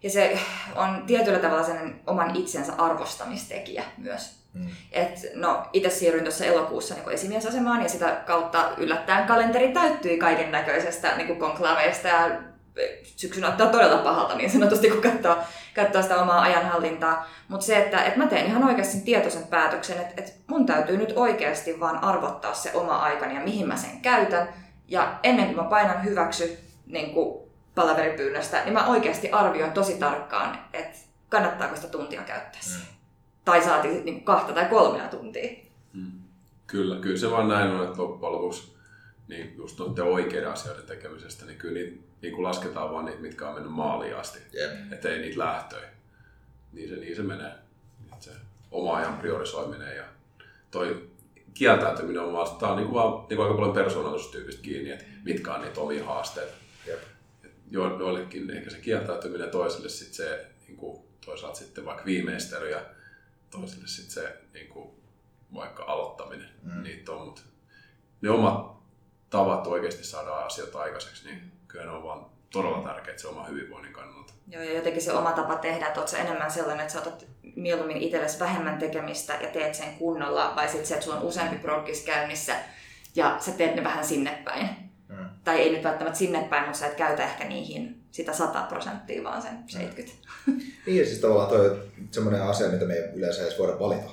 [0.03, 0.39] Ja se
[0.75, 4.40] on tietyllä tavalla sen oman itsensä arvostamistekijä myös.
[4.55, 4.67] Mm.
[4.93, 10.53] Et, no, itse siirryin tuossa elokuussa niin esimiesasemaan ja sitä kautta yllättäen kalenteri täyttyi kaiken
[10.53, 12.31] näköisestä niin konklaveista ja
[13.03, 15.37] syksyn ottaa todella pahalta niin sanotusti, kun katsoo,
[15.75, 17.29] katsoo sitä omaa ajanhallintaa.
[17.49, 21.13] Mutta se, että, että mä teen ihan oikeasti tietoisen päätöksen, että, että mun täytyy nyt
[21.17, 24.49] oikeasti vaan arvottaa se oma aikani ja mihin mä sen käytän.
[24.89, 27.15] Ja ennen kuin mä painan hyväksy niin
[27.75, 30.99] palaveripyynnöstä, niin mä oikeasti arvioin tosi tarkkaan, että
[31.29, 33.00] kannattaako sitä tuntia käyttää mm.
[33.45, 35.51] Tai saati niin kahta tai kolmea tuntia.
[35.93, 36.13] Mm.
[36.67, 38.77] Kyllä, kyllä se vaan näin on, että loppujen lopuksi
[39.29, 43.49] niin just noiden oikeiden asioiden tekemisestä, niin kyllä niitä niin kuin lasketaan vaan niitä, mitkä
[43.49, 44.39] on mennyt maaliin asti.
[44.55, 44.93] Yep.
[44.93, 45.89] Että ei niitä lähtöjä.
[46.73, 47.53] Niin se, niin se menee.
[48.21, 48.31] Se
[48.71, 50.05] oma ajan priorisoiminen ja
[50.71, 51.11] toi
[51.55, 55.05] kieltäytyminen on vaan, tää on niin kuin vaan, niin kuin aika paljon persoonallisuustyypistä kiinni, että
[55.25, 56.53] mitkä on niitä omia haasteita.
[56.87, 57.01] Yep.
[57.71, 62.81] Jo, joillekin ehkä se kieltäytyminen, toiselle sitten se niin kuin, toisaalta sitten vaikka viimeistely ja
[63.51, 64.91] toiselle sitten se niin kuin,
[65.55, 66.49] vaikka aloittaminen.
[66.63, 66.83] Mm.
[66.83, 67.43] Niitä on, mutta
[68.21, 68.71] ne omat
[69.31, 73.93] tavat oikeasti saada asioita aikaiseksi, niin kyllä ne on vaan todella tärkeitä se oma hyvinvoinnin
[73.93, 74.33] kannalta.
[74.49, 77.27] Joo, ja jotenkin se oma tapa tehdä, että oletko enemmän sellainen, että sä otat
[77.57, 81.57] mieluummin itsellesi vähemmän tekemistä ja teet sen kunnolla, vai sitten se, että sulla on useampi
[81.57, 82.57] proggis käynnissä
[83.15, 84.69] ja sä teet ne vähän sinne päin.
[85.09, 85.29] Hmm.
[85.45, 89.25] Tai ei nyt välttämättä sinne päin, mutta sä et käytä ehkä niihin sitä 100 prosenttia,
[89.25, 90.19] vaan sen 70.
[90.47, 90.59] Hmm.
[90.87, 94.11] niin ja siis tavallaan toi semmoinen asia, mitä me ei yleensä edes voida valita.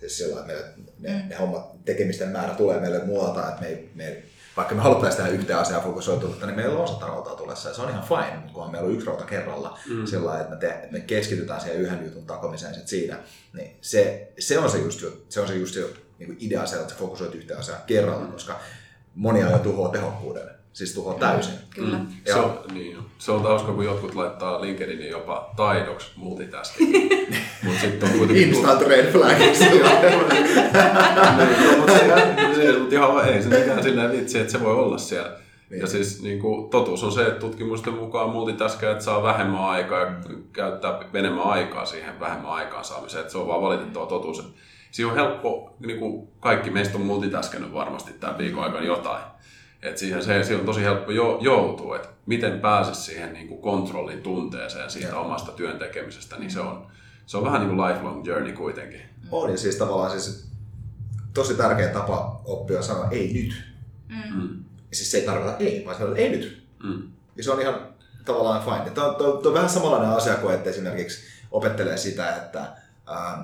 [0.00, 0.66] Siis sillä että meille
[0.98, 1.28] ne, mm.
[1.28, 4.22] ne hommat, tekemisten määrä tulee meille muualta, että me ei, me
[4.56, 7.82] vaikka me haluttaisiin tähän yhteen asiaan fokusoitunutta, niin meillä on sata rautaa tulessa ja se
[7.82, 10.06] on ihan fine, mutta kun meillä on yksi rauta kerralla mm.
[10.06, 13.18] sillä lailla, että me, te, että me keskitytään siihen yhden jutun takomiseen sit siinä,
[13.52, 15.84] niin se, se on se just, se on se just se
[16.18, 18.32] niin idea se, että fokusoit yhteen asiaan kerralla, mm.
[18.32, 18.60] koska
[19.14, 20.50] monia jo tuhoaa tehokkuuden.
[20.72, 21.54] Siis tuhoaa täysin.
[21.74, 21.98] Kyllä.
[21.98, 22.06] Mm.
[22.26, 26.92] Se, on, niin, se on hauska, kun jotkut laittaa LinkedInin jopa taidoksi multitasking.
[27.64, 28.48] Mut sit on kuitenkin...
[28.48, 29.38] Instant red flag.
[29.38, 29.52] niin,
[31.78, 31.98] mutta se,
[32.54, 35.42] se, mutta ihan ei se mikään silleen vitsi, että se voi olla siellä.
[35.70, 35.80] Niin.
[35.80, 40.12] Ja siis niin kuin, totuus on se, että tutkimusten mukaan multitaskajat saa vähemmän aikaa ja
[40.52, 43.20] käyttää enemmän aikaa siihen vähemmän aikaan saamiseen.
[43.20, 44.38] Että se on vaan valitettava totuus.
[44.38, 44.52] Että
[44.90, 49.22] siinä on helppo, niin kuin kaikki meistä on multitaskenut varmasti tämän viikon aikana jotain.
[49.82, 53.62] Et siihen, se, siihen on tosi helppo jo, joutua, että miten pääsisi siihen niin kuin
[53.62, 55.18] kontrollin tunteeseen siitä ja.
[55.18, 56.86] omasta työn tekemisestä, niin se on,
[57.26, 59.00] se on vähän niin kuin lifelong journey kuitenkin.
[59.30, 60.52] On ja siis tavallaan siis
[61.34, 63.64] tosi tärkeä tapa oppia sanoa ei nyt.
[64.08, 64.42] Mm.
[64.42, 64.64] mm.
[64.92, 66.66] Siis se ei tarkoita ei, vaan sanoa ei nyt.
[66.82, 67.02] Mm.
[67.36, 67.88] Ja se on ihan
[68.24, 68.90] tavallaan fine.
[68.90, 72.60] Tämä on, tuo on vähän samanlainen asia kuin, että esimerkiksi opettelee sitä, että
[73.10, 73.40] ähm,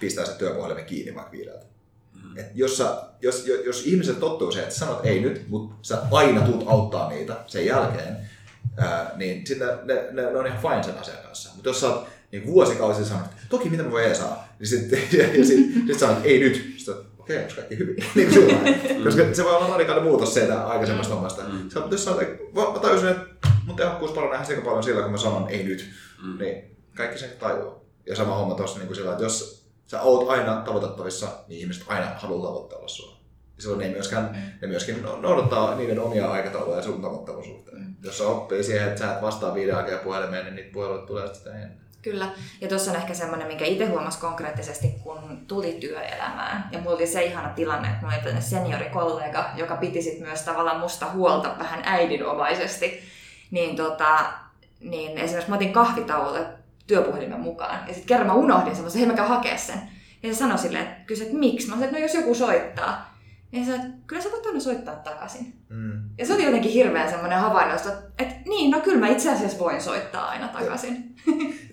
[0.00, 1.66] pistää se työpuhelimen kiinni vaikka viideltä.
[2.14, 2.38] Mm.
[2.38, 6.40] Et jos, sä, jos, jos ihmiset tottuu siihen, että sanot ei nyt, mutta sä aina
[6.40, 8.16] tuut auttaa niitä sen jälkeen,
[8.76, 11.50] ää, niin sitten ne, ne, ne, on ihan fine sen asian kanssa.
[11.54, 14.98] Mutta jos sä oot niin vuosikausia sanonut, että toki mitä mä voin saa, niin sitten
[15.12, 16.74] ja, ja sit, sit sanot, ei nyt.
[16.76, 17.96] Sitten okei, okay, onko kaikki hyvin?
[18.14, 18.28] niin
[18.98, 19.04] mm.
[19.04, 21.14] Koska se voi olla radikaali muutos sieltä aikaisemmasta mm.
[21.14, 21.42] hommasta.
[21.42, 21.70] Mm.
[21.70, 25.18] Sä, jos sanot, että mä tajusin, että mun tehokkuus paranee ihan paljon sillä, kun mä
[25.18, 25.90] sanon ei nyt,
[26.24, 26.38] mm.
[26.38, 27.80] niin kaikki sen tajuaa.
[28.06, 32.06] Ja sama homma tuossa niin sillä, että jos sä oot aina tavoitettavissa, niin ihmiset aina
[32.16, 33.13] haluaa tavoitella sua.
[33.58, 34.40] Silloin ne, myöskään, mm.
[34.62, 37.78] ne myöskin no- noudattaa niiden omia aikatauluja ja suuntaamattomuuden suhteen.
[37.78, 37.94] Mm.
[38.02, 41.34] Jos sä oppii siihen, että sä et vastaa viiden aikaa puhelimeen, niin niitä puheluita tulee
[41.34, 41.84] sitä ennen.
[42.04, 42.28] Kyllä.
[42.60, 46.68] Ja tuossa on ehkä semmoinen, minkä itse huomasi konkreettisesti, kun tuli työelämään.
[46.72, 50.80] Ja mulla oli se ihana tilanne, että mulla oli seniorikollega, joka piti sit myös tavallaan
[50.80, 53.00] musta huolta vähän äidinomaisesti.
[53.50, 54.32] Niin, tota,
[54.80, 56.46] niin esimerkiksi mä otin kahvitauolle
[56.86, 57.78] työpuhelimen mukaan.
[57.88, 59.80] Ja sitten kerran mä unohdin semmoisen, hei mä käyn hakea sen.
[60.22, 61.66] Ja se sanoi silleen, että kysyi, että miksi?
[61.66, 63.13] Mä sanoin, että no jos joku soittaa.
[63.54, 65.52] Ja että kyllä sä voit aina soittaa takaisin.
[65.68, 66.00] Mm.
[66.18, 67.88] Ja se oli jotenkin hirveän semmoinen havainnoista,
[68.18, 71.14] että niin, no kyllä mä itse asiassa voin soittaa aina takaisin.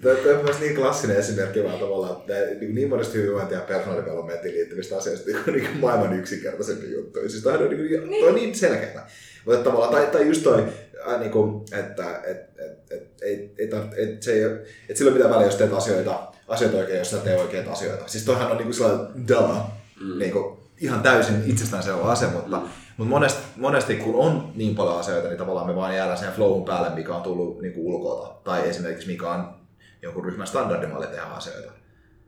[0.02, 2.22] Tämä on myös niin klassinen esimerkki vaan tavallaan
[2.60, 7.20] niin, niin monesta hyvinvointia ja persoonaldevelopmenttiin liittyvistä asioista niin, niin maailman yksinkertaisempi juttu.
[7.20, 8.22] Siis on niin, niin.
[8.22, 9.10] Toi on niin selkeää.
[9.46, 10.66] Mutta tavallaan, tai, tai just toi,
[11.08, 14.44] äh, niin kuin, että et, et, et, et, et, et, se ei,
[14.90, 17.72] et sillä ei ole mitään väliä, jos teet asioita, asioita oikein, jos sä teet oikeita
[17.72, 18.08] asioita.
[18.08, 19.56] Siis toihan on niin kuin sellainen duh,
[20.02, 20.20] mm.
[20.20, 22.62] niin kuin, ihan täysin itsestäänselvä asia, mutta,
[22.98, 26.66] mutta monesti, monesti, kun on niin paljon asioita, niin tavallaan me vaan jäädään siihen flowun
[26.66, 29.56] päälle, mikä on tullut niin kuin ulkoa, tai esimerkiksi mikä on
[30.02, 31.72] jonkun ryhmän standardimalli tehdä asioita.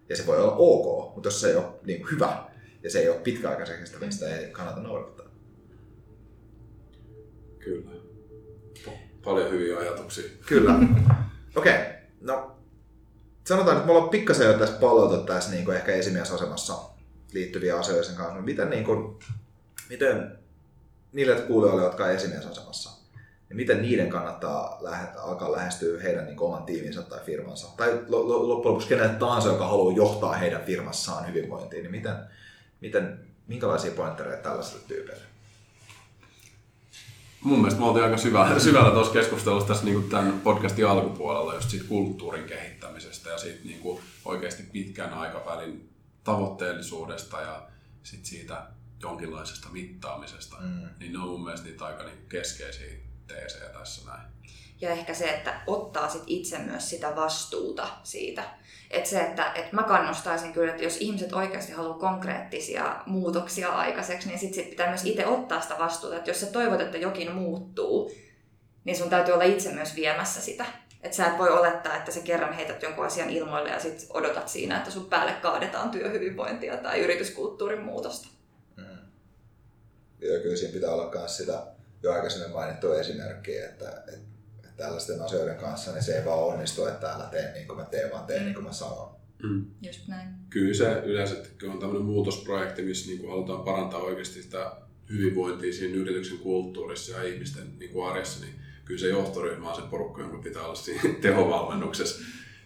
[0.09, 2.43] Ja se voi olla ok, mutta jos se ei ole niin kuin hyvä
[2.83, 5.25] ja se ei ole pitkäaikaiseksi, niin sitä ei kannata noudattaa.
[7.59, 7.91] Kyllä.
[9.23, 10.29] Paljon hyviä ajatuksia.
[10.45, 10.73] Kyllä.
[11.55, 11.85] Okei, okay.
[12.21, 12.55] no
[13.47, 16.92] sanotaan, että me ollaan pikkasen jo tässä palautu tässä niin kuin ehkä esimiesasemassa
[17.33, 18.41] liittyviä asioita sen kanssa.
[18.41, 19.19] Miten, niin kuin,
[19.89, 20.37] miten
[21.13, 22.89] niille kuulijoille, jotka on esimiesasemassa,
[23.49, 27.67] niin miten niiden kannattaa lähe, alkaa lähestyä heidän niin oman tiiminsä tai firmansa?
[27.77, 32.15] Tai loppujen lopuksi kenelle tahansa, joka haluaa johtaa heidän firmassaan hyvinvointiin, niin miten,
[32.81, 35.23] miten, minkälaisia pointtereita tällaisille tyypeille?
[37.43, 41.69] Mun mielestä me oltiin aika syvällä, syvällä tuossa keskustelussa tässä niin tämän podcastin alkupuolella just
[41.69, 45.92] siitä kulttuurin kehittämisestä ja siitä niin kuin oikeasti pitkän aikavälin
[46.23, 47.67] tavoitteellisuudesta ja
[48.03, 48.67] sit siitä
[49.01, 50.89] jonkinlaisesta mittaamisesta, mm.
[50.99, 52.93] niin ne on mun mielestä niitä aika niin keskeisiä
[53.27, 54.33] teesejä tässä näin.
[54.81, 58.43] Ja ehkä se, että ottaa sit itse myös sitä vastuuta siitä.
[58.91, 64.27] Että se, että, että mä kannustaisin kyllä, että jos ihmiset oikeasti haluaa konkreettisia muutoksia aikaiseksi,
[64.27, 66.17] niin sitten sit pitää myös itse ottaa sitä vastuuta.
[66.17, 68.11] Että jos sä toivot, että jokin muuttuu,
[68.83, 70.65] niin sun täytyy olla itse myös viemässä sitä.
[71.03, 74.49] Että sä et voi olettaa, että sä kerran heität jonkun asian ilmoille ja sitten odotat
[74.49, 78.27] siinä, että sun päälle kaadetaan työhyvinvointia tai yrityskulttuurin muutosta.
[78.77, 78.83] Mm.
[80.21, 81.63] Ja kyllä siinä pitää olla myös sitä
[82.03, 84.11] jo aikaisemmin mainittua esimerkkiä, että, että,
[84.63, 87.85] että tällaisten asioiden kanssa niin se ei vaan onnistu, että älä tee niin kuin mä
[87.85, 88.45] teen, vaan teen mm.
[88.45, 89.15] niin kuin mä sanon.
[89.43, 89.65] Mm.
[89.81, 90.29] Just näin.
[90.49, 91.35] Kyllä se yleensä
[91.71, 94.71] on tämmöinen muutosprojekti, missä niin kuin halutaan parantaa oikeasti sitä
[95.09, 99.87] hyvinvointia siinä yrityksen kulttuurissa ja ihmisten niin kuin arjessa, niin kyllä se johtoryhmä on se
[99.89, 102.23] porukka, jonka pitää olla siinä tehovalmennuksessa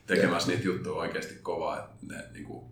[0.07, 2.65] tekemässä niitä juttuja oikeasti kovaa, että ne niin kuin,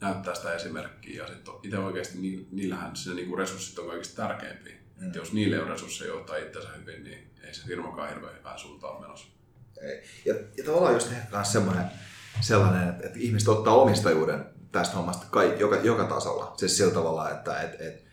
[0.00, 2.18] näyttää sitä esimerkkiä ja sitten itse oikeasti
[2.50, 4.74] niillähän se niin kuin resurssit on kaikista tärkeimpiä.
[5.00, 5.06] Mm.
[5.06, 9.00] Että jos niille on resursseja johtaa itsensä hyvin, niin ei se firmakaan hirveän hyvään suuntaan
[9.00, 9.26] menossa.
[9.80, 10.02] Ei.
[10.24, 11.84] Ja, ja tavallaan just ehkä semmoinen,
[12.40, 16.54] sellainen, että, että ihmiset ottaa omistajuuden tästä hommasta kai, joka, joka tasolla.
[16.56, 18.04] Siis sillä tavalla, että et, et, et,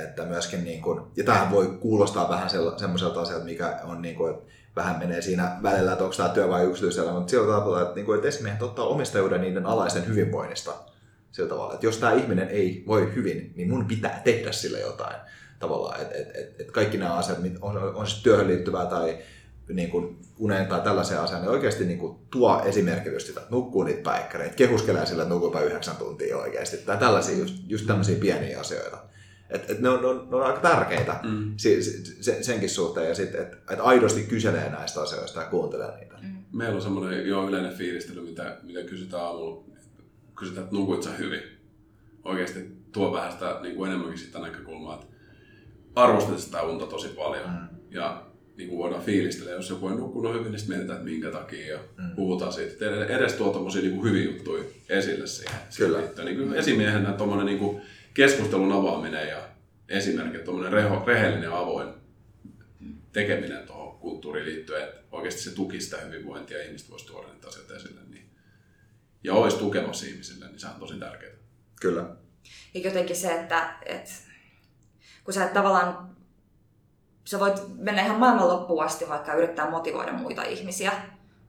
[0.00, 4.34] että myöskin, niin kuin, ja tähän voi kuulostaa vähän semmoiselta asialta, mikä on niin kuin,
[4.34, 4.44] että
[4.76, 8.06] vähän menee siinä välillä, että onko tämä työ vai yksityiselämä, mutta sillä tavalla, että, niin
[8.06, 10.74] kuin, että esimiehet ottaa omistajuuden niiden alaisten hyvinvoinnista
[11.32, 15.16] sillä tavalla, että jos tämä ihminen ei voi hyvin, niin mun pitää tehdä sille jotain
[15.58, 19.18] tavallaan, että et, et, et kaikki nämä asiat, on, on se työhön liittyvää tai
[19.68, 24.02] niin kuin uneen tai tällaisia asioita, niin oikeasti niin kuin tuo esimerkkitysti, että nukkuu niitä
[24.02, 28.98] päikkäreitä, kehuskelee sillä, että nukuupa yhdeksän tuntia oikeasti, tai tällaisia, just, just tämmöisiä pieniä asioita.
[29.50, 31.52] Et, et ne, on, ne, on, ne on aika tärkeitä mm.
[31.56, 31.82] se,
[32.20, 36.14] se, senkin suhteen, ja sitten, että et aidosti kyselee näistä asioista ja kuuntelee niitä.
[36.22, 36.36] Mm.
[36.52, 39.64] Meillä on semmoinen jo yleinen fiilistely, mitä, mitä kysytään aamulla,
[40.36, 41.42] kysytään, että nukuit sä hyvin.
[42.24, 45.06] Oikeasti tuo vähän sitä niin kuin enemmänkin sitä näkökulmaa, että
[45.94, 47.50] arvostetaan sitä unta tosi paljon.
[47.50, 47.68] Mm.
[47.90, 51.30] Ja niin kuin voidaan fiilistellä, jos joku ei nukkunut hyvin, niin sitten mietitään, että minkä
[51.30, 52.16] takia ja mm.
[52.16, 53.04] puhutaan siitä.
[53.06, 55.56] Edes tuo tommosia niin hyviä juttuja esille siihen.
[55.76, 55.98] Kyllä.
[55.98, 56.26] Liittyen.
[56.26, 57.82] Niin kuin esimiehenä tuommoinen niin kuin
[58.18, 59.48] keskustelun avaaminen ja
[59.88, 61.88] esimerkki, tuommoinen reho, rehellinen avoin
[63.12, 67.48] tekeminen tuohon kulttuuriin liittyen, että oikeasti se tuki sitä hyvinvointia ja ihmiset voisi tuoda niitä
[67.48, 68.00] asioita esille.
[68.08, 68.30] Niin,
[69.24, 71.32] ja olisi tukemassa ihmisille, niin se on tosi tärkeää.
[71.80, 72.04] Kyllä.
[72.74, 74.10] Ja jotenkin se, että, että
[75.24, 76.16] kun sä et tavallaan,
[77.24, 80.92] sä voit mennä ihan maailman loppuun asti vaikka yrittää motivoida muita ihmisiä,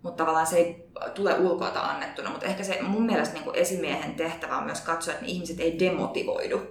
[0.02, 2.30] mutta tavallaan se ei tule ulkoa annettuna.
[2.30, 6.62] Mutta ehkä se mun mielestä niin esimiehen tehtävä on myös katsoa, että ihmiset ei demotivoidu.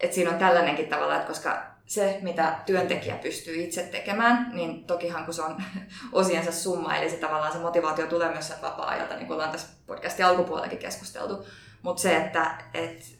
[0.00, 5.24] Et siinä on tällainenkin tavalla, että koska se, mitä työntekijä pystyy itse tekemään, niin tokihan
[5.24, 5.62] kun se on
[6.12, 9.68] osiensa summa, eli se tavallaan se motivaatio tulee myös sieltä vapaa-ajalta, niin kuin ollaan tässä
[9.86, 11.46] podcastin alkupuolellakin keskusteltu.
[11.82, 13.18] Mutta se, että et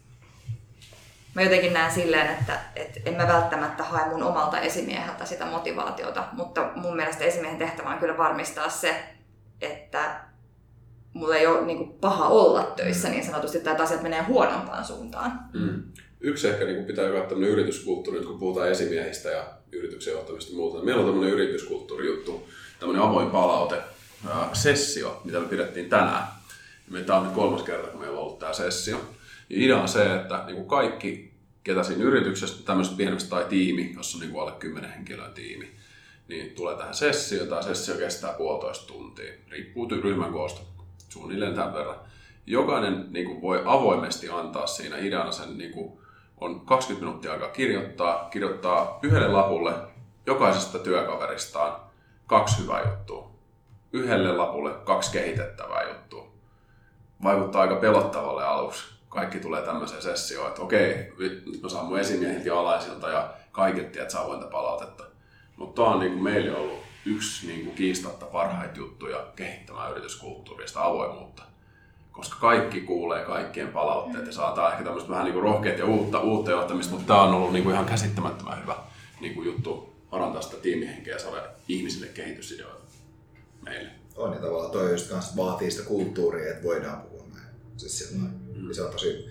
[1.34, 6.24] mä jotenkin näen silleen, että, että en mä välttämättä hae mun omalta esimieheltä sitä motivaatiota,
[6.32, 9.18] mutta mun mielestä esimiehen tehtävä on kyllä varmistaa se,
[9.60, 10.20] että
[11.12, 14.85] mulla ei ole niin kuin, paha olla töissä niin sanotusti, tai että asiat menee huonompaan
[14.85, 15.40] suuntaan.
[15.52, 15.82] Mm.
[16.20, 20.85] Yksi ehkä niin pitää hyvä tämmöinen yrityskulttuuri, kun puhutaan esimiehistä ja yrityksen johtamista ja muuta.
[20.85, 22.48] Meillä on tämmöinen yrityskulttuurijuttu,
[22.80, 23.76] tämmöinen avoin palaute,
[24.52, 26.24] sessio, mitä me pidettiin tänään.
[27.06, 28.97] Tämä on nyt kolmas kerta, kun meillä on ollut tämä sessio.
[29.51, 31.32] Ja idea on se, että niin kuin kaikki,
[31.64, 35.70] ketä siinä yrityksessä, tämmöisessä pienemmässä tai tiimi, jossa on niin kuin alle 10 henkilöä tiimi,
[36.28, 37.46] niin tulee tähän sessio.
[37.46, 39.32] Tämä sessio kestää puolitoista tuntia.
[39.50, 40.60] Riippuu ryhmän koosta
[41.09, 42.00] suunnilleen tämän verran.
[42.46, 45.98] Jokainen niin kuin voi avoimesti antaa siinä ideana sen, niin kuin,
[46.36, 49.74] on 20 minuuttia aikaa kirjoittaa, kirjoittaa yhdelle lapulle
[50.26, 51.80] jokaisesta työkaveristaan
[52.26, 53.30] kaksi hyvää juttua.
[53.92, 56.32] Yhdelle lapulle kaksi kehitettävää juttua.
[57.22, 58.84] Vaikuttaa aika pelottavalle aluksi.
[59.09, 61.12] Kaikki tulee tämmöiseen sessioon, että okei,
[61.62, 65.07] mä saan mun esimiehiltä ja alaisilta ja kaikilta, että saa palautetta.
[65.59, 70.85] Mutta tämä on niin kuin meille ollut yksi niin kuin kiistatta parhaita juttuja kehittämään yrityskulttuurista
[70.85, 71.43] avoimuutta.
[72.12, 76.20] Koska kaikki kuulee kaikkien palautteet ja saattaa ehkä tämmöistä vähän niin kuin rohkeat ja uutta,
[76.20, 78.76] uutta johtamista, mutta tämä on ollut niin kuin ihan käsittämättömän hyvä
[79.20, 82.85] niin kuin juttu parantaa sitä tiimihenkeä ja saada ihmisille kehitysideoita
[83.62, 83.90] meille.
[84.16, 87.47] On ja tavallaan toi just kanssa vaatii sitä kulttuuria, että voidaan puhua näin.
[87.76, 88.72] Siis mm.
[88.72, 89.28] se on tosi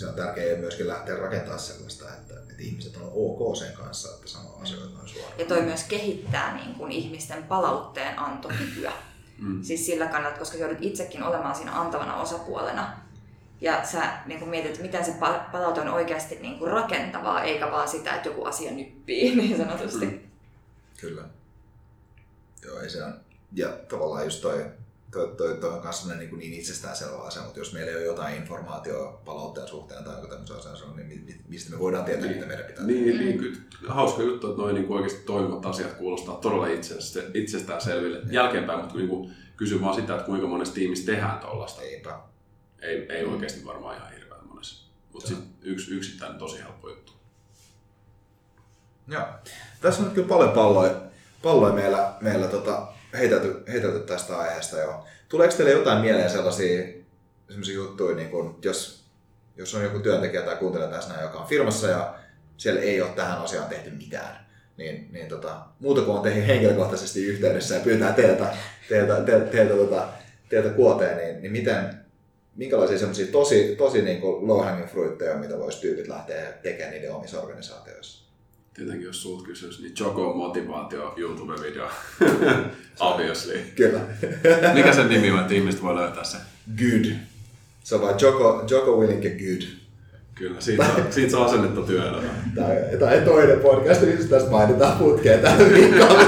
[0.00, 4.28] se on tärkeää myöskin lähteä rakentamaan sellaista, että, että ihmiset on ok sen kanssa, että
[4.28, 5.38] sanoo asioita noin suoraan.
[5.38, 8.92] Ja toi myös kehittää niin kuin ihmisten palautteen antokykyä.
[9.38, 9.62] Mm.
[9.62, 12.96] Siis sillä kannalta, koska joudut itsekin olemaan siinä antavana osapuolena.
[13.60, 15.14] Ja sä niin kuin mietit, miten se
[15.52, 20.06] palaute on oikeasti niin kuin rakentavaa, eikä vaan sitä, että joku asia nyppii niin sanotusti.
[20.06, 20.20] Mm.
[21.00, 21.22] Kyllä.
[22.64, 23.20] Joo, ei se on.
[23.52, 24.66] Ja tavallaan just toi,
[25.10, 28.36] toi, toi, toi on kanssa niin, niin itsestäänselvä asia, mutta jos meillä ei ole jotain
[28.36, 32.84] informaatiota palautteen suhteen tai tämmöisen asian, niin mistä me voidaan tietää, niin, mitä meidän pitää
[32.84, 33.24] niin, tehdä.
[33.24, 33.58] Niin, kyllä.
[33.88, 36.66] Hauska juttu, että noin niin oikeasti toimivat asiat kuulostaa todella
[37.34, 38.32] itsestään selville niin.
[38.32, 41.82] jälkeenpäin, mutta niin kuin, kysyn vaan sitä, että kuinka monessa tiimissä tehdään tuollaista.
[41.82, 42.20] Eipä.
[42.82, 43.32] Ei, ei mm.
[43.32, 44.90] oikeasti varmaan ihan hirveän monessa.
[45.12, 47.12] Mutta sitten yksi, yksittäinen tosi helppo juttu.
[49.08, 49.22] Joo.
[49.80, 50.94] Tässä on nyt kyllä paljon palloja,
[51.42, 52.88] palloja meillä, meillä tota,
[53.18, 55.04] heitelty, heitelty tästä aiheesta jo.
[55.28, 56.86] Tuleeko teille jotain mieleen sellaisia,
[57.48, 59.04] sellaisia juttuja, niin kun, jos,
[59.56, 62.14] jos on joku työntekijä tai kuuntelee tässä näin, joka on firmassa ja
[62.56, 64.46] siellä ei ole tähän asiaan tehty mitään,
[64.76, 68.56] niin, niin tota, muuta kuin on teihin henkilökohtaisesti yhteydessä ja pyytää teiltä,
[68.88, 70.08] teiltä, teiltä, teiltä, tota,
[70.48, 71.94] teiltä kuoteen, niin, niin miten,
[72.56, 77.40] minkälaisia semmoisia tosi, tosi niin low hanging fruitteja, mitä voisi tyypit lähteä tekemään niiden omissa
[77.40, 78.19] organisaatioissa?
[78.74, 81.88] Tietenkin jos sulta kysyisi, niin Joko motivaatio YouTube-video.
[83.00, 83.58] Obviously.
[83.76, 84.00] Kyllä.
[84.74, 86.40] Mikä sen nimi on, että ihmiset voi löytää sen?
[86.78, 87.14] Good.
[87.84, 89.79] Se on vaan Joko, Joko Willink Good.
[90.40, 92.52] Kyllä, siitä, siitä saa asennetta työelämään.
[92.98, 96.20] Tai toinen podcast, missä tästä mainitaan putkeen tällä viikolla.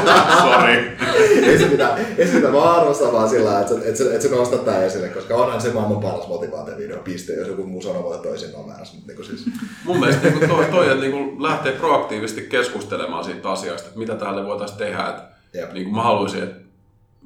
[0.43, 0.97] Sori.
[1.43, 4.35] ei se mitään, ei se mitään, vaan arvostaa vaan sillä että että, että, että sä
[4.35, 8.29] nostat tämän esille, koska onhan se maailman paras motivaatiovideo piste, jos joku muu sanoo että
[8.29, 8.97] toisin on väärässä.
[8.97, 9.47] Mutta niin siis.
[9.85, 14.45] Mun mielestä niin toi, toi, että niin lähtee proaktiivisesti keskustelemaan siitä asiasta, että mitä tälle
[14.45, 15.09] voitaisiin tehdä.
[15.09, 16.61] Että, niin kuin mä haluaisin, että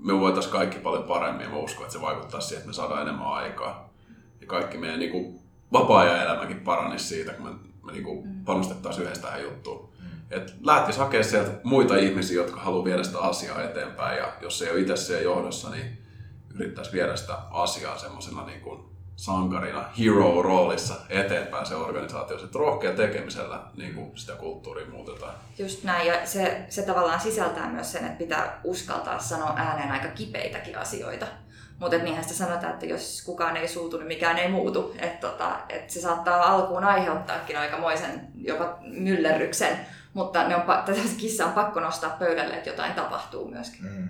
[0.05, 3.03] me voitaisiin kaikki paljon paremmin ja mä uskon, että se vaikuttaa siihen, että me saadaan
[3.03, 3.93] enemmän aikaa.
[4.41, 8.45] Ja kaikki meidän niin kuin, vapaa-ajan elämäkin paranisi siitä, kun me, me niinku mm.
[8.45, 9.89] panostettaisiin yhdessä tähän juttuun.
[9.99, 10.07] Mm.
[10.31, 14.71] Et lähtisi hakemaan sieltä muita ihmisiä, jotka haluaa viedä sitä asiaa eteenpäin ja jos ei
[14.71, 15.99] ole itse siellä johdossa, niin
[16.55, 18.81] yrittäisi viedä sitä asiaa semmoisena niin kuin
[19.17, 22.39] sankarina, hero-roolissa eteenpäin se organisaatio.
[22.39, 25.35] Se rohkea tekemisellä niin kuin sitä kulttuuria muutetaan.
[25.59, 30.09] Just näin, ja se, se tavallaan sisältää myös sen, että pitää uskaltaa sanoa ääneen aika
[30.09, 31.27] kipeitäkin asioita.
[31.79, 34.95] Mutta niinhän sitä sanotaan, että jos kukaan ei suutu, niin mikään ei muutu.
[34.99, 39.79] Että tota, et se saattaa alkuun aiheuttaakin aikamoisen jopa myllerryksen,
[40.15, 43.85] mutta ne on, tätä kissa on pakko nostaa pöydälle, että jotain tapahtuu myöskin.
[43.85, 44.09] Mm.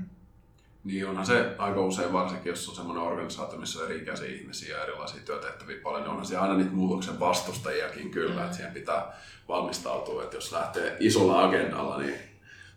[0.84, 4.82] Niin onhan se aika usein, varsinkin jos on semmoinen organisaatio, missä on eri-ikäisiä ihmisiä ja
[4.82, 8.44] erilaisia työtehtäviä paljon, niin onhan siellä aina niitä muutoksen vastustajiakin kyllä, mm.
[8.44, 9.12] että siihen pitää
[9.48, 12.18] valmistautua, että jos lähtee isolla agendalla, niin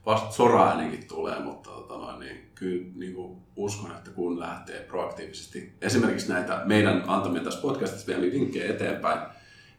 [0.05, 5.73] vasta soraäänikin tulee, mutta tota noin, niin kyllä niin kuin uskon, että kun lähtee proaktiivisesti
[5.81, 9.19] esimerkiksi näitä meidän antamia tässä podcastissa vielä vinkkejä eteenpäin,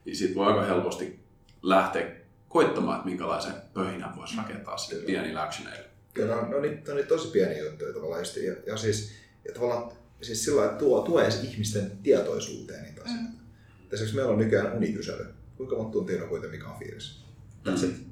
[0.04, 1.20] niin siitä voi aika helposti
[1.62, 2.10] lähteä
[2.48, 5.88] koittamaan, että minkälaisen pöhinän voisi rakentaa sitten pienillä actioneilla.
[6.14, 8.24] Kyllä, no, no, niitä, no niitä tosi pieniä juttuja tavallaan.
[8.46, 9.12] Ja, ja siis,
[9.48, 9.92] ja tavallaan
[10.22, 13.30] siis sillä että tuo, tuo edes ihmisten tietoisuuteen niitä asioita.
[13.30, 13.40] Mm.
[13.92, 15.26] Esimerkiksi meillä on nykyään unikysely.
[15.56, 17.24] Kuinka monta tuntia on kuitenkin mikä on fiilis?
[17.66, 18.09] Mm.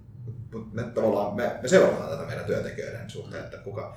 [0.73, 3.97] Me, tavallaan, me, me seurataan tätä meidän työntekijöiden suhteen, että kuka,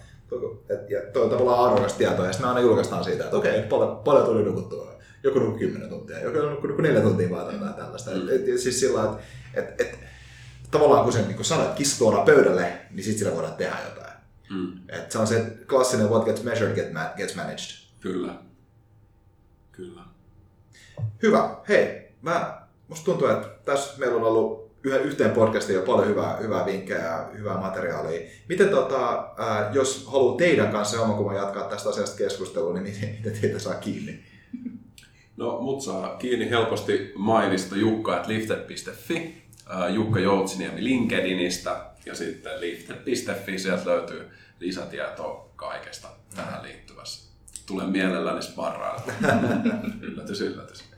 [0.69, 3.61] et, ja toi on tavallaan arvokas tieto, ja sitten me aina julkaistaan siitä, että okei,
[3.61, 4.91] paljon, paljon tuli nukuttua.
[5.23, 8.11] joku nukkuu 10 tuntia, joku nukkuu 4 tuntia vaan tai jotain tällaista.
[8.11, 8.29] Mm.
[8.29, 9.17] Et, et, siis sillä että
[9.53, 9.99] et, et,
[10.71, 14.13] tavallaan kun sen niin kun sanoit, kissa tuodaan pöydälle, niin sitten sillä voidaan tehdä jotain.
[14.49, 14.71] Mm.
[14.89, 17.87] Et se on se klassinen what gets measured get ma- gets managed.
[17.99, 18.33] Kyllä.
[19.71, 20.01] Kyllä.
[21.23, 21.55] Hyvä.
[21.67, 26.65] Hei, mä, musta tuntuu, että tässä meillä on ollut yhteen podcastiin jo paljon hyvää, hyvää
[26.65, 28.29] vinkkejä ja hyvää materiaalia.
[28.49, 33.41] Miten tota, ää, jos haluaa teidän kanssa oman jatkaa tästä asiasta keskustelua, niin miten, miten
[33.41, 34.23] teitä saa kiinni?
[35.37, 39.41] No, mut saa kiinni helposti mainista jukka.lifted.fi,
[39.89, 44.29] Jukka Joutsiniemi LinkedInistä ja sitten lifted.fi, sieltä löytyy
[44.59, 47.31] lisätietoa kaikesta tähän liittyvässä.
[47.65, 49.03] Tulen mielelläni sparrailla.
[50.01, 50.90] yllätys, yllätys.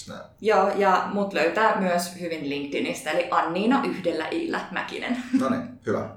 [0.00, 0.30] Just näin.
[0.40, 5.16] Joo, ja mut löytää myös hyvin LinkedInistä, eli Anniina yhdellä iillä Mäkinen.
[5.40, 6.08] No niin, hyvä.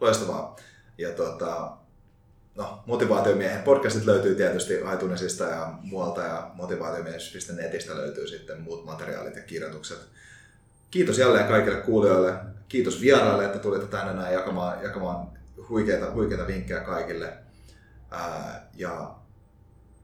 [0.00, 0.56] Loistavaa.
[0.98, 1.70] Ja tota,
[2.54, 9.42] no, motivaatiomiehen podcastit löytyy tietysti iTunesista ja muualta ja motivaatiomies.netistä löytyy sitten muut materiaalit ja
[9.42, 9.98] kirjoitukset.
[10.90, 12.34] Kiitos jälleen kaikille kuulijoille.
[12.68, 15.26] Kiitos vieraille, että tulitte tänne näin jakamaan, jakamaan
[15.68, 17.32] huikeita, huikeita vinkkejä kaikille.
[18.10, 19.14] Ää, ja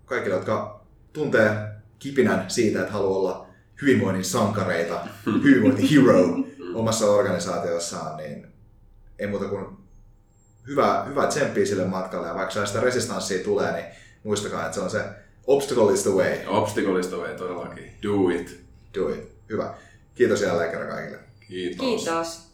[0.06, 0.80] kaikille, jotka
[1.12, 1.67] tuntee
[1.98, 3.46] kipinän siitä, että haluaa olla
[3.82, 6.38] hyvinvoinnin sankareita, hyvinvointi hero
[6.74, 8.46] omassa organisaatiossaan, niin
[9.18, 9.66] ei muuta kuin
[10.66, 12.26] hyvää, hyvää tsemppiä sille matkalle.
[12.26, 13.84] Ja vaikka sitä resistanssia tulee, niin
[14.24, 15.04] muistakaa, että se on se
[15.46, 16.46] obstacle is the way.
[16.46, 17.92] Obstacle is the way todellakin.
[18.02, 18.60] Do it.
[18.94, 19.32] Do it.
[19.50, 19.74] Hyvä.
[20.14, 21.18] Kiitos jälleen kerran kaikille.
[21.48, 21.86] Kiitos.
[21.86, 22.47] Kiitos.